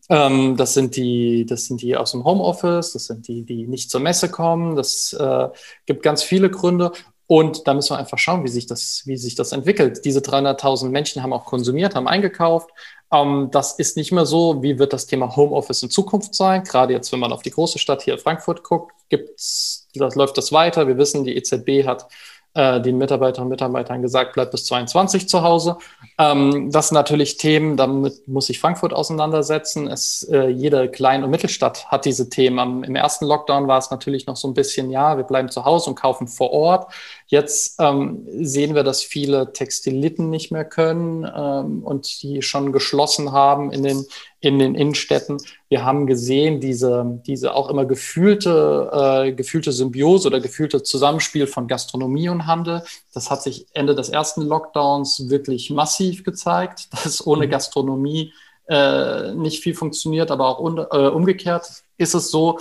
Ähm, 0.09 0.55
das, 0.55 0.73
sind 0.73 0.95
die, 0.95 1.45
das 1.45 1.65
sind 1.65 1.81
die 1.81 1.95
aus 1.95 2.11
dem 2.11 2.23
Homeoffice, 2.23 2.93
das 2.93 3.05
sind 3.05 3.27
die, 3.27 3.43
die 3.43 3.67
nicht 3.67 3.89
zur 3.89 4.01
Messe 4.01 4.29
kommen. 4.29 4.75
Das 4.75 5.13
äh, 5.13 5.49
gibt 5.85 6.03
ganz 6.03 6.23
viele 6.23 6.49
Gründe. 6.49 6.91
Und 7.27 7.67
da 7.67 7.73
müssen 7.73 7.91
wir 7.91 7.97
einfach 7.97 8.19
schauen, 8.19 8.43
wie 8.43 8.49
sich 8.49 8.67
das, 8.67 9.01
wie 9.05 9.17
sich 9.17 9.33
das 9.33 9.51
entwickelt. 9.51 10.05
Diese 10.05 10.19
300.000 10.19 10.89
Menschen 10.89 11.23
haben 11.23 11.33
auch 11.33 11.45
konsumiert, 11.45 11.95
haben 11.95 12.07
eingekauft. 12.07 12.69
Ähm, 13.11 13.49
das 13.51 13.79
ist 13.79 13.97
nicht 13.97 14.11
mehr 14.11 14.27
so. 14.27 14.61
Wie 14.61 14.77
wird 14.77 14.93
das 14.93 15.07
Thema 15.07 15.35
Homeoffice 15.35 15.81
in 15.81 15.89
Zukunft 15.89 16.35
sein? 16.35 16.63
Gerade 16.63 16.93
jetzt, 16.93 17.11
wenn 17.11 17.19
man 17.19 17.33
auf 17.33 17.41
die 17.41 17.51
große 17.51 17.79
Stadt 17.79 18.03
hier 18.03 18.13
in 18.13 18.19
Frankfurt 18.19 18.63
guckt, 18.63 18.93
gibt's, 19.09 19.87
das 19.95 20.15
läuft 20.15 20.37
das 20.37 20.51
weiter. 20.51 20.87
Wir 20.87 20.97
wissen, 20.99 21.23
die 21.23 21.35
EZB 21.35 21.87
hat 21.87 22.07
äh, 22.55 22.81
den 22.81 22.97
Mitarbeiterinnen 22.97 23.47
und 23.47 23.51
Mitarbeitern 23.51 24.01
gesagt, 24.01 24.33
bleibt 24.33 24.51
bis 24.51 24.65
22 24.65 25.27
zu 25.27 25.43
Hause. 25.43 25.77
Ähm, 26.17 26.71
das 26.71 26.87
sind 26.87 26.95
natürlich 26.95 27.37
Themen, 27.37 27.75
damit 27.75 28.27
muss 28.27 28.47
sich 28.47 28.59
Frankfurt 28.59 28.93
auseinandersetzen. 28.93 29.87
Es, 29.87 30.23
äh, 30.23 30.47
jede 30.47 30.89
Klein- 30.89 31.23
und 31.23 31.29
Mittelstadt 31.29 31.87
hat 31.87 32.05
diese 32.05 32.29
Themen. 32.29 32.57
Am, 32.59 32.83
Im 32.83 32.95
ersten 32.95 33.25
Lockdown 33.25 33.67
war 33.67 33.77
es 33.77 33.91
natürlich 33.91 34.25
noch 34.25 34.37
so 34.37 34.47
ein 34.47 34.53
bisschen, 34.53 34.89
ja, 34.89 35.17
wir 35.17 35.25
bleiben 35.25 35.49
zu 35.49 35.65
Hause 35.65 35.89
und 35.89 35.95
kaufen 35.95 36.27
vor 36.27 36.51
Ort. 36.51 36.93
Jetzt 37.27 37.77
ähm, 37.79 38.27
sehen 38.27 38.75
wir, 38.75 38.83
dass 38.83 39.01
viele 39.01 39.51
Textiliten 39.51 40.29
nicht 40.29 40.51
mehr 40.51 40.63
können 40.63 41.23
ähm, 41.35 41.83
und 41.83 42.21
die 42.21 42.43
schon 42.43 42.71
geschlossen 42.71 43.31
haben 43.31 43.71
in 43.71 43.81
den, 43.81 44.05
in 44.41 44.59
den 44.59 44.75
Innenstädten. 44.75 45.37
Wir 45.67 45.83
haben 45.83 46.05
gesehen, 46.05 46.59
diese, 46.59 47.19
diese 47.25 47.55
auch 47.55 47.69
immer 47.69 47.85
gefühlte, 47.85 48.91
äh, 48.93 49.31
gefühlte 49.31 49.71
Symbiose 49.71 50.27
oder 50.27 50.39
gefühlte 50.39 50.83
Zusammenspiel 50.83 51.47
von 51.47 51.67
Gastronomie 51.67 52.29
und 52.29 52.45
Handel. 52.45 52.83
Das 53.13 53.31
hat 53.31 53.41
sich 53.41 53.65
Ende 53.73 53.95
des 53.95 54.09
ersten 54.09 54.43
Lockdowns 54.43 55.27
wirklich 55.27 55.71
massiv 55.71 56.23
gezeigt, 56.23 56.89
dass 57.03 57.25
ohne 57.25 57.47
mhm. 57.47 57.51
Gastronomie 57.51 58.33
äh, 58.67 59.33
nicht 59.33 59.63
viel 59.63 59.73
funktioniert, 59.73 60.29
aber 60.29 60.47
auch 60.47 60.59
un, 60.59 60.77
äh, 60.77 61.07
umgekehrt 61.07 61.83
ist 61.97 62.13
es 62.13 62.29
so, 62.29 62.59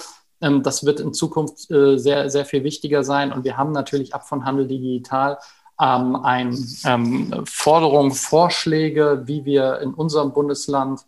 das 0.63 0.85
wird 0.85 1.01
in 1.01 1.15
Zukunft 1.15 1.71
äh, 1.71 1.97
sehr, 1.99 2.31
sehr 2.31 2.45
viel 2.45 2.65
wichtiger 2.65 3.05
sein. 3.05 3.33
Und 3.33 3.45
wir 3.45 3.57
haben 3.57 3.73
natürlich 3.73 4.15
ab 4.15 4.29
von 4.29 4.45
Handel 4.45 4.67
digital 4.67 5.39
ähm, 5.81 6.17
ein 6.17 6.57
ähm, 6.85 7.45
Forderungen, 7.47 8.13
Vorschläge, 8.13 9.23
wie 9.27 9.45
wir 9.45 9.81
in 9.81 9.95
unserem 9.95 10.33
Bundesland 10.33 11.01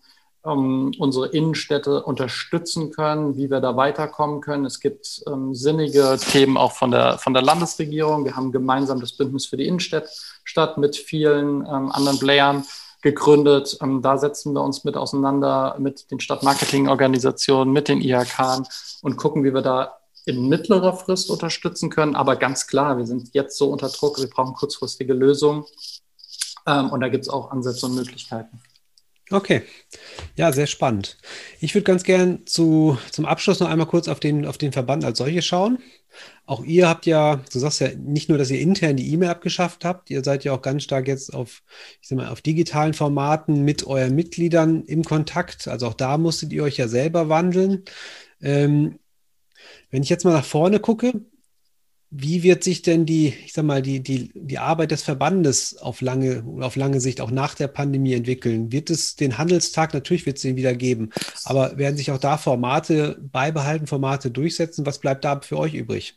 ähm, 0.45 0.93
unsere 0.99 1.29
Innenstädte 1.29 2.03
unterstützen 2.03 2.91
können, 2.91 3.37
wie 3.37 3.51
wir 3.51 3.61
da 3.61 3.77
weiterkommen 3.77 4.41
können. 4.41 4.65
Es 4.65 4.81
gibt 4.81 5.23
ähm, 5.27 5.55
sinnige 5.55 6.19
Themen 6.19 6.57
auch 6.57 6.73
von 6.73 6.91
der, 6.91 7.19
von 7.19 7.35
der 7.35 7.43
Landesregierung. 7.43 8.25
Wir 8.25 8.37
haben 8.37 8.53
gemeinsam 8.53 9.01
das 9.01 9.13
Bündnis 9.13 9.47
für 9.47 9.57
die 9.57 9.67
Innenstadt 9.67 10.79
mit 10.79 10.97
vielen 10.97 11.61
ähm, 11.61 11.91
anderen 11.91 12.19
Playern 12.19 12.65
gegründet. 13.07 13.79
Ähm, 13.81 14.03
da 14.03 14.19
setzen 14.19 14.53
wir 14.53 14.63
uns 14.63 14.83
mit 14.83 14.97
auseinander 14.97 15.77
mit 15.79 16.11
den 16.11 16.19
Stadtmarketingorganisationen, 16.19 17.73
mit 17.73 17.87
den 17.87 18.01
IHK 18.01 18.65
und 19.03 19.17
gucken, 19.17 19.45
wie 19.45 19.55
wir 19.55 19.63
da 19.63 19.99
in 20.25 20.49
mittlerer 20.49 20.93
Frist 20.93 21.31
unterstützen 21.31 21.89
können. 21.89 22.17
Aber 22.17 22.35
ganz 22.35 22.67
klar, 22.67 22.99
wir 22.99 23.07
sind 23.07 23.33
jetzt 23.33 23.57
so 23.59 23.71
unter 23.71 23.89
Druck, 23.91 24.19
wir 24.19 24.29
brauchen 24.29 24.55
kurzfristige 24.55 25.15
Lösungen. 25.15 25.65
Ähm, 26.67 26.91
und 26.91 27.01
da 27.01 27.09
gibt 27.09 27.23
es 27.23 27.29
auch 27.29 27.53
Ansätze 27.53 27.87
und 27.87 27.95
Möglichkeiten. 27.95 28.61
Okay, 29.31 29.63
ja, 30.37 30.53
sehr 30.53 30.69
spannend. 30.69 31.19
Ich 31.61 31.75
würde 31.75 31.83
ganz 31.83 32.05
gern 32.05 32.47
zu, 32.47 32.97
zum 33.11 33.27
Abschluss 33.27 33.59
noch 33.59 33.69
einmal 33.69 33.89
kurz 33.89 34.07
auf 34.07 34.21
den, 34.21 34.47
auf 34.47 34.57
den 34.57 34.71
Verband 34.73 35.05
als 35.05 35.19
solche 35.19 35.43
schauen. 35.43 35.79
Auch 36.47 36.65
ihr 36.65 36.89
habt 36.89 37.07
ja, 37.07 37.43
du 37.53 37.59
sagst 37.59 37.81
ja 37.81 37.89
nicht 37.97 38.29
nur, 38.29 38.39
dass 38.39 38.51
ihr 38.51 38.61
intern 38.61 38.97
die 38.97 39.13
E-Mail 39.13 39.31
abgeschafft 39.31 39.85
habt, 39.85 40.11
ihr 40.11 40.23
seid 40.23 40.45
ja 40.45 40.53
auch 40.53 40.63
ganz 40.63 40.85
stark 40.85 41.09
jetzt 41.09 41.35
auf, 41.35 41.65
ich 42.01 42.09
sag 42.09 42.19
mal, 42.19 42.29
auf 42.29 42.41
digitalen 42.41 42.95
Formaten 42.95 43.63
mit 43.63 43.85
euren 43.85 44.15
Mitgliedern 44.15 44.85
im 44.85 45.03
Kontakt. 45.03 45.67
Also 45.67 45.89
auch 45.89 45.95
da 45.95 46.19
musstet 46.19 46.53
ihr 46.53 46.63
euch 46.63 46.77
ja 46.77 46.87
selber 46.87 47.29
wandeln. 47.29 47.85
Ähm, 48.41 49.01
wenn 49.91 50.05
ich 50.05 50.09
jetzt 50.09 50.25
mal 50.25 50.35
nach 50.35 50.45
vorne 50.45 50.79
gucke, 50.79 51.21
wie 52.11 52.43
wird 52.43 52.63
sich 52.63 52.83
denn 52.83 53.05
die, 53.05 53.35
ich 53.45 53.53
sag 53.53 53.65
mal, 53.65 53.83
die, 53.83 54.01
die, 54.01 54.31
die 54.35 54.59
Arbeit 54.59 54.93
des 54.93 55.03
Verbandes 55.03 55.77
auf 55.79 56.01
lange, 56.01 56.45
auf 56.61 56.77
lange 56.77 57.01
Sicht 57.01 57.21
auch 57.21 57.31
nach 57.31 57.55
der 57.55 57.69
Pandemie 57.69 58.15
entwickeln? 58.15 58.71
Wird 58.73 58.91
es 58.91 59.17
den 59.17 59.39
Handelstag, 59.39 59.93
natürlich 59.93 60.25
wird 60.25 60.37
es 60.37 60.43
den 60.43 60.57
wieder 60.57 60.75
geben, 60.75 61.11
aber 61.45 61.77
werden 61.79 61.97
sich 61.97 62.11
auch 62.13 62.19
da 62.19 62.39
Formate 62.39 63.19
beibehalten, 63.33 63.87
Formate 63.87 64.31
durchsetzen? 64.31 64.87
Was 64.87 64.99
bleibt 64.99 65.25
da 65.25 65.41
für 65.41 65.59
euch 65.59 65.75
übrig? 65.75 66.17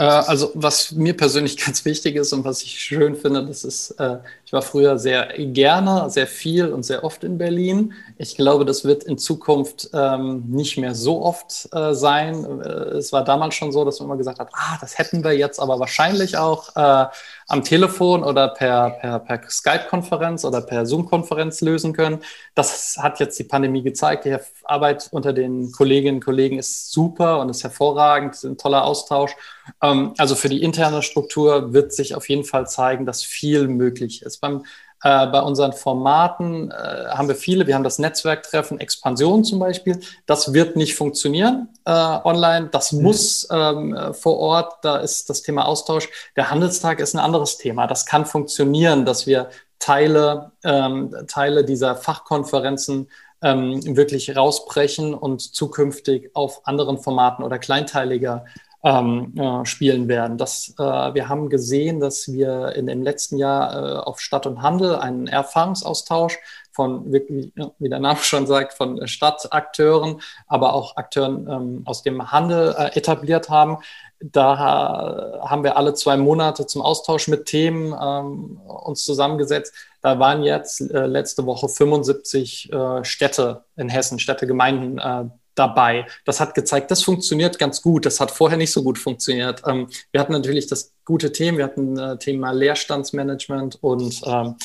Äh, 0.00 0.04
also 0.04 0.50
was 0.54 0.92
mir 0.92 1.16
persönlich 1.16 1.56
ganz 1.64 1.84
wichtig 1.84 2.16
ist 2.16 2.32
und 2.32 2.44
was 2.44 2.62
ich 2.62 2.80
schön 2.80 3.14
finde, 3.16 3.46
das 3.46 3.64
ist, 3.64 3.92
äh, 3.92 4.18
ich 4.50 4.52
war 4.52 4.62
früher 4.62 4.98
sehr 4.98 5.28
gerne, 5.38 6.10
sehr 6.10 6.26
viel 6.26 6.72
und 6.72 6.82
sehr 6.82 7.04
oft 7.04 7.22
in 7.22 7.38
Berlin. 7.38 7.92
Ich 8.18 8.34
glaube, 8.34 8.64
das 8.64 8.84
wird 8.84 9.04
in 9.04 9.16
Zukunft 9.16 9.90
ähm, 9.94 10.42
nicht 10.48 10.76
mehr 10.76 10.96
so 10.96 11.22
oft 11.22 11.68
äh, 11.72 11.94
sein. 11.94 12.44
Es 12.60 13.12
war 13.12 13.22
damals 13.22 13.54
schon 13.54 13.70
so, 13.70 13.84
dass 13.84 14.00
man 14.00 14.08
immer 14.08 14.16
gesagt 14.16 14.40
hat, 14.40 14.48
ah, 14.52 14.76
das 14.80 14.98
hätten 14.98 15.22
wir 15.22 15.38
jetzt 15.38 15.60
aber 15.60 15.78
wahrscheinlich 15.78 16.36
auch 16.36 16.74
am 16.74 17.64
Telefon 17.64 18.22
oder 18.22 18.48
per, 18.48 18.90
per, 18.90 19.18
per 19.18 19.50
Skype-Konferenz 19.50 20.44
oder 20.44 20.60
per 20.60 20.86
Zoom-Konferenz 20.86 21.60
lösen 21.60 21.92
können. 21.92 22.20
Das 22.54 22.96
hat 22.98 23.18
jetzt 23.18 23.38
die 23.38 23.44
Pandemie 23.44 23.82
gezeigt. 23.82 24.24
Die 24.24 24.36
Arbeit 24.64 25.08
unter 25.10 25.32
den 25.32 25.72
Kolleginnen 25.72 26.18
und 26.18 26.24
Kollegen 26.24 26.58
ist 26.58 26.92
super 26.92 27.40
und 27.40 27.50
ist 27.50 27.64
hervorragend, 27.64 28.42
ein 28.44 28.56
toller 28.56 28.84
Austausch. 28.84 29.34
Ähm, 29.82 30.14
also 30.18 30.36
für 30.36 30.48
die 30.48 30.62
interne 30.62 31.02
Struktur 31.02 31.72
wird 31.72 31.92
sich 31.92 32.14
auf 32.14 32.28
jeden 32.28 32.44
Fall 32.44 32.68
zeigen, 32.68 33.04
dass 33.04 33.24
viel 33.24 33.66
möglich 33.66 34.22
ist. 34.22 34.39
Beim 34.40 34.64
äh, 35.02 35.26
bei 35.28 35.40
unseren 35.40 35.72
Formaten 35.72 36.70
äh, 36.70 36.74
haben 37.08 37.28
wir 37.28 37.34
viele. 37.34 37.66
Wir 37.66 37.74
haben 37.74 37.84
das 37.84 37.98
Netzwerktreffen 37.98 38.78
Expansion 38.80 39.44
zum 39.44 39.58
Beispiel. 39.58 39.98
Das 40.26 40.52
wird 40.52 40.76
nicht 40.76 40.94
funktionieren 40.94 41.68
äh, 41.86 41.90
online. 41.90 42.68
Das 42.70 42.92
mhm. 42.92 43.02
muss 43.02 43.48
ähm, 43.50 43.96
vor 44.12 44.38
Ort. 44.38 44.84
Da 44.84 44.98
ist 44.98 45.30
das 45.30 45.42
Thema 45.42 45.66
Austausch. 45.66 46.08
Der 46.36 46.50
Handelstag 46.50 47.00
ist 47.00 47.14
ein 47.14 47.18
anderes 47.18 47.56
Thema. 47.56 47.86
Das 47.86 48.04
kann 48.04 48.26
funktionieren, 48.26 49.06
dass 49.06 49.26
wir 49.26 49.48
Teile, 49.78 50.52
ähm, 50.64 51.14
Teile 51.26 51.64
dieser 51.64 51.96
Fachkonferenzen 51.96 53.08
ähm, 53.42 53.96
wirklich 53.96 54.36
rausbrechen 54.36 55.14
und 55.14 55.40
zukünftig 55.40 56.30
auf 56.34 56.66
anderen 56.66 56.98
Formaten 56.98 57.42
oder 57.42 57.58
kleinteiliger 57.58 58.44
ähm, 58.82 59.34
äh, 59.36 59.64
spielen 59.66 60.08
werden. 60.08 60.38
Das, 60.38 60.74
äh, 60.78 60.82
wir 60.82 61.28
haben 61.28 61.50
gesehen, 61.50 62.00
dass 62.00 62.32
wir 62.32 62.74
in 62.74 62.86
dem 62.86 63.02
letzten 63.02 63.36
Jahr 63.36 63.72
äh, 63.72 63.96
auf 63.98 64.20
Stadt 64.20 64.46
und 64.46 64.62
Handel 64.62 64.96
einen 64.96 65.26
Erfahrungsaustausch 65.26 66.38
von, 66.72 67.12
wie, 67.12 67.52
der 67.78 68.00
Name 68.00 68.18
schon 68.22 68.46
sagt, 68.46 68.74
von 68.74 69.06
Stadtakteuren, 69.06 70.20
aber 70.46 70.72
auch 70.72 70.96
Akteuren 70.96 71.46
ähm, 71.48 71.82
aus 71.84 72.02
dem 72.02 72.32
Handel 72.32 72.74
äh, 72.78 72.96
etabliert 72.96 73.50
haben. 73.50 73.78
Da 74.22 75.40
haben 75.42 75.64
wir 75.64 75.78
alle 75.78 75.94
zwei 75.94 76.18
Monate 76.18 76.66
zum 76.66 76.82
Austausch 76.82 77.26
mit 77.26 77.46
Themen 77.46 77.94
ähm, 77.98 78.60
uns 78.66 79.02
zusammengesetzt. 79.02 79.72
Da 80.02 80.18
waren 80.18 80.42
jetzt 80.42 80.80
äh, 80.80 81.06
letzte 81.06 81.46
Woche 81.46 81.70
75 81.70 82.70
äh, 82.70 83.04
Städte 83.04 83.64
in 83.76 83.88
Hessen, 83.88 84.18
Städtegemeinden 84.18 84.98
äh, 84.98 85.30
dabei. 85.54 86.06
Das 86.24 86.40
hat 86.40 86.54
gezeigt, 86.54 86.90
das 86.90 87.02
funktioniert 87.02 87.58
ganz 87.58 87.82
gut. 87.82 88.06
Das 88.06 88.20
hat 88.20 88.30
vorher 88.30 88.58
nicht 88.58 88.72
so 88.72 88.82
gut 88.82 88.98
funktioniert. 88.98 89.62
Ähm, 89.66 89.88
wir 90.12 90.20
hatten 90.20 90.32
natürlich 90.32 90.66
das 90.66 90.92
gute 91.04 91.32
Thema. 91.32 91.58
Wir 91.58 91.64
hatten 91.64 91.98
äh, 91.98 92.18
Thema 92.18 92.52
Leerstandsmanagement 92.52 93.78
und 93.82 94.20
ähm, 94.24 94.56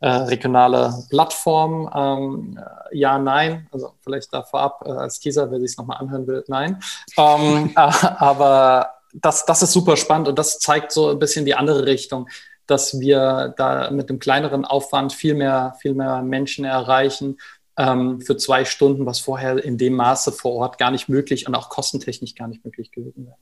äh, 0.00 0.08
regionale 0.08 0.92
Plattform. 1.10 1.90
Ähm, 1.94 2.58
äh, 2.58 2.98
ja, 2.98 3.18
nein. 3.18 3.68
Also 3.70 3.94
vielleicht 4.02 4.32
da 4.32 4.42
vorab 4.42 4.82
äh, 4.84 4.90
als 4.90 5.20
Teaser, 5.20 5.50
wer 5.50 5.60
sich 5.60 5.70
es 5.70 5.76
nochmal 5.76 5.98
anhören 5.98 6.26
will, 6.26 6.44
nein. 6.48 6.82
Ähm, 7.16 7.72
äh, 7.76 7.80
aber 7.80 8.94
das, 9.14 9.44
das 9.44 9.62
ist 9.62 9.72
super 9.72 9.96
spannend 9.96 10.28
und 10.28 10.38
das 10.38 10.58
zeigt 10.58 10.90
so 10.92 11.10
ein 11.10 11.18
bisschen 11.18 11.44
die 11.44 11.54
andere 11.54 11.86
Richtung 11.86 12.28
dass 12.66 12.98
wir 13.00 13.54
da 13.56 13.90
mit 13.90 14.08
einem 14.08 14.18
kleineren 14.18 14.64
Aufwand 14.64 15.12
viel 15.12 15.34
mehr, 15.34 15.74
viel 15.80 15.94
mehr 15.94 16.22
Menschen 16.22 16.64
erreichen, 16.64 17.38
ähm, 17.78 18.20
für 18.20 18.36
zwei 18.36 18.64
Stunden, 18.64 19.06
was 19.06 19.20
vorher 19.20 19.62
in 19.62 19.78
dem 19.78 19.94
Maße 19.94 20.32
vor 20.32 20.52
Ort 20.52 20.78
gar 20.78 20.90
nicht 20.90 21.08
möglich 21.08 21.46
und 21.46 21.54
auch 21.54 21.68
kostentechnisch 21.68 22.34
gar 22.34 22.48
nicht 22.48 22.64
möglich 22.64 22.90
gewesen 22.90 23.26
wäre. 23.26 23.36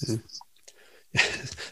Mhm. 0.20 0.22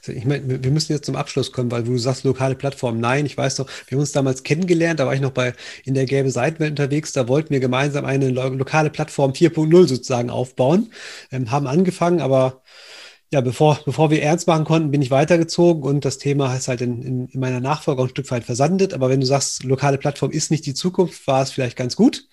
Ich 0.08 0.24
meine, 0.24 0.64
wir 0.64 0.70
müssen 0.72 0.92
jetzt 0.92 1.04
zum 1.04 1.14
Abschluss 1.14 1.52
kommen, 1.52 1.70
weil 1.70 1.84
du 1.84 1.96
sagst 1.96 2.24
lokale 2.24 2.56
Plattform. 2.56 2.98
Nein, 2.98 3.24
ich 3.24 3.36
weiß 3.36 3.56
doch, 3.56 3.68
wir 3.86 3.96
haben 3.96 4.00
uns 4.00 4.12
damals 4.12 4.42
kennengelernt, 4.42 4.98
da 4.98 5.06
war 5.06 5.14
ich 5.14 5.20
noch 5.20 5.30
bei 5.30 5.52
in 5.84 5.94
der 5.94 6.06
gelbe 6.06 6.30
Seitenwelt 6.30 6.70
unterwegs, 6.70 7.12
da 7.12 7.28
wollten 7.28 7.50
wir 7.50 7.60
gemeinsam 7.60 8.04
eine 8.04 8.30
lokale 8.30 8.90
Plattform 8.90 9.32
4.0 9.32 9.86
sozusagen 9.86 10.30
aufbauen, 10.30 10.92
ähm, 11.30 11.50
haben 11.50 11.68
angefangen, 11.68 12.20
aber 12.20 12.62
ja, 13.30 13.40
bevor, 13.42 13.78
bevor 13.84 14.10
wir 14.10 14.22
ernst 14.22 14.46
machen 14.46 14.64
konnten, 14.64 14.90
bin 14.90 15.02
ich 15.02 15.10
weitergezogen 15.10 15.82
und 15.82 16.04
das 16.04 16.18
Thema 16.18 16.54
ist 16.54 16.68
halt 16.68 16.80
in, 16.80 17.02
in, 17.02 17.26
in 17.26 17.40
meiner 17.40 17.60
Nachfolge 17.60 18.02
ein 18.02 18.08
Stück 18.08 18.30
weit 18.30 18.44
versandet. 18.44 18.94
Aber 18.94 19.10
wenn 19.10 19.20
du 19.20 19.26
sagst, 19.26 19.64
lokale 19.64 19.98
Plattform 19.98 20.30
ist 20.30 20.50
nicht 20.50 20.64
die 20.64 20.74
Zukunft, 20.74 21.26
war 21.26 21.42
es 21.42 21.50
vielleicht 21.50 21.76
ganz 21.76 21.94
gut. 21.94 22.24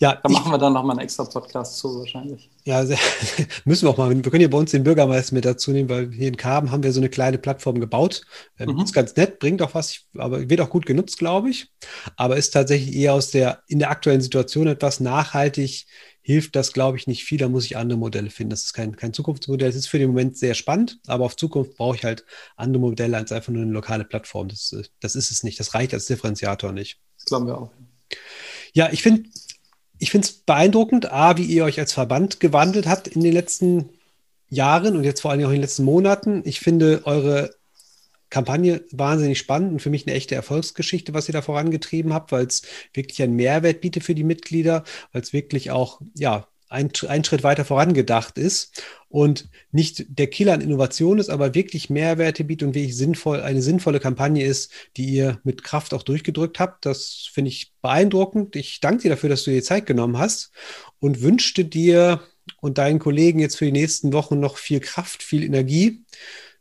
Ja, 0.00 0.20
da 0.22 0.28
machen 0.28 0.50
wir 0.50 0.58
dann 0.58 0.72
nochmal 0.72 0.96
einen 0.96 1.04
extra 1.04 1.24
Podcast 1.24 1.78
zu, 1.78 1.98
wahrscheinlich. 1.98 2.50
Ja, 2.64 2.84
müssen 3.64 3.86
wir 3.86 3.90
auch 3.90 3.96
mal. 3.96 4.10
Wir 4.10 4.22
können 4.22 4.42
ja 4.42 4.48
bei 4.48 4.58
uns 4.58 4.72
den 4.72 4.84
Bürgermeister 4.84 5.34
mit 5.34 5.44
dazu 5.44 5.70
nehmen, 5.70 5.88
weil 5.88 6.10
hier 6.12 6.28
in 6.28 6.36
Karben 6.36 6.70
haben 6.70 6.82
wir 6.82 6.92
so 6.92 7.00
eine 7.00 7.08
kleine 7.08 7.38
Plattform 7.38 7.80
gebaut. 7.80 8.22
Ähm, 8.58 8.74
mhm. 8.74 8.80
Ist 8.82 8.92
ganz 8.92 9.14
nett, 9.16 9.38
bringt 9.38 9.62
auch 9.62 9.74
was, 9.74 10.00
aber 10.16 10.48
wird 10.48 10.60
auch 10.60 10.70
gut 10.70 10.86
genutzt, 10.86 11.18
glaube 11.18 11.50
ich. 11.50 11.68
Aber 12.16 12.36
ist 12.36 12.50
tatsächlich 12.50 12.94
eher 12.94 13.14
aus 13.14 13.30
der, 13.30 13.62
in 13.68 13.78
der 13.78 13.90
aktuellen 13.90 14.20
Situation 14.20 14.66
etwas 14.66 15.00
nachhaltig 15.00 15.86
hilft 16.26 16.56
das, 16.56 16.72
glaube 16.72 16.96
ich, 16.96 17.06
nicht 17.06 17.24
viel. 17.24 17.38
Da 17.38 17.50
muss 17.50 17.66
ich 17.66 17.76
andere 17.76 17.98
Modelle 17.98 18.30
finden. 18.30 18.50
Das 18.50 18.64
ist 18.64 18.72
kein, 18.72 18.96
kein 18.96 19.12
Zukunftsmodell. 19.12 19.68
Es 19.68 19.76
ist 19.76 19.88
für 19.88 19.98
den 19.98 20.08
Moment 20.08 20.38
sehr 20.38 20.54
spannend, 20.54 20.98
aber 21.06 21.24
auf 21.26 21.36
Zukunft 21.36 21.76
brauche 21.76 21.96
ich 21.96 22.04
halt 22.04 22.24
andere 22.56 22.80
Modelle 22.80 23.18
als 23.18 23.30
einfach 23.30 23.52
nur 23.52 23.62
eine 23.62 23.72
lokale 23.72 24.04
Plattform. 24.04 24.48
Das, 24.48 24.74
das 25.00 25.14
ist 25.16 25.30
es 25.30 25.42
nicht. 25.42 25.60
Das 25.60 25.74
reicht 25.74 25.92
als 25.92 26.06
Differenziator 26.06 26.72
nicht. 26.72 26.98
Das 27.18 27.26
glauben 27.26 27.46
wir 27.46 27.58
auch. 27.58 27.70
Ja, 28.72 28.90
ich 28.90 29.02
finde 29.02 29.28
ich 29.98 30.10
finde 30.10 30.26
es 30.26 30.32
beeindruckend, 30.32 31.12
A, 31.12 31.36
wie 31.36 31.44
ihr 31.44 31.64
euch 31.64 31.78
als 31.78 31.92
Verband 31.92 32.40
gewandelt 32.40 32.86
habt 32.86 33.06
in 33.06 33.22
den 33.22 33.32
letzten 33.32 33.90
Jahren 34.48 34.96
und 34.96 35.04
jetzt 35.04 35.20
vor 35.20 35.30
allem 35.30 35.44
auch 35.44 35.50
in 35.50 35.56
den 35.56 35.62
letzten 35.62 35.84
Monaten. 35.84 36.42
Ich 36.46 36.60
finde 36.60 37.02
eure 37.04 37.54
Kampagne 38.34 38.84
wahnsinnig 38.90 39.38
spannend 39.38 39.72
und 39.72 39.78
für 39.80 39.90
mich 39.90 40.08
eine 40.08 40.16
echte 40.16 40.34
Erfolgsgeschichte, 40.34 41.14
was 41.14 41.28
ihr 41.28 41.32
da 41.32 41.40
vorangetrieben 41.40 42.12
habt, 42.12 42.32
weil 42.32 42.46
es 42.46 42.62
wirklich 42.92 43.22
einen 43.22 43.36
Mehrwert 43.36 43.80
bietet 43.80 44.02
für 44.02 44.16
die 44.16 44.24
Mitglieder, 44.24 44.82
weil 45.12 45.22
es 45.22 45.32
wirklich 45.32 45.70
auch, 45.70 46.00
ja, 46.16 46.48
ein, 46.68 46.90
ein 47.06 47.22
Schritt 47.22 47.44
weiter 47.44 47.64
vorangedacht 47.64 48.36
ist 48.36 48.82
und 49.08 49.48
nicht 49.70 50.06
der 50.18 50.26
Killer 50.26 50.54
an 50.54 50.62
Innovation 50.62 51.20
ist, 51.20 51.30
aber 51.30 51.54
wirklich 51.54 51.90
Mehrwerte 51.90 52.42
bietet 52.42 52.66
und 52.66 52.74
wirklich 52.74 52.96
sinnvoll, 52.96 53.40
eine 53.40 53.62
sinnvolle 53.62 54.00
Kampagne 54.00 54.44
ist, 54.44 54.72
die 54.96 55.06
ihr 55.06 55.40
mit 55.44 55.62
Kraft 55.62 55.94
auch 55.94 56.02
durchgedrückt 56.02 56.58
habt. 56.58 56.84
Das 56.86 57.30
finde 57.32 57.50
ich 57.50 57.72
beeindruckend. 57.82 58.56
Ich 58.56 58.80
danke 58.80 59.04
dir 59.04 59.10
dafür, 59.10 59.28
dass 59.28 59.44
du 59.44 59.52
dir 59.52 59.62
Zeit 59.62 59.86
genommen 59.86 60.18
hast 60.18 60.50
und 60.98 61.22
wünschte 61.22 61.64
dir 61.64 62.20
und 62.60 62.78
deinen 62.78 62.98
Kollegen 62.98 63.38
jetzt 63.38 63.56
für 63.56 63.66
die 63.66 63.72
nächsten 63.72 64.12
Wochen 64.12 64.40
noch 64.40 64.56
viel 64.56 64.80
Kraft, 64.80 65.22
viel 65.22 65.44
Energie 65.44 66.04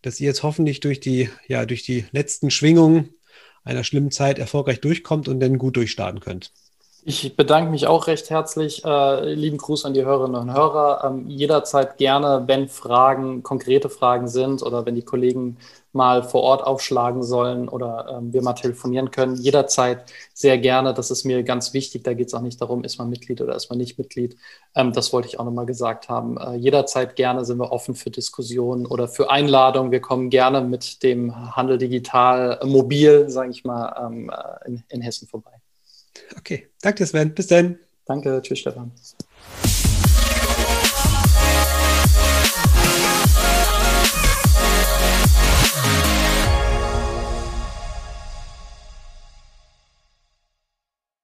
dass 0.03 0.19
ihr 0.19 0.27
jetzt 0.27 0.43
hoffentlich 0.43 0.79
durch 0.81 0.99
die, 0.99 1.29
ja, 1.47 1.65
durch 1.65 1.81
die 1.81 2.05
letzten 2.11 2.51
Schwingungen 2.51 3.15
einer 3.63 3.83
schlimmen 3.83 4.11
Zeit 4.11 4.37
erfolgreich 4.37 4.81
durchkommt 4.81 5.27
und 5.27 5.39
dann 5.39 5.57
gut 5.57 5.77
durchstarten 5.77 6.19
könnt. 6.19 6.51
Ich 7.05 7.35
bedanke 7.35 7.69
mich 7.69 7.85
auch 7.85 8.07
recht 8.07 8.29
herzlich. 8.29 8.85
Äh, 8.85 9.33
lieben 9.33 9.57
Gruß 9.57 9.83
an 9.83 9.93
die 9.93 10.05
Hörerinnen 10.05 10.39
und 10.39 10.53
Hörer. 10.53 11.03
Ähm, 11.03 11.27
jederzeit 11.27 11.97
gerne, 11.97 12.43
wenn 12.47 12.69
Fragen, 12.69 13.43
konkrete 13.43 13.89
Fragen 13.89 14.29
sind 14.29 14.63
oder 14.63 14.85
wenn 14.85 14.95
die 14.95 15.01
Kollegen 15.03 15.57
mal 15.91 16.23
vor 16.23 16.43
Ort 16.43 16.63
aufschlagen 16.65 17.21
sollen 17.21 17.67
oder 17.67 18.07
ähm, 18.09 18.31
wir 18.31 18.41
mal 18.41 18.53
telefonieren 18.53 19.11
können, 19.11 19.35
jederzeit 19.35 20.11
sehr 20.33 20.57
gerne. 20.57 20.93
Das 20.93 21.11
ist 21.11 21.25
mir 21.25 21.43
ganz 21.43 21.73
wichtig. 21.73 22.03
Da 22.03 22.13
geht 22.13 22.27
es 22.27 22.33
auch 22.33 22.41
nicht 22.41 22.61
darum, 22.61 22.85
ist 22.85 22.97
man 22.99 23.09
Mitglied 23.09 23.41
oder 23.41 23.55
ist 23.55 23.69
man 23.69 23.79
nicht 23.79 23.97
Mitglied. 23.97 24.37
Ähm, 24.73 24.93
das 24.93 25.11
wollte 25.11 25.27
ich 25.27 25.39
auch 25.39 25.45
nochmal 25.45 25.65
gesagt 25.65 26.07
haben. 26.07 26.37
Äh, 26.37 26.55
jederzeit 26.55 27.17
gerne 27.17 27.43
sind 27.43 27.57
wir 27.57 27.73
offen 27.73 27.95
für 27.95 28.11
Diskussionen 28.11 28.85
oder 28.85 29.09
für 29.09 29.29
Einladungen. 29.29 29.91
Wir 29.91 30.01
kommen 30.01 30.29
gerne 30.29 30.61
mit 30.61 31.03
dem 31.03 31.55
Handel 31.55 31.77
digital 31.77 32.61
mobil, 32.63 33.29
sage 33.29 33.51
ich 33.51 33.65
mal, 33.65 33.93
ähm, 34.07 34.29
äh, 34.29 34.67
in, 34.69 34.83
in 34.87 35.01
Hessen 35.01 35.27
vorbei. 35.27 35.62
Okay, 36.37 36.69
danke 36.81 37.05
Sven. 37.05 37.33
Bis 37.33 37.47
dann. 37.47 37.79
Danke, 38.05 38.41
tschüss 38.41 38.59
Stefan. 38.59 38.91